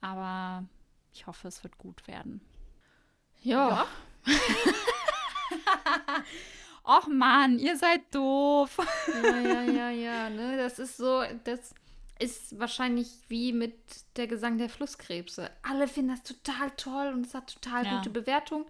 Aber 0.00 0.66
ich 1.12 1.26
hoffe, 1.26 1.48
es 1.48 1.62
wird 1.64 1.78
gut 1.78 2.06
werden. 2.06 2.40
ja. 3.42 3.86
Och 6.88 7.06
Mann, 7.06 7.58
ihr 7.58 7.76
seid 7.76 8.14
doof. 8.14 8.78
ja, 9.22 9.38
ja, 9.40 9.62
ja, 9.62 9.90
ja, 9.90 10.30
ne? 10.30 10.56
Das 10.56 10.78
ist 10.78 10.96
so, 10.96 11.22
das 11.44 11.74
ist 12.18 12.58
wahrscheinlich 12.58 13.08
wie 13.28 13.52
mit 13.52 13.74
der 14.16 14.26
Gesang 14.26 14.58
der 14.58 14.68
Flusskrebse. 14.68 15.50
Alle 15.62 15.86
finden 15.88 16.10
das 16.10 16.22
total 16.22 16.70
toll 16.72 17.12
und 17.14 17.26
es 17.26 17.34
hat 17.34 17.54
total 17.54 17.84
Ja. 17.84 17.96
gute 17.98 18.10
Bewertung. 18.10 18.66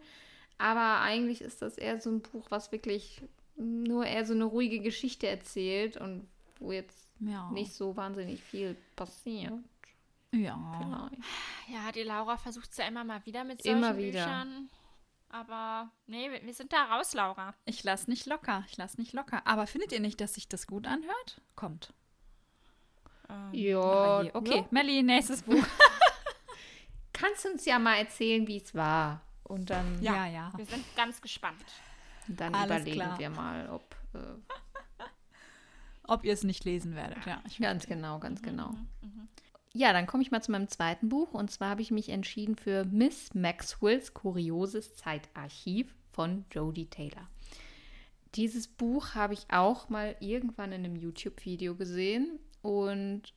Aber 0.59 1.01
eigentlich 1.01 1.41
ist 1.41 1.63
das 1.63 1.79
eher 1.79 2.01
so 2.01 2.11
ein 2.11 2.21
Buch, 2.21 2.47
was 2.51 2.73
wirklich 2.73 3.23
nur 3.57 4.05
eher 4.07 4.25
so 4.27 4.35
eine 4.35 4.45
ruhige 4.45 4.81
Geschichte 4.81 5.27
erzählt 5.29 5.97
und 5.97 6.29
wo 6.59 6.73
jetzt 6.73 7.09
Ja. 7.21 7.51
nicht 7.51 7.73
so 7.73 7.97
wahnsinnig 7.97 8.43
viel 8.43 8.77
passiert. 8.97 9.53
Ja. 10.33 11.09
Vielleicht. 11.09 11.23
Ja, 11.73 11.93
die 11.93 12.03
Laura 12.03 12.37
versucht 12.37 12.71
es 12.71 12.77
ja 12.77 12.87
immer 12.87 13.05
mal 13.05 13.25
wieder 13.25 13.45
mit 13.45 13.63
solchen 13.63 13.79
Immer 13.79 13.97
wieder. 13.97 14.25
Büchern. 14.25 14.69
Aber 15.31 15.91
nee, 16.07 16.31
wir, 16.43 16.55
sind 16.55 16.73
da 16.73 16.85
raus, 16.85 17.13
Laura. 17.15 17.55
Ich 17.67 17.85
lasse 17.85 18.09
nicht 18.11 18.27
locker. 18.27 18.65
Ich 18.71 18.77
lasse 18.77 18.99
nicht 19.01 19.13
locker. 19.13 19.47
Aber 19.47 19.67
findet 19.67 19.93
ihr 19.93 20.01
nicht, 20.01 20.21
dass 20.21 20.35
sich 20.35 20.49
das 20.49 20.67
gut 20.67 20.87
anhört? 20.87 21.41
Kommt. 21.55 21.93
Ja, 23.53 23.79
Ah, 23.81 24.23
je. 24.23 24.31
Okay, 24.33 24.57
ja. 24.59 24.67
Melli, 24.71 25.03
nächstes 25.03 25.43
Buch. 25.43 25.65
Kannst 27.13 27.45
du 27.45 27.51
uns 27.51 27.65
ja 27.65 27.79
mal 27.79 27.97
erzählen, 27.97 28.47
wie 28.47 28.59
es 28.59 28.75
war? 28.75 29.21
Und 29.45 29.71
dann, 29.71 30.01
ja, 30.03 30.27
ja. 30.27 30.53
Wir 30.57 30.67
sind 30.67 30.85
ganz 30.97 31.21
gespannt. 31.21 31.65
dann 32.29 32.55
Alles 32.55 32.67
überlegen 32.83 32.97
klar. 33.01 33.19
wir 33.19 33.31
mal, 33.31 33.69
ob. 33.71 33.97
Äh, 34.15 34.19
Ob 36.11 36.25
ihr 36.25 36.33
es 36.33 36.43
nicht 36.43 36.65
lesen 36.65 36.95
werdet. 36.95 37.27
Ja, 37.27 37.43
ich 37.47 37.59
Ganz 37.59 37.87
genau, 37.87 38.19
ganz 38.19 38.41
genau. 38.41 38.71
Mhm, 39.03 39.29
Ja, 39.75 39.93
dann 39.93 40.07
komme 40.07 40.23
ich 40.23 40.31
mal 40.31 40.43
zu 40.43 40.51
meinem 40.51 40.69
zweiten 40.69 41.11
Buch. 41.11 41.35
Und 41.35 41.51
zwar 41.51 41.69
habe 41.69 41.83
ich 41.83 41.91
mich 41.91 42.09
entschieden 42.09 42.57
für 42.57 42.87
Miss 42.87 43.35
Maxwells 43.35 44.15
kurioses 44.15 44.95
Zeitarchiv 44.95 45.95
von 46.13 46.47
Jodie 46.51 46.87
Taylor. 46.87 47.29
Dieses 48.37 48.69
Buch 48.69 49.15
habe 49.15 49.35
ich 49.35 49.45
auch 49.51 49.91
mal 49.91 50.17
irgendwann 50.21 50.73
in 50.73 50.87
einem 50.87 50.97
YouTube-Video 50.97 51.75
gesehen 51.75 52.39
und 52.63 53.35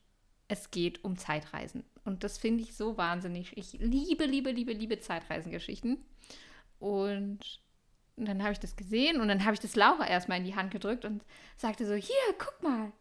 es 0.48 0.70
geht 0.70 1.04
um 1.04 1.16
Zeitreisen. 1.16 1.84
Und 2.04 2.24
das 2.24 2.38
finde 2.38 2.62
ich 2.62 2.74
so 2.74 2.96
wahnsinnig. 2.96 3.56
Ich 3.56 3.72
liebe, 3.74 4.24
liebe, 4.26 4.50
liebe, 4.50 4.72
liebe 4.72 5.00
Zeitreisengeschichten. 5.00 6.04
Und 6.78 7.60
dann 8.16 8.42
habe 8.42 8.52
ich 8.52 8.60
das 8.60 8.76
gesehen 8.76 9.20
und 9.20 9.28
dann 9.28 9.44
habe 9.44 9.54
ich 9.54 9.60
das 9.60 9.76
Laura 9.76 10.06
erstmal 10.06 10.38
in 10.38 10.44
die 10.44 10.56
Hand 10.56 10.70
gedrückt 10.70 11.04
und 11.04 11.22
sagte 11.56 11.86
so, 11.86 11.94
hier, 11.94 12.14
guck 12.38 12.62
mal. 12.62 12.92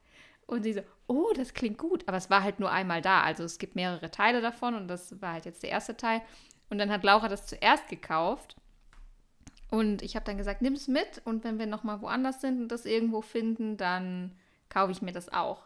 Und 0.46 0.64
sie 0.64 0.74
so, 0.74 0.82
oh, 1.08 1.32
das 1.36 1.54
klingt 1.54 1.78
gut. 1.78 2.08
Aber 2.08 2.18
es 2.18 2.30
war 2.30 2.44
halt 2.44 2.60
nur 2.60 2.72
einmal 2.72 3.02
da. 3.02 3.22
Also 3.22 3.44
es 3.44 3.58
gibt 3.58 3.76
mehrere 3.76 4.12
Teile 4.12 4.42
davon 4.42 4.76
und 4.76 4.88
das 4.88 5.22
war 5.22 5.34
halt 5.34 5.46
jetzt 5.46 5.64
der 5.64 5.72
erste 5.72 5.98
Teil. 5.98 6.22
Und 6.70 6.78
dann 6.78 6.90
hat 6.90 7.04
Laura 7.04 7.28
das 7.28 7.48
zuerst 7.48 7.88
gekauft. 7.90 8.56
Und 9.70 10.02
ich 10.02 10.16
habe 10.16 10.26
dann 10.26 10.38
gesagt, 10.38 10.62
nimm 10.62 10.74
es 10.74 10.88
mit 10.88 11.22
und 11.24 11.44
wenn 11.44 11.58
wir 11.58 11.66
nochmal 11.66 12.02
woanders 12.02 12.42
sind 12.42 12.62
und 12.62 12.68
das 12.70 12.86
irgendwo 12.86 13.22
finden, 13.22 13.78
dann 13.78 14.36
kaufe 14.68 14.92
ich 14.92 15.02
mir 15.02 15.14
das 15.14 15.30
auch. 15.30 15.64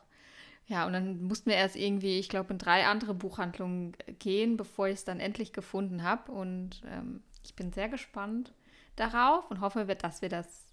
Ja, 0.67 0.87
und 0.87 0.93
dann 0.93 1.21
mussten 1.23 1.49
wir 1.49 1.57
erst 1.57 1.75
irgendwie, 1.75 2.17
ich 2.17 2.29
glaube, 2.29 2.53
in 2.53 2.57
drei 2.57 2.87
andere 2.87 3.13
Buchhandlungen 3.13 3.95
gehen, 4.19 4.57
bevor 4.57 4.87
ich 4.87 4.95
es 4.95 5.05
dann 5.05 5.19
endlich 5.19 5.53
gefunden 5.53 6.03
habe. 6.03 6.31
Und 6.31 6.81
ähm, 6.89 7.21
ich 7.43 7.55
bin 7.55 7.71
sehr 7.71 7.89
gespannt 7.89 8.53
darauf 8.95 9.49
und 9.51 9.61
hoffe, 9.61 9.85
dass 9.85 10.21
wir 10.21 10.29
das 10.29 10.65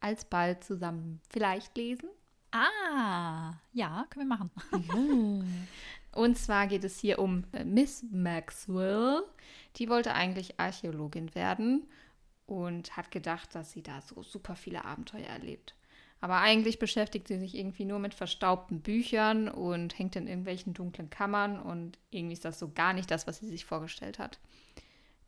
alsbald 0.00 0.64
zusammen 0.64 1.20
vielleicht 1.30 1.76
lesen. 1.76 2.10
Ah, 2.50 3.54
ja, 3.72 4.06
können 4.10 4.28
wir 4.28 4.36
machen. 4.36 4.50
Und 6.12 6.38
zwar 6.38 6.66
geht 6.66 6.84
es 6.84 6.98
hier 6.98 7.18
um 7.18 7.44
äh, 7.52 7.64
Miss 7.64 8.04
Maxwell. 8.10 9.22
Die 9.76 9.88
wollte 9.88 10.14
eigentlich 10.14 10.58
Archäologin 10.58 11.34
werden 11.34 11.86
und 12.46 12.96
hat 12.96 13.10
gedacht, 13.10 13.54
dass 13.54 13.72
sie 13.72 13.82
da 13.82 14.00
so 14.00 14.22
super 14.22 14.56
viele 14.56 14.84
Abenteuer 14.84 15.26
erlebt. 15.26 15.74
Aber 16.20 16.38
eigentlich 16.38 16.78
beschäftigt 16.78 17.28
sie 17.28 17.38
sich 17.38 17.56
irgendwie 17.56 17.84
nur 17.84 18.00
mit 18.00 18.12
verstaubten 18.12 18.80
Büchern 18.80 19.48
und 19.48 19.98
hängt 19.98 20.16
in 20.16 20.26
irgendwelchen 20.26 20.74
dunklen 20.74 21.10
Kammern 21.10 21.60
und 21.60 21.98
irgendwie 22.10 22.32
ist 22.32 22.44
das 22.44 22.58
so 22.58 22.72
gar 22.72 22.92
nicht 22.92 23.10
das, 23.10 23.26
was 23.26 23.38
sie 23.38 23.46
sich 23.46 23.64
vorgestellt 23.64 24.18
hat. 24.18 24.38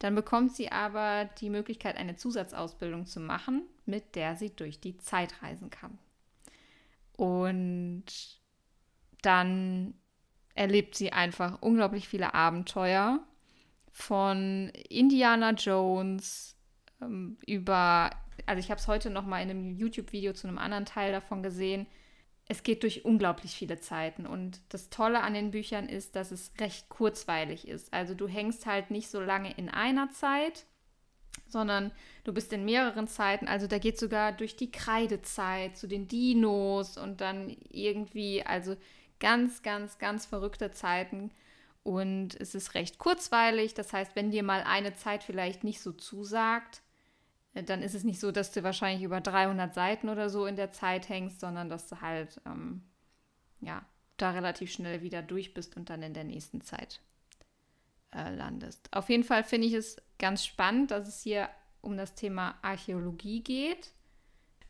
Dann 0.00 0.14
bekommt 0.14 0.52
sie 0.52 0.72
aber 0.72 1.26
die 1.40 1.50
Möglichkeit, 1.50 1.96
eine 1.96 2.16
Zusatzausbildung 2.16 3.06
zu 3.06 3.20
machen, 3.20 3.62
mit 3.84 4.16
der 4.16 4.34
sie 4.34 4.50
durch 4.50 4.80
die 4.80 4.96
Zeit 4.96 5.42
reisen 5.42 5.70
kann. 5.70 5.98
Und 7.16 8.04
dann 9.22 9.94
erlebt 10.54 10.94
sie 10.94 11.12
einfach 11.12 11.60
unglaublich 11.60 12.08
viele 12.08 12.34
Abenteuer 12.34 13.20
von 13.90 14.70
Indiana 14.88 15.50
Jones 15.50 16.56
ähm, 17.02 17.36
über, 17.46 18.10
also 18.46 18.60
ich 18.60 18.70
habe 18.70 18.80
es 18.80 18.88
heute 18.88 19.10
noch 19.10 19.26
mal 19.26 19.42
in 19.42 19.50
einem 19.50 19.76
YouTube-Video 19.76 20.32
zu 20.32 20.48
einem 20.48 20.58
anderen 20.58 20.84
Teil 20.84 21.12
davon 21.12 21.42
gesehen. 21.42 21.86
Es 22.46 22.62
geht 22.62 22.82
durch 22.82 23.04
unglaublich 23.04 23.52
viele 23.52 23.78
Zeiten 23.78 24.26
und 24.26 24.60
das 24.70 24.90
Tolle 24.90 25.20
an 25.20 25.34
den 25.34 25.52
Büchern 25.52 25.88
ist, 25.88 26.16
dass 26.16 26.32
es 26.32 26.52
recht 26.58 26.88
kurzweilig 26.88 27.68
ist. 27.68 27.92
Also 27.92 28.14
du 28.14 28.26
hängst 28.26 28.66
halt 28.66 28.90
nicht 28.90 29.08
so 29.08 29.20
lange 29.20 29.52
in 29.52 29.68
einer 29.68 30.10
Zeit, 30.10 30.66
sondern 31.46 31.92
du 32.24 32.32
bist 32.32 32.52
in 32.52 32.64
mehreren 32.64 33.06
Zeiten. 33.06 33.46
Also 33.46 33.66
da 33.66 33.78
geht 33.78 33.98
sogar 33.98 34.32
durch 34.32 34.56
die 34.56 34.70
Kreidezeit 34.70 35.76
zu 35.76 35.86
den 35.86 36.08
Dinos 36.08 36.96
und 36.96 37.20
dann 37.20 37.56
irgendwie, 37.68 38.42
also 38.44 38.76
ganz, 39.20 39.62
ganz, 39.62 39.98
ganz 39.98 40.26
verrückte 40.26 40.72
Zeiten. 40.72 41.30
Und 41.82 42.38
es 42.40 42.54
ist 42.54 42.74
recht 42.74 42.98
kurzweilig. 42.98 43.74
Das 43.74 43.92
heißt, 43.92 44.16
wenn 44.16 44.30
dir 44.30 44.42
mal 44.42 44.62
eine 44.62 44.94
Zeit 44.94 45.22
vielleicht 45.24 45.64
nicht 45.64 45.80
so 45.80 45.92
zusagt, 45.92 46.82
dann 47.54 47.82
ist 47.82 47.94
es 47.94 48.04
nicht 48.04 48.20
so, 48.20 48.30
dass 48.30 48.52
du 48.52 48.62
wahrscheinlich 48.62 49.02
über 49.02 49.20
300 49.20 49.74
Seiten 49.74 50.08
oder 50.08 50.30
so 50.30 50.46
in 50.46 50.56
der 50.56 50.70
Zeit 50.70 51.08
hängst, 51.08 51.40
sondern 51.40 51.68
dass 51.68 51.88
du 51.88 52.00
halt, 52.00 52.40
ähm, 52.46 52.82
ja, 53.60 53.84
da 54.16 54.30
relativ 54.30 54.70
schnell 54.70 55.02
wieder 55.02 55.22
durch 55.22 55.54
bist 55.54 55.76
und 55.76 55.90
dann 55.90 56.02
in 56.02 56.14
der 56.14 56.24
nächsten 56.24 56.60
Zeit 56.60 57.00
äh, 58.14 58.34
landest. 58.34 58.88
Auf 58.92 59.08
jeden 59.08 59.24
Fall 59.24 59.44
finde 59.44 59.66
ich 59.66 59.74
es 59.74 59.96
ganz 60.18 60.44
spannend, 60.44 60.90
dass 60.90 61.08
es 61.08 61.22
hier 61.22 61.48
um 61.80 61.96
das 61.96 62.14
Thema 62.14 62.56
Archäologie 62.62 63.42
geht. 63.42 63.92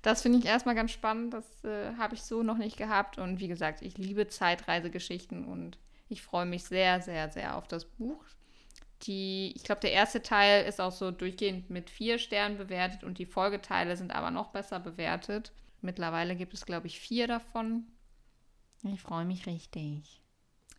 Das 0.02 0.22
finde 0.22 0.38
ich 0.38 0.46
erstmal 0.46 0.74
ganz 0.74 0.92
spannend. 0.92 1.34
Das 1.34 1.64
äh, 1.64 1.94
habe 1.96 2.14
ich 2.14 2.22
so 2.22 2.42
noch 2.42 2.56
nicht 2.56 2.76
gehabt. 2.76 3.18
Und 3.18 3.40
wie 3.40 3.48
gesagt, 3.48 3.82
ich 3.82 3.98
liebe 3.98 4.28
Zeitreisegeschichten 4.28 5.44
und 5.44 5.78
ich 6.08 6.22
freue 6.22 6.46
mich 6.46 6.64
sehr, 6.64 7.02
sehr, 7.02 7.28
sehr 7.28 7.56
auf 7.56 7.68
das 7.68 7.84
Buch. 7.84 8.24
Die, 9.02 9.52
ich 9.56 9.64
glaube, 9.64 9.80
der 9.80 9.92
erste 9.92 10.22
Teil 10.22 10.66
ist 10.66 10.80
auch 10.80 10.92
so 10.92 11.10
durchgehend 11.10 11.70
mit 11.70 11.88
vier 11.88 12.18
Sternen 12.18 12.58
bewertet 12.58 13.02
und 13.02 13.18
die 13.18 13.26
Folgeteile 13.26 13.96
sind 13.96 14.12
aber 14.12 14.30
noch 14.30 14.48
besser 14.48 14.78
bewertet. 14.78 15.52
Mittlerweile 15.80 16.36
gibt 16.36 16.52
es, 16.52 16.66
glaube 16.66 16.86
ich, 16.86 17.00
vier 17.00 17.26
davon. 17.26 17.86
Ich 18.82 19.00
freue 19.00 19.24
mich 19.24 19.46
richtig. 19.46 20.20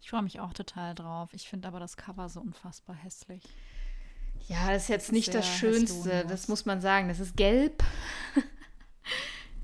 Ich 0.02 0.10
freue 0.10 0.24
mich 0.24 0.40
auch 0.40 0.54
total 0.54 0.96
drauf. 0.96 1.34
Ich 1.34 1.48
finde 1.48 1.68
aber 1.68 1.80
das 1.80 1.98
Cover 1.98 2.30
so 2.30 2.42
unfassbar 2.42 2.96
hässlich. 2.96 3.44
Ja, 4.48 4.72
das 4.72 4.84
ist 4.84 4.90
jetzt 4.90 5.12
nicht 5.12 5.34
das 5.34 5.48
Schönste, 5.48 6.26
das 6.28 6.48
muss 6.48 6.66
man 6.66 6.82
sagen. 6.82 7.08
Das 7.08 7.20
ist 7.20 7.38
gelb. 7.38 7.84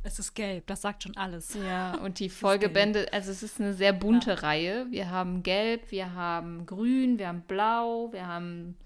Es 0.08 0.20
ist 0.20 0.36
gelb, 0.36 0.68
das 0.68 0.82
sagt 0.84 1.03
schon 1.03 1.18
alles. 1.18 1.53
Ja, 1.53 1.95
und 2.01 2.20
die 2.20 2.30
Folgebände, 2.30 3.12
also 3.12 3.30
es 3.30 3.43
ist 3.43 3.60
eine 3.60 3.74
sehr 3.74 3.91
bunte 3.91 4.41
Reihe. 4.41 4.88
Wir 4.89 5.10
haben 5.10 5.43
gelb, 5.43 5.91
wir 5.91 6.14
haben 6.14 6.66
grün, 6.66 7.20
wir 7.20 7.28
haben 7.28 7.41
blau, 7.41 8.14
wir 8.14 8.26
haben 8.26 8.78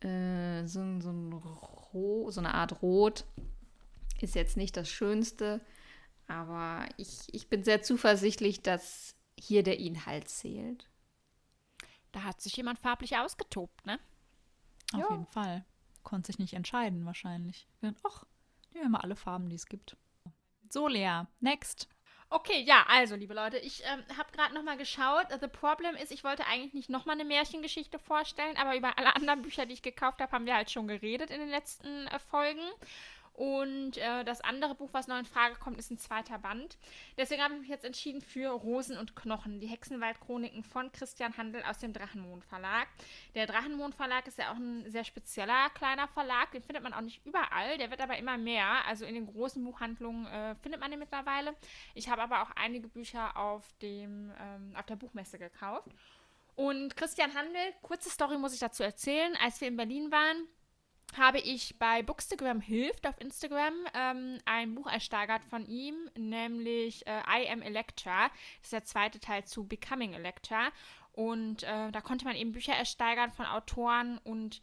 äh, 0.00 0.66
so, 0.66 0.80
so, 1.00 1.10
ein 1.10 1.32
Ro 1.32 2.28
so 2.32 2.40
eine 2.40 2.52
Art 2.54 2.82
Rot. 2.82 3.24
Ist 4.20 4.34
jetzt 4.34 4.56
nicht 4.56 4.76
das 4.76 4.88
Schönste, 4.90 5.60
aber 6.26 6.84
ich, 6.96 7.32
ich 7.32 7.48
bin 7.48 7.62
sehr 7.62 7.82
zuversichtlich, 7.82 8.60
dass 8.60 9.14
hier 9.38 9.62
der 9.62 9.78
Inhalt 9.78 10.28
zählt. 10.28 10.88
Da 12.10 12.24
hat 12.24 12.40
sich 12.40 12.56
jemand 12.56 12.80
farblich 12.80 13.16
ausgetobt, 13.16 13.86
ne? 13.86 14.00
Auf 14.94 14.98
Ja. 15.00 15.06
jeden 15.12 15.26
Fall. 15.26 15.64
Konnte 16.02 16.26
sich 16.26 16.40
nicht 16.40 16.54
entscheiden, 16.54 17.06
wahrscheinlich. 17.06 17.68
Ach, 18.02 18.24
nehmen 18.72 18.86
wir 18.86 18.88
mal 18.90 19.00
alle 19.00 19.14
Farben, 19.14 19.48
die 19.48 19.54
es 19.54 19.66
gibt. 19.66 19.96
So, 20.72 20.86
Lea, 20.86 21.26
next. 21.40 21.88
Okay, 22.32 22.62
ja, 22.62 22.84
also, 22.88 23.16
liebe 23.16 23.34
Leute, 23.34 23.58
ich 23.58 23.82
ähm, 23.84 24.04
habe 24.16 24.30
gerade 24.30 24.54
nochmal 24.54 24.76
geschaut. 24.76 25.26
The 25.40 25.48
Problem 25.48 25.96
ist, 25.96 26.12
ich 26.12 26.22
wollte 26.22 26.46
eigentlich 26.46 26.74
nicht 26.74 26.88
nochmal 26.88 27.16
eine 27.16 27.24
Märchengeschichte 27.24 27.98
vorstellen, 27.98 28.56
aber 28.56 28.76
über 28.76 28.96
alle 28.96 29.16
anderen 29.16 29.42
Bücher, 29.42 29.66
die 29.66 29.72
ich 29.72 29.82
gekauft 29.82 30.20
habe, 30.20 30.30
haben 30.30 30.46
wir 30.46 30.54
halt 30.54 30.70
schon 30.70 30.86
geredet 30.86 31.30
in 31.30 31.40
den 31.40 31.48
letzten 31.48 32.06
äh, 32.06 32.20
Folgen. 32.20 32.62
Und 33.40 33.96
äh, 33.96 34.22
das 34.22 34.42
andere 34.42 34.74
Buch, 34.74 34.90
was 34.92 35.06
noch 35.08 35.18
in 35.18 35.24
Frage 35.24 35.54
kommt, 35.54 35.78
ist 35.78 35.90
ein 35.90 35.96
zweiter 35.96 36.38
Band. 36.38 36.76
Deswegen 37.16 37.42
habe 37.42 37.54
ich 37.54 37.60
mich 37.60 37.70
jetzt 37.70 37.86
entschieden 37.86 38.20
für 38.20 38.50
Rosen 38.50 38.98
und 38.98 39.16
Knochen, 39.16 39.60
die 39.60 39.66
Hexenwald-Chroniken 39.66 40.62
von 40.62 40.92
Christian 40.92 41.34
Handel 41.38 41.62
aus 41.62 41.78
dem 41.78 41.94
Drachenmond 41.94 42.44
Verlag. 42.44 42.88
Der 43.34 43.46
Drachenmond 43.46 43.94
Verlag 43.94 44.26
ist 44.26 44.36
ja 44.36 44.52
auch 44.52 44.58
ein 44.58 44.84
sehr 44.90 45.04
spezieller 45.04 45.70
kleiner 45.70 46.06
Verlag. 46.06 46.50
Den 46.52 46.62
findet 46.62 46.82
man 46.82 46.92
auch 46.92 47.00
nicht 47.00 47.24
überall. 47.24 47.78
Der 47.78 47.90
wird 47.90 48.02
aber 48.02 48.18
immer 48.18 48.36
mehr. 48.36 48.84
Also 48.86 49.06
in 49.06 49.14
den 49.14 49.24
großen 49.24 49.64
Buchhandlungen 49.64 50.26
äh, 50.26 50.54
findet 50.56 50.78
man 50.78 50.90
den 50.90 51.00
mittlerweile. 51.00 51.54
Ich 51.94 52.10
habe 52.10 52.20
aber 52.20 52.42
auch 52.42 52.50
einige 52.56 52.88
Bücher 52.88 53.38
auf, 53.38 53.72
dem, 53.80 54.32
ähm, 54.38 54.76
auf 54.76 54.84
der 54.84 54.96
Buchmesse 54.96 55.38
gekauft. 55.38 55.88
Und 56.56 56.94
Christian 56.94 57.32
Handel, 57.32 57.72
kurze 57.80 58.10
Story 58.10 58.36
muss 58.36 58.52
ich 58.52 58.60
dazu 58.60 58.82
erzählen. 58.82 59.34
Als 59.42 59.62
wir 59.62 59.68
in 59.68 59.78
Berlin 59.78 60.12
waren, 60.12 60.46
habe 61.16 61.38
ich 61.38 61.78
bei 61.78 62.02
Bookstagram 62.02 62.60
Hilft 62.60 63.06
auf 63.06 63.20
Instagram 63.20 63.74
ähm, 63.94 64.38
ein 64.44 64.74
Buch 64.74 64.86
ersteigert 64.86 65.44
von 65.44 65.66
ihm, 65.66 65.94
nämlich 66.16 67.06
äh, 67.06 67.20
I 67.20 67.48
Am 67.50 67.62
Electra. 67.62 68.28
Das 68.58 68.64
ist 68.64 68.72
der 68.72 68.84
zweite 68.84 69.20
Teil 69.20 69.44
zu 69.44 69.66
Becoming 69.66 70.12
Electra. 70.12 70.68
Und 71.12 71.64
äh, 71.64 71.90
da 71.90 72.00
konnte 72.00 72.24
man 72.24 72.36
eben 72.36 72.52
Bücher 72.52 72.74
ersteigern 72.74 73.32
von 73.32 73.46
Autoren 73.46 74.18
und 74.18 74.62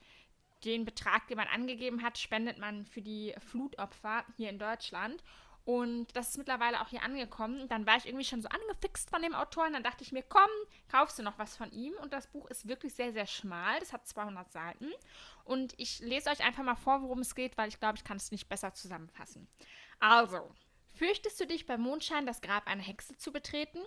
den 0.65 0.85
Betrag, 0.85 1.27
den 1.27 1.37
man 1.37 1.47
angegeben 1.47 2.03
hat, 2.03 2.17
spendet 2.17 2.57
man 2.57 2.85
für 2.85 3.01
die 3.01 3.33
Flutopfer 3.39 4.25
hier 4.35 4.49
in 4.49 4.59
Deutschland. 4.59 5.23
Und 5.67 6.15
das 6.15 6.29
ist 6.29 6.37
mittlerweile 6.37 6.79
auch 6.79 6.87
hier 6.87 7.03
angekommen. 7.03 7.67
Dann 7.67 7.85
war 7.85 7.97
ich 7.97 8.05
irgendwie 8.05 8.23
schon 8.23 8.41
so 8.41 8.47
angefixt 8.47 9.09
von 9.09 9.21
dem 9.21 9.35
Autoren. 9.35 9.73
Dann 9.73 9.83
dachte 9.83 10.01
ich 10.01 10.13
mir, 10.13 10.23
komm, 10.23 10.49
kaufst 10.89 11.19
du 11.19 11.23
noch 11.23 11.37
was 11.37 11.57
von 11.57 11.69
ihm. 11.73 11.91
Und 12.01 12.13
das 12.13 12.27
Buch 12.27 12.49
ist 12.49 12.69
wirklich 12.69 12.93
sehr, 12.93 13.11
sehr 13.11 13.27
schmal. 13.27 13.77
Das 13.81 13.91
hat 13.91 14.07
200 14.07 14.49
Seiten. 14.49 14.89
Und 15.43 15.73
ich 15.75 15.99
lese 15.99 16.29
euch 16.29 16.41
einfach 16.41 16.63
mal 16.63 16.77
vor, 16.77 17.01
worum 17.01 17.19
es 17.19 17.35
geht, 17.35 17.57
weil 17.57 17.67
ich 17.67 17.81
glaube, 17.81 17.97
ich 17.97 18.05
kann 18.05 18.15
es 18.15 18.31
nicht 18.31 18.47
besser 18.47 18.73
zusammenfassen. 18.73 19.49
Also, 19.99 20.49
fürchtest 20.93 21.37
du 21.41 21.45
dich 21.45 21.65
beim 21.65 21.81
Mondschein 21.81 22.25
das 22.25 22.39
Grab 22.39 22.65
einer 22.65 22.81
Hexe 22.81 23.17
zu 23.17 23.33
betreten? 23.33 23.79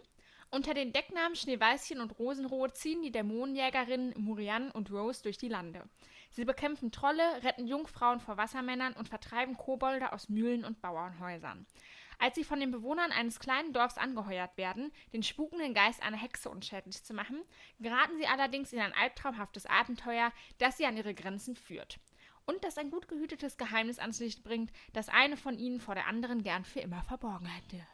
Unter 0.50 0.74
den 0.74 0.92
Decknamen 0.92 1.34
Schneeweißchen 1.34 1.98
und 1.98 2.18
Rosenrot 2.18 2.76
ziehen 2.76 3.00
die 3.00 3.12
Dämonenjägerinnen 3.12 4.12
Murian 4.18 4.70
und 4.70 4.90
Rose 4.90 5.22
durch 5.22 5.38
die 5.38 5.48
Lande. 5.48 5.88
Sie 6.30 6.44
bekämpfen 6.44 6.92
Trolle, 6.92 7.42
retten 7.42 7.66
Jungfrauen 7.66 8.20
vor 8.20 8.36
Wassermännern 8.36 8.92
und 8.94 9.08
vertreiben 9.08 9.56
Kobolde 9.56 10.12
aus 10.12 10.28
Mühlen 10.28 10.64
und 10.64 10.80
Bauernhäusern. 10.80 11.66
Als 12.20 12.34
sie 12.34 12.44
von 12.44 12.60
den 12.60 12.70
Bewohnern 12.70 13.12
eines 13.12 13.40
kleinen 13.40 13.72
Dorfs 13.72 13.96
angeheuert 13.96 14.56
werden, 14.56 14.92
den 15.12 15.22
spukenden 15.22 15.72
Geist 15.72 16.02
einer 16.02 16.18
Hexe 16.18 16.50
unschädlich 16.50 17.02
zu 17.02 17.14
machen, 17.14 17.42
geraten 17.78 18.18
sie 18.18 18.26
allerdings 18.26 18.72
in 18.72 18.78
ein 18.78 18.92
albtraumhaftes 18.92 19.66
Abenteuer, 19.66 20.30
das 20.58 20.76
sie 20.76 20.84
an 20.86 20.96
ihre 20.96 21.14
Grenzen 21.14 21.56
führt. 21.56 21.98
Und 22.44 22.62
das 22.62 22.78
ein 22.78 22.90
gut 22.90 23.08
gehütetes 23.08 23.56
Geheimnis 23.56 23.98
ans 23.98 24.20
Licht 24.20 24.44
bringt, 24.44 24.70
das 24.92 25.08
eine 25.08 25.36
von 25.36 25.58
ihnen 25.58 25.80
vor 25.80 25.94
der 25.94 26.06
anderen 26.06 26.42
gern 26.42 26.64
für 26.64 26.80
immer 26.80 27.02
verborgen 27.02 27.46
hätte. 27.46 27.86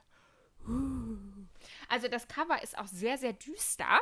Also 1.89 2.09
das 2.09 2.29
Cover 2.29 2.63
ist 2.63 2.79
auch 2.79 2.87
sehr, 2.87 3.19
sehr 3.19 3.33
düster 3.33 4.01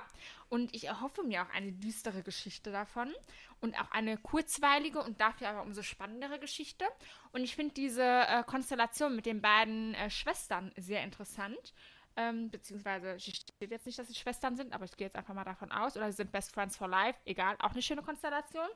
und 0.49 0.75
ich 0.75 0.87
erhoffe 0.87 1.23
mir 1.23 1.43
auch 1.43 1.51
eine 1.51 1.73
düstere 1.73 2.23
Geschichte 2.23 2.73
davon 2.73 3.13
und 3.61 3.79
auch 3.81 3.91
eine 3.91 4.17
kurzweilige 4.17 5.01
und 5.01 5.21
dafür 5.21 5.49
aber 5.49 5.63
umso 5.63 5.83
spannendere 5.83 6.39
Geschichte. 6.39 6.85
Und 7.33 7.43
ich 7.43 7.57
finde 7.57 7.75
diese 7.75 8.03
äh, 8.03 8.43
Konstellation 8.45 9.17
mit 9.17 9.27
den 9.27 9.41
beiden 9.41 9.95
äh, 9.95 10.11
Schwestern 10.11 10.73
sehr 10.77 11.03
interessant. 11.03 11.75
Ähm, 12.17 12.51
beziehungsweise 12.51 13.19
steht 13.19 13.71
jetzt 13.71 13.87
nicht, 13.87 13.99
dass 13.99 14.07
sie 14.07 14.15
Schwestern 14.15 14.57
sind, 14.57 14.73
aber 14.73 14.85
ich 14.85 14.97
gehe 14.97 15.07
jetzt 15.07 15.17
einfach 15.17 15.35
mal 15.35 15.45
davon 15.45 15.73
aus. 15.73 15.97
Oder 15.97 16.11
sie 16.11 16.19
sind 16.19 16.31
Best 16.31 16.53
Friends 16.53 16.77
for 16.77 16.89
Life. 16.89 17.19
Egal, 17.25 17.57
auch 17.59 17.73
eine 17.73 17.83
schöne 17.83 18.03
Konstellation. 18.03 18.69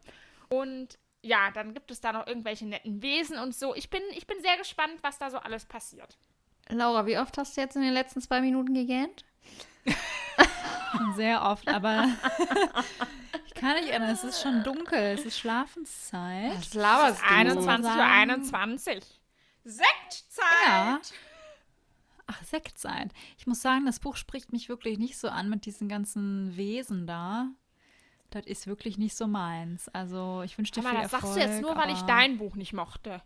Und 0.48 0.98
ja, 1.22 1.50
dann 1.52 1.74
gibt 1.74 1.90
es 1.90 2.00
da 2.00 2.12
noch 2.12 2.26
irgendwelche 2.26 2.66
netten 2.66 3.02
Wesen 3.02 3.38
und 3.38 3.54
so. 3.54 3.74
Ich 3.74 3.90
bin, 3.90 4.02
ich 4.12 4.26
bin 4.26 4.40
sehr 4.40 4.56
gespannt, 4.56 4.98
was 5.02 5.18
da 5.18 5.30
so 5.30 5.38
alles 5.38 5.66
passiert. 5.66 6.16
Laura, 6.70 7.06
wie 7.06 7.18
oft 7.18 7.36
hast 7.38 7.56
du 7.56 7.60
jetzt 7.60 7.76
in 7.76 7.82
den 7.82 7.92
letzten 7.92 8.20
zwei 8.20 8.40
Minuten 8.40 8.74
gegähnt? 8.74 9.24
Sehr 11.16 11.42
oft, 11.42 11.68
aber 11.68 12.06
ich 13.46 13.54
kann 13.54 13.74
nicht 13.76 13.88
erinnern, 13.90 14.10
es 14.10 14.24
ist 14.24 14.42
schon 14.42 14.62
dunkel, 14.64 14.98
es 14.98 15.24
ist 15.24 15.38
Schlafenszeit. 15.38 16.56
Was 16.56 16.74
laberst 16.74 17.22
21 17.28 17.68
Uhr 17.68 17.82
sagen- 17.82 18.10
21. 18.30 19.04
Sektzeit! 19.64 20.44
Ja. 20.66 21.00
Ach, 22.26 22.42
Sektzeit. 22.44 23.10
Ich 23.38 23.46
muss 23.46 23.60
sagen, 23.62 23.86
das 23.86 24.00
Buch 24.00 24.16
spricht 24.16 24.52
mich 24.52 24.68
wirklich 24.68 24.98
nicht 24.98 25.18
so 25.18 25.28
an 25.28 25.48
mit 25.48 25.64
diesen 25.66 25.88
ganzen 25.88 26.56
Wesen 26.56 27.06
da. 27.06 27.48
Das 28.30 28.44
ist 28.46 28.66
wirklich 28.66 28.98
nicht 28.98 29.16
so 29.16 29.26
meins. 29.26 29.88
Also 29.88 30.42
ich 30.44 30.56
wünsche 30.58 30.72
dir 30.72 30.80
Aber 30.80 30.90
viel 30.90 31.02
das 31.02 31.12
Erfolg. 31.12 31.22
sagst 31.34 31.36
du 31.36 31.40
jetzt 31.40 31.62
nur, 31.62 31.74
weil 31.76 31.90
ich 31.92 32.02
dein 32.02 32.36
Buch 32.38 32.54
nicht 32.54 32.74
mochte. 32.74 33.22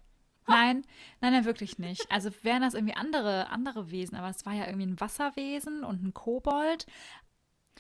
Nein, 0.47 0.85
nein, 1.21 1.33
nein, 1.33 1.45
wirklich 1.45 1.79
nicht. 1.79 2.11
Also 2.11 2.31
wären 2.43 2.63
das 2.63 2.75
irgendwie 2.75 2.95
andere, 2.97 3.49
andere 3.51 3.91
Wesen, 3.91 4.17
aber 4.17 4.29
es 4.29 4.45
war 4.45 4.53
ja 4.55 4.67
irgendwie 4.67 4.87
ein 4.87 5.01
Wasserwesen 5.01 5.85
und 5.85 6.03
ein 6.03 6.15
Kobold. 6.15 6.87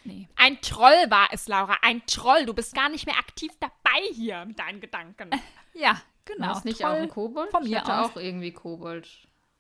Nee. 0.05 0.29
Ein 0.37 0.61
Troll 0.63 1.07
war 1.11 1.29
es, 1.33 1.47
Laura. 1.49 1.77
Ein 1.83 2.03
Troll. 2.07 2.45
Du 2.47 2.55
bist 2.55 2.75
gar 2.75 2.89
nicht 2.89 3.07
mehr 3.07 3.19
aktiv 3.19 3.53
dabei 3.61 4.01
hier 4.13 4.45
mit 4.45 4.59
deinen 4.59 4.81
Gedanken. 4.81 5.31
Ja, 5.75 5.91
War 5.91 6.03
genau. 6.25 6.53
es 6.59 6.65
nicht 6.65 6.81
Troll. 6.81 6.91
auch 6.91 6.97
ein 6.97 7.09
Kobold? 7.09 7.51
von 7.51 7.63
ich 7.65 7.71
mir 7.71 7.81
hatte 7.81 7.95
aus. 7.99 8.11
auch 8.11 8.17
irgendwie 8.17 8.53
Kobold. 8.53 9.09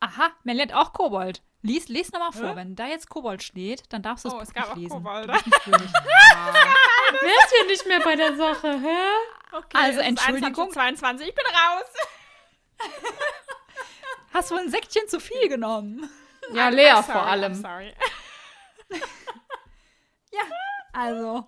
Aha, 0.00 0.30
Melly 0.44 0.61
hat 0.62 0.72
auch 0.72 0.92
Kobold. 0.92 1.42
Lies, 1.64 1.86
lies 1.88 2.11
nochmal 2.11 2.32
vor. 2.32 2.57
Wenn 2.57 2.74
da 2.74 2.88
jetzt 2.88 3.09
Kobold 3.09 3.40
steht, 3.42 3.84
dann 3.92 4.03
darfst 4.03 4.24
du 4.24 4.28
es 4.30 4.34
Oh, 4.34 4.40
es 4.40 4.53
gab 4.53 4.76
nicht 4.76 4.90
auch 4.90 4.98
lesen. 4.98 5.05
Würdig. 5.05 5.44
Wer 5.66 7.30
ist 7.30 7.53
hier 7.57 7.66
nicht 7.68 7.86
mehr 7.86 8.00
bei 8.00 8.16
der 8.16 8.34
Sache, 8.36 8.80
hä? 8.80 9.57
Okay, 9.57 9.76
Also, 9.80 10.00
Entschuldigung. 10.00 10.72
22. 10.72 11.28
Ich 11.28 11.34
bin 11.34 11.44
raus. 11.46 11.84
Hast 14.33 14.51
du 14.51 14.57
ein 14.57 14.70
Säckchen 14.70 15.09
zu 15.09 15.20
viel 15.20 15.49
genommen? 15.49 16.09
Ja, 16.53 16.68
Lea 16.70 16.91
I'm 16.93 17.03
vor 17.03 17.14
sorry, 17.14 17.18
I'm 17.18 17.28
allem. 17.30 17.55
Sorry. 17.55 17.95
Also, 20.95 21.47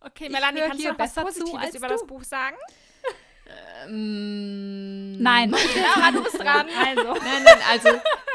Okay, 0.00 0.28
Melanie, 0.28 0.60
kannst 0.60 0.78
du 0.78 0.82
hier 0.82 0.92
noch 0.92 0.98
was 0.98 1.14
besser 1.14 1.26
zu 1.32 1.40
Positives 1.40 1.64
als 1.64 1.74
über 1.76 1.86
du. 1.88 1.94
das 1.94 2.06
Buch 2.06 2.22
sagen? 2.24 2.56
Ähm, 3.84 5.18
nein. 5.20 5.50
Laura, 5.96 6.10
du 6.12 6.22
bist 6.22 6.38
dran. 6.40 6.68
Also, 6.86 7.14
Nein, 7.14 7.42
nein, 7.44 7.58
also 7.70 7.88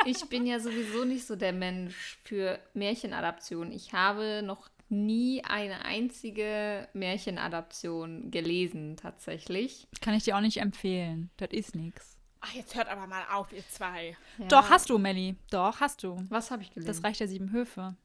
ich 0.06 0.20
bin 0.30 0.46
ja 0.46 0.60
sowieso 0.60 1.06
nicht 1.06 1.26
so 1.28 1.36
der 1.36 1.54
Mensch 1.54 2.20
für 2.24 2.60
Märchenadaptionen. 2.74 3.72
Ich 3.74 3.94
habe 3.94 4.42
noch 4.44 4.70
nie 4.90 5.44
eine 5.44 5.86
einzige 5.86 6.88
Märchenadaption 6.94 8.32
gelesen, 8.32 8.98
tatsächlich. 8.98 9.88
kann 10.02 10.14
ich 10.14 10.24
dir 10.24 10.36
auch 10.38 10.42
nicht 10.42 10.58
empfehlen. 10.58 11.30
Das 11.38 11.50
ist 11.52 11.76
nix. 11.76 12.18
Ach, 12.40 12.54
jetzt 12.54 12.76
hört 12.76 12.88
aber 12.88 13.08
mal 13.08 13.24
auf, 13.34 13.52
ihr 13.52 13.68
zwei. 13.68 14.16
Ja. 14.38 14.48
Doch, 14.48 14.70
hast 14.70 14.90
du, 14.90 14.98
Melly. 14.98 15.36
Doch, 15.50 15.80
hast 15.80 16.04
du. 16.04 16.18
Was 16.30 16.52
habe 16.52 16.62
ich 16.62 16.70
gelesen? 16.72 16.88
Das 16.88 17.04
Reich 17.04 17.18
der 17.18 17.28
sieben 17.28 17.52
Höfe. 17.52 17.96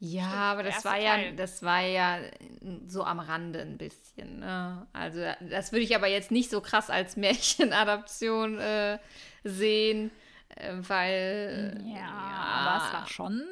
Ja, 0.00 0.26
aber 0.26 0.62
der 0.64 0.72
das 0.72 0.84
war 0.84 0.98
ja, 0.98 1.14
Teil. 1.14 1.36
das 1.36 1.62
war 1.62 1.80
ja 1.80 2.18
so 2.86 3.04
am 3.04 3.20
Rande 3.20 3.60
ein 3.60 3.78
bisschen. 3.78 4.40
Ne? 4.40 4.86
Also 4.92 5.20
das 5.48 5.72
würde 5.72 5.84
ich 5.84 5.94
aber 5.94 6.08
jetzt 6.08 6.30
nicht 6.30 6.50
so 6.50 6.60
krass 6.60 6.90
als 6.90 7.16
Märchenadaption 7.16 8.58
äh, 8.58 8.98
sehen, 9.44 10.10
äh, 10.56 10.74
weil 10.80 11.80
Ja, 11.86 12.06
aber 12.06 12.84
es 12.84 12.92
war 12.92 13.06
schon, 13.06 13.42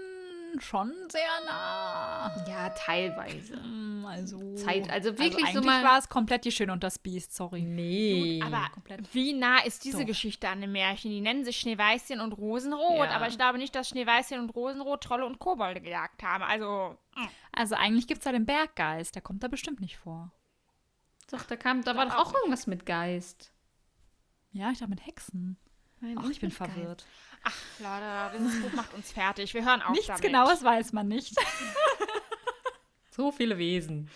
schon 0.61 0.93
sehr 1.11 1.23
nah. 1.47 2.31
ja 2.49 2.69
teilweise. 2.71 3.55
Hm, 3.63 4.05
Also, 4.07 4.55
Zeit- 4.57 4.91
also 4.91 5.11
wirklich 5.19 5.41
so 5.47 5.59
eigentlich 5.59 5.65
mal- 5.65 5.85
war 5.85 5.99
es 5.99 6.09
komplett 6.09 6.45
die 6.45 6.53
Schöne 6.53 6.73
und 6.73 6.83
das 6.85 6.99
Biest, 6.99 7.35
sorry. 7.35 7.63
Nee. 7.63 8.41
Aber 8.45 8.67
komplett. 8.75 9.15
wie 9.15 9.33
nah 9.33 9.59
ist 9.65 9.85
diese 9.85 10.01
Doch. 10.01 10.07
Geschichte 10.07 10.49
an 10.49 10.61
dem 10.61 10.73
Märchen? 10.73 11.11
Die 11.11 11.21
nennen 11.21 11.45
sich 11.45 11.59
Schneeweißchen 11.59 12.21
und 12.21 12.33
Rosenrot, 12.33 13.07
Ja. 13.07 13.11
aber 13.17 13.29
ich 13.29 13.37
glaube 13.37 13.59
nicht, 13.59 13.75
dass 13.75 13.89
Schneeweißchen 13.89 14.39
und 14.41 14.51
Rosenrot 14.51 15.03
Trolle 15.03 15.25
und 15.27 15.39
Kobolde 15.39 15.81
gejagt 15.81 16.23
haben. 16.23 16.43
Also, 16.45 16.97
mm. 17.17 17.27
Also 17.53 17.75
eigentlich 17.75 18.07
gibt 18.07 18.21
es 18.21 18.25
ja 18.25 18.33
den 18.33 18.47
Berggeist, 18.47 19.15
der 19.15 19.23
kommt 19.23 19.43
da 19.43 19.49
bestimmt 19.49 19.81
nicht 19.81 19.97
vor. 19.97 20.31
Doch, 21.31 21.45
da 21.45 21.57
kam, 21.57 21.83
da 21.83 21.97
war 21.97 22.07
doch 22.07 22.17
auch 22.17 22.35
irgendwas 22.35 22.67
mit 22.67 22.85
Geist. 22.85 23.53
Ja, 24.51 24.71
ich 24.71 24.79
dachte 24.81 24.91
mit 24.91 25.07
Hexen. 25.07 25.57
Nein, 26.03 26.17
Ach, 26.19 26.29
ich 26.29 26.41
bin 26.41 26.51
verwirrt. 26.51 27.07
ach, 27.45 27.55
Leute, 27.79 28.39
dieses 28.39 28.61
Buch 28.63 28.73
macht 28.75 28.93
uns 28.93 29.13
fertig. 29.13 29.55
Wir 29.55 29.65
hören 29.65 29.81
auf 29.83 29.91
Nichts 29.93 30.07
damit. 30.09 30.23
Genaues 30.23 30.63
weiß 30.63 30.93
man 30.93 31.09
nicht. 31.09 31.35
So 33.15 33.31
viele 33.31 33.59
Wesen. 33.59 34.09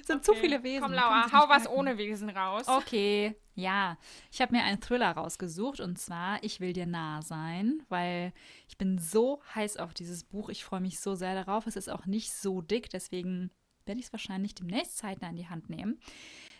Es 0.00 0.08
sind 0.08 0.24
zu 0.24 0.32
Okay. 0.32 0.40
viele 0.40 0.62
Wesen. 0.64 0.82
Komm, 0.82 0.92
Laura, 0.94 1.30
hau 1.32 1.48
was 1.48 1.62
merken. 1.64 1.78
ohne 1.78 1.96
Wesen 1.98 2.28
raus. 2.28 2.66
Okay, 2.66 3.36
ja. 3.54 3.96
Ich 4.32 4.40
habe 4.40 4.52
mir 4.56 4.64
einen 4.64 4.80
Thriller 4.80 5.12
rausgesucht 5.12 5.78
und 5.78 5.96
zwar 5.96 6.42
Ich 6.42 6.58
will 6.58 6.72
dir 6.72 6.86
nah 6.86 7.22
sein, 7.22 7.82
weil 7.88 8.32
ich 8.68 8.76
bin 8.78 8.98
so 8.98 9.40
heiß 9.54 9.76
auf 9.76 9.94
dieses 9.94 10.24
Buch. 10.24 10.48
Ich 10.48 10.64
freue 10.64 10.80
mich 10.80 10.98
so 10.98 11.14
sehr 11.14 11.34
darauf. 11.34 11.68
Es 11.68 11.76
ist 11.76 11.88
auch 11.88 12.04
nicht 12.06 12.32
so 12.32 12.62
dick, 12.62 12.90
deswegen 12.90 13.52
werde 13.84 14.00
ich 14.00 14.06
es 14.06 14.12
wahrscheinlich 14.12 14.56
demnächst 14.56 14.96
zeitnah 14.98 15.28
in 15.30 15.36
die 15.36 15.48
Hand 15.48 15.70
nehmen. 15.70 16.00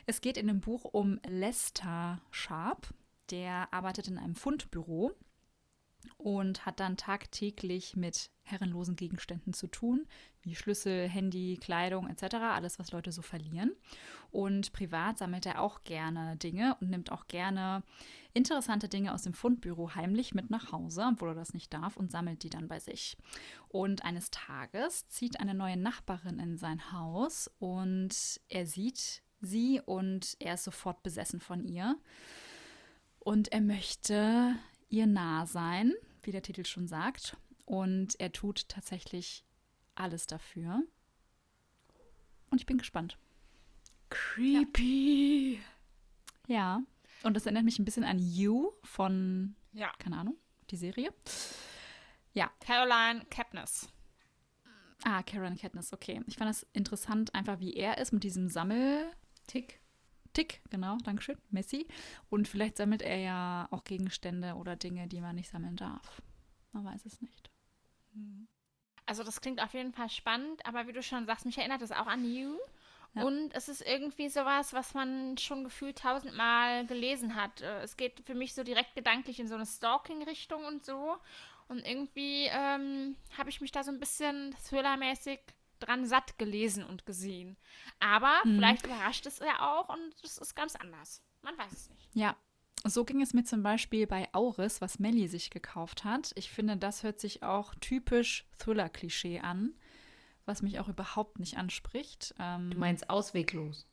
Es 0.06 0.20
geht 0.20 0.36
in 0.36 0.46
dem 0.46 0.60
Buch 0.60 0.84
um 0.84 1.18
Lester 1.26 2.20
Sharp. 2.30 2.94
Der 3.30 3.72
arbeitet 3.72 4.08
in 4.08 4.18
einem 4.18 4.34
Fundbüro 4.34 5.12
und 6.18 6.64
hat 6.66 6.80
dann 6.80 6.96
tagtäglich 6.96 7.96
mit 7.96 8.30
herrenlosen 8.42 8.96
Gegenständen 8.96 9.52
zu 9.52 9.66
tun, 9.66 10.06
wie 10.42 10.54
Schlüssel, 10.54 11.08
Handy, 11.08 11.58
Kleidung 11.60 12.08
etc., 12.08 12.36
alles, 12.36 12.78
was 12.78 12.92
Leute 12.92 13.10
so 13.10 13.22
verlieren. 13.22 13.72
Und 14.30 14.72
privat 14.72 15.18
sammelt 15.18 15.46
er 15.46 15.60
auch 15.60 15.82
gerne 15.82 16.36
Dinge 16.36 16.76
und 16.80 16.90
nimmt 16.90 17.10
auch 17.10 17.26
gerne 17.26 17.82
interessante 18.34 18.88
Dinge 18.88 19.14
aus 19.14 19.22
dem 19.22 19.34
Fundbüro 19.34 19.94
heimlich 19.94 20.34
mit 20.34 20.50
nach 20.50 20.70
Hause, 20.70 21.08
obwohl 21.12 21.30
er 21.30 21.34
das 21.34 21.54
nicht 21.54 21.72
darf, 21.72 21.96
und 21.96 22.12
sammelt 22.12 22.42
die 22.42 22.50
dann 22.50 22.68
bei 22.68 22.78
sich. 22.78 23.16
Und 23.68 24.04
eines 24.04 24.30
Tages 24.30 25.08
zieht 25.08 25.40
eine 25.40 25.54
neue 25.54 25.76
Nachbarin 25.76 26.38
in 26.38 26.56
sein 26.56 26.92
Haus 26.92 27.50
und 27.58 28.40
er 28.48 28.66
sieht 28.66 29.22
sie 29.40 29.80
und 29.84 30.36
er 30.38 30.54
ist 30.54 30.64
sofort 30.64 31.02
besessen 31.02 31.40
von 31.40 31.64
ihr. 31.64 31.96
Und 33.26 33.50
er 33.50 33.60
möchte 33.60 34.54
ihr 34.88 35.08
nah 35.08 35.46
sein, 35.46 35.94
wie 36.22 36.30
der 36.30 36.42
Titel 36.42 36.64
schon 36.64 36.86
sagt. 36.86 37.36
Und 37.64 38.14
er 38.20 38.30
tut 38.30 38.68
tatsächlich 38.68 39.44
alles 39.96 40.28
dafür. 40.28 40.84
Und 42.50 42.60
ich 42.60 42.66
bin 42.66 42.78
gespannt. 42.78 43.18
Creepy. 44.10 45.58
Ja. 46.46 46.84
Und 47.24 47.34
das 47.34 47.46
erinnert 47.46 47.64
mich 47.64 47.80
ein 47.80 47.84
bisschen 47.84 48.04
an 48.04 48.20
You 48.20 48.70
von, 48.84 49.56
Ja, 49.72 49.90
keine 49.98 50.18
Ahnung, 50.18 50.36
die 50.70 50.76
Serie. 50.76 51.12
Caroline 52.60 53.24
Kepnes. 53.28 53.88
Ah, 55.02 55.24
Karen 55.24 55.56
Katniss, 55.56 55.92
okay. 55.92 56.22
Ich 56.28 56.36
fand 56.36 56.48
das 56.48 56.64
interessant, 56.74 57.34
einfach 57.34 57.58
wie 57.58 57.74
er 57.74 57.98
ist 57.98 58.12
mit 58.12 58.22
diesem 58.22 58.48
Sammeltick. 58.48 59.80
Tick, 60.36 60.60
genau, 60.68 60.98
Dankeschön, 61.02 61.38
Messi. 61.48 61.86
Und 62.28 62.46
vielleicht 62.46 62.76
sammelt 62.76 63.00
er 63.00 63.16
ja 63.16 63.68
auch 63.70 63.84
Gegenstände 63.84 64.52
oder 64.56 64.76
Dinge, 64.76 65.08
die 65.08 65.22
man 65.22 65.34
nicht 65.34 65.48
sammeln 65.48 65.76
darf. 65.76 66.20
Man 66.72 66.84
weiß 66.84 67.06
es 67.06 67.22
nicht. 67.22 67.50
Also 69.06 69.24
das 69.24 69.40
klingt 69.40 69.62
auf 69.62 69.72
jeden 69.72 69.94
Fall 69.94 70.10
spannend, 70.10 70.66
aber 70.66 70.86
wie 70.86 70.92
du 70.92 71.02
schon 71.02 71.24
sagst, 71.24 71.46
mich 71.46 71.56
erinnert 71.56 71.80
das 71.80 71.90
auch 71.90 72.06
an 72.06 72.22
You. 72.30 72.58
Ja. 73.14 73.24
Und 73.24 73.54
es 73.54 73.70
ist 73.70 73.80
irgendwie 73.80 74.28
sowas, 74.28 74.74
was 74.74 74.92
man 74.92 75.38
schon 75.38 75.64
gefühlt 75.64 75.96
tausendmal 76.00 76.84
gelesen 76.84 77.34
hat. 77.34 77.62
Äh, 77.62 77.80
Es 77.80 77.96
geht 77.96 78.20
für 78.20 78.34
mich 78.34 78.52
so 78.52 78.62
direkt 78.62 78.94
gedanklich 78.94 79.40
in 79.40 79.48
so 79.48 79.54
eine 79.54 79.64
Stalking-Richtung 79.64 80.62
und 80.66 80.84
so. 80.84 81.16
Und 81.68 81.78
irgendwie 81.86 82.44
ähm, 82.50 83.16
habe 83.38 83.48
ich 83.48 83.62
mich 83.62 83.72
da 83.72 83.82
so 83.82 83.90
ein 83.90 84.00
bisschen 84.00 84.54
thrillermäßig 84.68 85.40
dran 85.80 86.06
satt 86.06 86.38
gelesen 86.38 86.84
und 86.84 87.06
gesehen. 87.06 87.56
Aber 88.00 88.32
Mhm. 88.44 88.56
vielleicht 88.56 88.86
überrascht 88.86 89.26
es 89.26 89.38
ja 89.40 89.60
auch 89.76 89.88
und 89.88 90.14
es 90.22 90.38
ist 90.38 90.54
ganz 90.54 90.76
anders. 90.76 91.22
Man 91.42 91.56
weiß 91.58 91.72
es 91.72 91.90
nicht. 91.90 92.08
Ja, 92.14 92.36
so 92.84 93.04
ging 93.04 93.20
es 93.22 93.34
mir 93.34 93.44
zum 93.44 93.62
Beispiel 93.62 94.06
bei 94.06 94.28
Auris, 94.32 94.80
was 94.80 94.98
Melly 94.98 95.28
sich 95.28 95.50
gekauft 95.50 96.04
hat. 96.04 96.32
Ich 96.36 96.50
finde, 96.50 96.76
das 96.76 97.02
hört 97.02 97.20
sich 97.20 97.42
auch 97.42 97.74
typisch 97.76 98.46
Thriller-Klischee 98.58 99.40
an, 99.40 99.74
was 100.44 100.62
mich 100.62 100.78
auch 100.80 100.88
überhaupt 100.88 101.38
nicht 101.38 101.56
anspricht. 101.56 102.34
Ähm, 102.38 102.70
Du 102.70 102.78
meinst 102.78 103.08
ausweglos. 103.10 103.86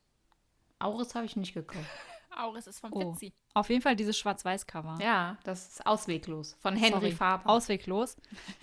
Auris 0.79 1.15
habe 1.15 1.25
ich 1.25 1.35
nicht 1.35 1.53
gekauft. 1.53 1.85
Auris 2.35 2.65
ist 2.67 2.79
vom 2.79 2.91
Oh. 2.93 3.13
Fitzi. 3.13 3.31
auf 3.53 3.69
jeden 3.69 3.83
Fall 3.83 3.95
dieses 3.95 4.17
Schwarz-Weiß-Cover. 4.17 4.97
Ja, 4.99 5.37
das 5.43 5.67
ist 5.69 5.85
ausweglos. 5.85 6.55
Von 6.61 6.75
Henry 6.75 6.91
Sorry, 6.99 7.11
Faber. 7.11 7.47
Ausweglos. 7.49 8.17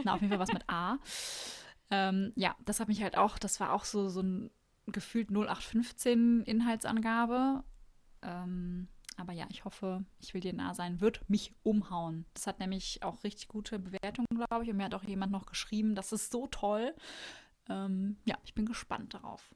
Na, 0.05 0.15
auf 0.15 0.21
jeden 0.21 0.31
Fall 0.31 0.41
was 0.41 0.53
mit 0.53 0.69
A. 0.69 0.99
ähm, 1.91 2.33
ja, 2.37 2.57
das 2.65 2.81
hat 2.81 2.89
mich 2.89 3.03
halt 3.03 3.17
auch, 3.17 3.39
das 3.39 3.61
war 3.61 3.73
auch 3.73 3.85
so, 3.85 4.09
so 4.09 4.23
ein 4.23 4.51
gefühlt 4.87 5.31
0815 5.31 6.43
Inhaltsangabe. 6.43 7.65
Ähm, 8.23 8.89
aber 9.17 9.33
ja, 9.33 9.47
ich 9.51 9.65
hoffe, 9.65 10.05
ich 10.19 10.33
will 10.33 10.41
dir 10.41 10.55
nah 10.55 10.75
sein, 10.75 11.01
wird 11.01 11.29
mich 11.29 11.53
umhauen. 11.63 12.25
Das 12.35 12.47
hat 12.47 12.59
nämlich 12.59 13.03
auch 13.03 13.23
richtig 13.23 13.49
gute 13.49 13.79
Bewertungen, 13.79 14.27
glaube 14.35 14.65
ich. 14.65 14.71
Und 14.71 14.77
mir 14.77 14.85
hat 14.85 14.95
auch 14.95 15.05
jemand 15.05 15.33
noch 15.33 15.47
geschrieben, 15.47 15.95
das 15.95 16.13
ist 16.13 16.33
so 16.33 16.47
toll. 16.47 16.95
Ähm, 17.69 18.17
ja, 18.25 18.37
ich 18.45 18.55
bin 18.55 18.67
gespannt 18.67 19.15
darauf. 19.15 19.51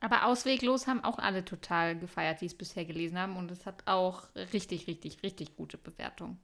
Aber 0.00 0.26
ausweglos 0.26 0.86
haben 0.86 1.04
auch 1.04 1.18
alle 1.18 1.44
total 1.44 1.96
gefeiert, 1.98 2.40
die 2.40 2.46
es 2.46 2.56
bisher 2.56 2.84
gelesen 2.84 3.18
haben. 3.18 3.36
Und 3.36 3.50
es 3.50 3.66
hat 3.66 3.86
auch 3.86 4.28
richtig, 4.52 4.86
richtig, 4.86 5.22
richtig 5.22 5.56
gute 5.56 5.78
Bewertungen. 5.78 6.40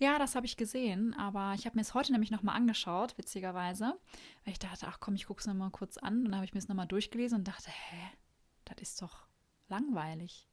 Ja, 0.00 0.18
das 0.18 0.34
habe 0.34 0.46
ich 0.46 0.56
gesehen, 0.56 1.12
aber 1.14 1.52
ich 1.54 1.66
habe 1.66 1.76
mir 1.76 1.82
es 1.82 1.92
heute 1.92 2.10
nämlich 2.12 2.30
nochmal 2.30 2.56
angeschaut, 2.56 3.18
witzigerweise, 3.18 3.98
weil 4.44 4.52
ich 4.52 4.58
dachte, 4.58 4.86
ach 4.88 4.98
komm, 4.98 5.14
ich 5.14 5.26
gucke 5.26 5.40
es 5.40 5.46
nochmal 5.46 5.70
kurz 5.70 5.98
an. 5.98 6.20
Und 6.20 6.24
dann 6.26 6.36
habe 6.36 6.46
ich 6.46 6.54
mir 6.54 6.58
es 6.58 6.68
nochmal 6.68 6.86
durchgelesen 6.86 7.38
und 7.40 7.48
dachte, 7.48 7.70
hä, 7.70 8.00
das 8.64 8.78
ist 8.80 9.02
doch 9.02 9.26
langweilig. 9.68 10.48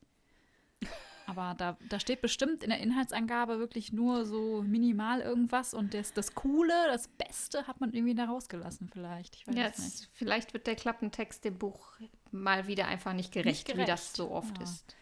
Aber 1.28 1.56
da, 1.58 1.78
da 1.90 2.00
steht 2.00 2.22
bestimmt 2.22 2.62
in 2.62 2.70
der 2.72 2.80
Inhaltsangabe 2.80 3.58
wirklich 3.58 3.94
nur 3.94 4.26
so 4.26 4.62
minimal 4.64 5.22
irgendwas 5.22 5.74
und 5.74 5.94
das, 5.94 6.14
das 6.14 6.36
Coole, 6.36 6.74
das 6.88 7.08
Beste 7.08 7.68
hat 7.68 7.80
man 7.80 7.94
irgendwie 7.94 8.16
da 8.16 8.26
rausgelassen 8.26 8.90
vielleicht. 8.90 9.36
Ich 9.36 9.48
weiß 9.48 9.56
Ja, 9.56 9.68
es 9.68 9.78
nicht. 9.80 10.10
vielleicht 10.14 10.54
wird 10.54 10.68
der 10.68 10.76
Klappentext 10.76 11.46
dem 11.46 11.58
Buch 11.58 11.94
mal 12.32 12.68
wieder 12.68 12.88
einfach 12.88 13.14
nicht 13.14 13.32
gerecht, 13.34 13.68
Nicht 13.68 13.78
wie 13.78 13.86
das 13.86 14.14
gerecht, 14.14 14.16
so 14.18 14.32
oft 14.32 14.58
ja. 14.58 14.64
ist. 14.64 14.96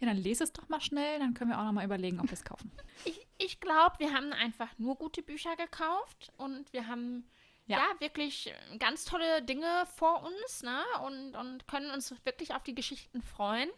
Ja, 0.00 0.06
dann 0.06 0.16
lese 0.16 0.44
es 0.44 0.52
doch 0.52 0.68
mal 0.68 0.80
schnell, 0.80 1.18
dann 1.18 1.34
können 1.34 1.50
wir 1.50 1.58
auch 1.58 1.64
nochmal 1.64 1.84
überlegen, 1.84 2.20
ob 2.20 2.26
wir 2.26 2.32
es 2.34 2.44
kaufen. 2.44 2.70
Ich, 3.04 3.26
ich 3.38 3.60
glaube, 3.60 3.98
wir 3.98 4.12
haben 4.12 4.32
einfach 4.32 4.68
nur 4.78 4.96
gute 4.96 5.22
Bücher 5.22 5.54
gekauft 5.56 6.32
und 6.36 6.72
wir 6.72 6.86
haben 6.88 7.24
ja, 7.66 7.78
Ja. 7.78 7.84
wirklich 8.00 8.48
äh, 8.48 8.78
ganz 8.78 9.04
tolle 9.04 9.42
Dinge 9.42 9.86
vor 9.96 10.24
uns 10.24 10.62
ne? 10.62 10.82
und, 11.04 11.36
und 11.36 11.68
können 11.68 11.90
uns 11.92 12.12
wirklich 12.24 12.54
auf 12.54 12.64
die 12.64 12.74
Geschichten 12.74 13.22
freuen. 13.22 13.68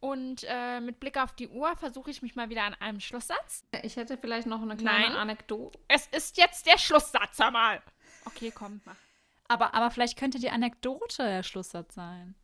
Und 0.00 0.44
äh, 0.48 0.80
mit 0.80 1.00
Blick 1.00 1.16
auf 1.18 1.34
die 1.34 1.48
Uhr 1.48 1.76
versuche 1.76 2.10
ich 2.10 2.22
mich 2.22 2.36
mal 2.36 2.50
wieder 2.50 2.62
an 2.62 2.74
einem 2.74 3.00
Schlusssatz. 3.00 3.64
Ich 3.82 3.96
hätte 3.96 4.16
vielleicht 4.16 4.46
noch 4.46 4.62
eine 4.62 4.76
kleine 4.76 5.08
Nein. 5.08 5.16
Anekdote. 5.16 5.78
Es 5.88 6.06
ist 6.08 6.36
jetzt 6.36 6.66
der 6.66 6.78
Schlusssatz, 6.78 7.38
hör 7.38 7.50
mal. 7.50 7.82
Okay, 8.24 8.52
komm, 8.54 8.80
mach. 8.84 8.96
Aber, 9.48 9.74
aber 9.74 9.90
vielleicht 9.90 10.16
könnte 10.18 10.38
die 10.38 10.50
Anekdote 10.50 11.24
der 11.24 11.42
Schlusssatz 11.42 11.94
sein. 11.94 12.36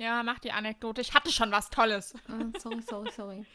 Ja, 0.00 0.22
mach 0.22 0.38
die 0.38 0.50
Anekdote. 0.50 1.02
Ich 1.02 1.12
hatte 1.12 1.30
schon 1.30 1.52
was 1.52 1.68
Tolles. 1.68 2.14
Äh, 2.14 2.58
sorry, 2.58 2.80
sorry, 2.80 3.10
sorry. 3.10 3.46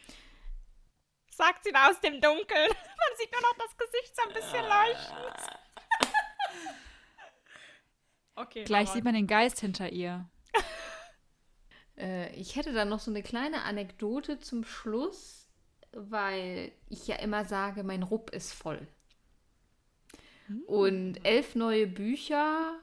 Sagt 1.31 1.63
sie 1.63 1.71
da 1.71 1.89
aus 1.89 1.99
dem 2.01 2.21
Dunkeln. 2.21 2.69
Man 2.69 3.17
sieht 3.17 3.31
nur 3.31 3.41
noch 3.41 3.57
das 3.57 3.75
Gesicht 3.75 4.15
so 4.15 4.21
ein 4.27 4.33
bisschen 4.33 4.63
leuchten. 4.63 5.17
Okay. 8.37 8.65
Gleich 8.65 8.89
sieht 8.89 9.05
man 9.05 9.13
den 9.13 9.27
Geist 9.27 9.61
hinter 9.61 9.91
ihr. 9.91 10.29
Äh, 11.97 12.35
ich 12.35 12.57
hätte 12.57 12.73
dann 12.73 12.89
noch 12.89 12.99
so 12.99 13.09
eine 13.09 13.23
kleine 13.23 13.61
Anekdote 13.63 14.37
zum 14.41 14.65
Schluss, 14.65 15.47
weil 15.93 16.73
ich 16.89 17.07
ja 17.07 17.15
immer 17.15 17.45
sage, 17.45 17.85
mein 17.85 18.03
Rupp 18.03 18.31
ist 18.31 18.51
voll. 18.51 18.85
Und 20.67 21.25
elf 21.25 21.55
neue 21.55 21.87
Bücher 21.87 22.77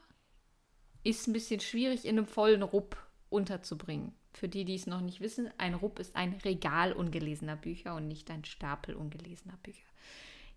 ist 1.04 1.26
ein 1.26 1.34
bisschen 1.34 1.60
schwierig 1.60 2.06
in 2.06 2.16
einem 2.16 2.26
vollen 2.26 2.62
Rupp 2.62 2.96
unterzubringen. 3.33 4.14
Für 4.33 4.49
die, 4.49 4.64
die 4.64 4.74
es 4.74 4.87
noch 4.87 5.01
nicht 5.01 5.20
wissen, 5.20 5.51
ein 5.59 5.74
Rupp 5.74 5.99
ist 5.99 6.16
ein 6.16 6.35
Regal 6.45 6.93
ungelesener 6.93 7.57
Bücher 7.57 7.95
und 7.95 8.09
nicht 8.09 8.30
ein 8.30 8.45
Stapel 8.45 8.95
ungelesener 8.95 9.57
Bücher. 9.62 9.87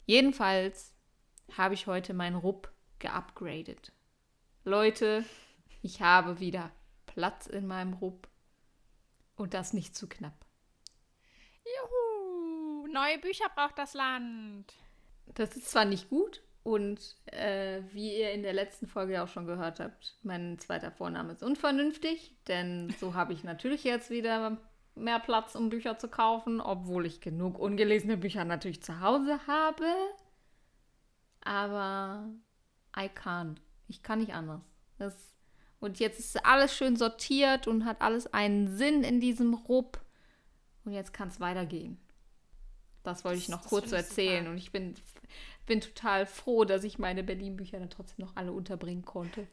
Jedenfalls 0.06 0.94
habe 1.58 1.74
ich 1.74 1.88
heute 1.88 2.14
meinen 2.14 2.36
Rupp 2.36 2.72
geupgradet. 3.00 3.92
Leute, 4.64 5.26
ich 5.82 6.02
habe 6.02 6.40
wieder 6.40 6.72
Platz 7.06 7.48
in 7.48 7.68
meinem 7.68 7.94
Rupp 7.94 8.28
und 9.36 9.54
das 9.54 9.74
nicht 9.74 9.96
zu 9.96 10.08
knapp. 10.08 10.46
Juhu, 11.66 12.88
neue 12.88 13.20
Bücher 13.20 13.50
braucht 13.54 13.78
das 13.78 13.94
Land. 13.94 14.74
Das 15.28 15.56
ist 15.56 15.70
zwar 15.70 15.86
nicht 15.86 16.10
gut 16.10 16.42
und 16.66 17.00
äh, 17.28 17.84
wie 17.92 18.18
ihr 18.18 18.32
in 18.32 18.42
der 18.42 18.52
letzten 18.52 18.88
Folge 18.88 19.14
ja 19.14 19.24
auch 19.24 19.28
schon 19.28 19.46
gehört 19.46 19.80
habt, 19.80 20.18
mein 20.24 20.58
zweiter 20.58 20.90
Vorname 20.90 21.32
ist 21.32 21.44
unvernünftig, 21.44 22.36
denn 22.48 22.92
so 23.00 23.14
habe 23.14 23.34
ich 23.34 23.44
natürlich 23.44 23.84
jetzt 23.84 24.10
wieder 24.10 24.58
mehr 24.96 25.20
Platz, 25.20 25.54
um 25.54 25.70
Bücher 25.70 26.00
zu 26.00 26.08
kaufen, 26.08 26.60
obwohl 26.60 27.06
ich 27.06 27.22
genug 27.22 27.60
ungelesene 27.60 28.18
Bücher 28.18 28.46
natürlich 28.46 28.82
zu 28.82 29.00
Hause 29.00 29.40
habe. 29.46 29.86
Aber 31.42 32.28
I 32.98 33.12
can't. 33.16 33.58
Ich 33.88 34.02
kann 34.02 34.18
nicht 34.18 34.34
anders. 34.34 34.62
Das, 34.98 35.14
und 35.80 36.00
jetzt 36.00 36.18
ist 36.20 36.44
alles 36.48 36.76
schön 36.76 36.96
sortiert 36.96 37.68
und 37.68 37.86
hat 37.86 38.02
alles 38.02 38.34
einen 38.34 38.76
Sinn 38.76 39.04
in 39.04 39.20
diesem 39.20 39.54
Rupp. 39.54 40.00
Und 40.84 40.94
jetzt 40.94 41.14
kann 41.14 41.28
es 41.28 41.40
weitergehen. 41.40 42.00
Das 43.04 43.24
wollte 43.24 43.38
ich 43.38 43.50
noch 43.50 43.62
das 43.62 43.70
kurz 43.70 43.92
erzählen. 43.92 44.40
super. 44.40 44.52
Und 44.52 44.58
ich 44.58 44.72
bin, 44.72 44.96
bin 45.66 45.82
total 45.82 46.26
froh, 46.26 46.66
dass 46.66 46.84
ich 46.84 47.00
meine 47.00 47.24
Berlin-Bücher 47.24 47.80
dann 47.80 47.90
trotzdem 47.90 48.26
noch 48.26 48.36
alle 48.36 48.52
unterbringen 48.52 49.04
konnte. 49.06 49.48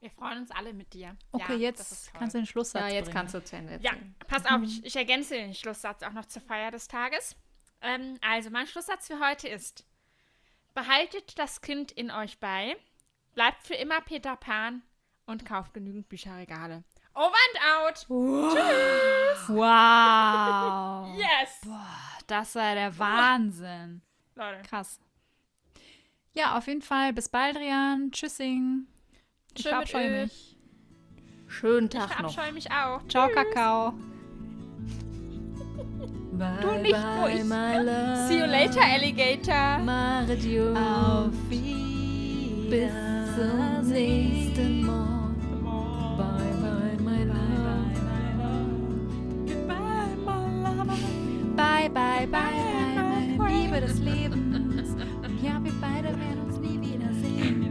Wir 0.00 0.10
freuen 0.10 0.38
uns 0.38 0.50
alle 0.52 0.72
mit 0.74 0.92
dir. 0.94 1.16
Okay, 1.32 1.54
ja, 1.54 1.58
jetzt 1.58 2.12
kannst 2.14 2.34
du 2.34 2.38
den 2.38 2.46
Schlusssatz 2.46 2.82
Ja, 2.82 2.88
jetzt 2.88 3.06
bringen. 3.06 3.16
kannst 3.16 3.34
du 3.34 3.42
zu 3.42 3.56
Ende 3.56 3.78
Ja, 3.82 3.92
pass 4.28 4.46
auf, 4.46 4.62
ich, 4.62 4.84
ich 4.84 4.94
ergänze 4.94 5.34
den 5.34 5.54
Schlusssatz 5.54 6.02
auch 6.04 6.12
noch 6.12 6.26
zur 6.26 6.40
Feier 6.42 6.70
des 6.70 6.86
Tages. 6.86 7.34
Ähm, 7.80 8.16
also, 8.20 8.50
mein 8.50 8.66
Schlusssatz 8.68 9.08
für 9.08 9.18
heute 9.20 9.48
ist: 9.48 9.84
Behaltet 10.74 11.38
das 11.38 11.60
Kind 11.60 11.90
in 11.92 12.10
euch 12.12 12.38
bei, 12.38 12.76
bleibt 13.34 13.66
für 13.66 13.74
immer 13.74 14.00
Peter 14.00 14.36
Pan 14.36 14.82
und 15.26 15.44
kauft 15.44 15.74
genügend 15.74 16.08
Bücherregale. 16.08 16.84
Over 17.14 17.34
and 17.34 17.58
out! 17.76 18.06
Wow. 19.48 21.16
Yes! 21.18 21.60
Das 22.28 22.54
war 22.54 22.74
der 22.74 22.96
Wahnsinn. 22.98 24.02
Leute, 24.38 24.62
Krass. 24.68 24.98
Ja, 26.32 26.56
auf 26.56 26.66
jeden 26.68 26.82
Fall. 26.82 27.12
Bis 27.12 27.28
bald, 27.28 27.56
Rian. 27.56 28.10
Tschüssing. 28.12 28.86
Ich 29.54 29.62
Tschö 29.64 29.68
mit 29.70 29.88
verabscheue 29.88 30.22
mich. 30.22 30.56
Schönen 31.48 31.86
ich 31.86 31.92
Tag 31.92 32.08
noch. 32.10 32.16
verabscheue 32.32 32.52
mich 32.52 32.70
auch. 32.70 33.06
Ciao, 33.08 33.28
Kakao. 33.28 33.92
Bye, 36.38 36.58
Du 36.60 36.70
nicht, 36.76 36.92
nur 36.92 37.28
ich. 37.30 37.42
my 37.44 37.78
love. 37.82 38.16
See 38.28 38.38
you 38.38 38.44
later, 38.46 38.80
Alligator. 38.80 39.78
Mario. 39.78 40.72
Auf 40.76 41.32
Bis 41.48 42.92
zum 43.34 43.88
nächsten 43.88 44.86
Mal. 44.86 45.34
Bye, 46.16 46.54
bye, 46.62 46.96
my 47.02 47.24
love. 47.24 47.36
Bye, 51.56 51.88
bye, 51.88 51.88
bye, 51.88 52.26
bye, 52.26 52.77
Liebe 53.48 53.80
des 53.80 53.98
Lebens. 54.00 54.90
Und 55.24 55.42
ja, 55.42 55.58
wir 55.62 55.72
beide 55.80 56.08
werden 56.08 56.42
uns 56.46 56.58
nie 56.58 56.80
wiedersehen. 56.80 57.70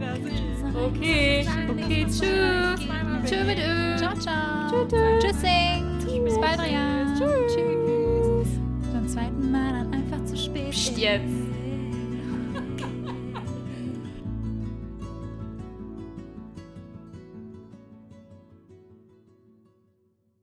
Okay, 0.74 1.46
okay, 1.68 2.04
tschüss. 2.06 2.80
Tschüss 3.24 3.46
mit 3.46 3.58
Ö. 3.58 3.96
Ciao, 3.96 4.14
ciao. 4.14 4.86
Tschüssing. 5.18 6.24
Bis 6.24 6.38
bald, 6.40 6.60
Rian. 6.60 7.14
Tschüss. 7.16 8.48
Beim 8.92 9.08
zweiten 9.08 9.50
Mal 9.50 9.72
dann 9.72 9.92
einfach 9.92 10.24
zu 10.24 10.36
spät. 10.36 10.70
Psst, 10.70 10.98
jetzt. 10.98 11.47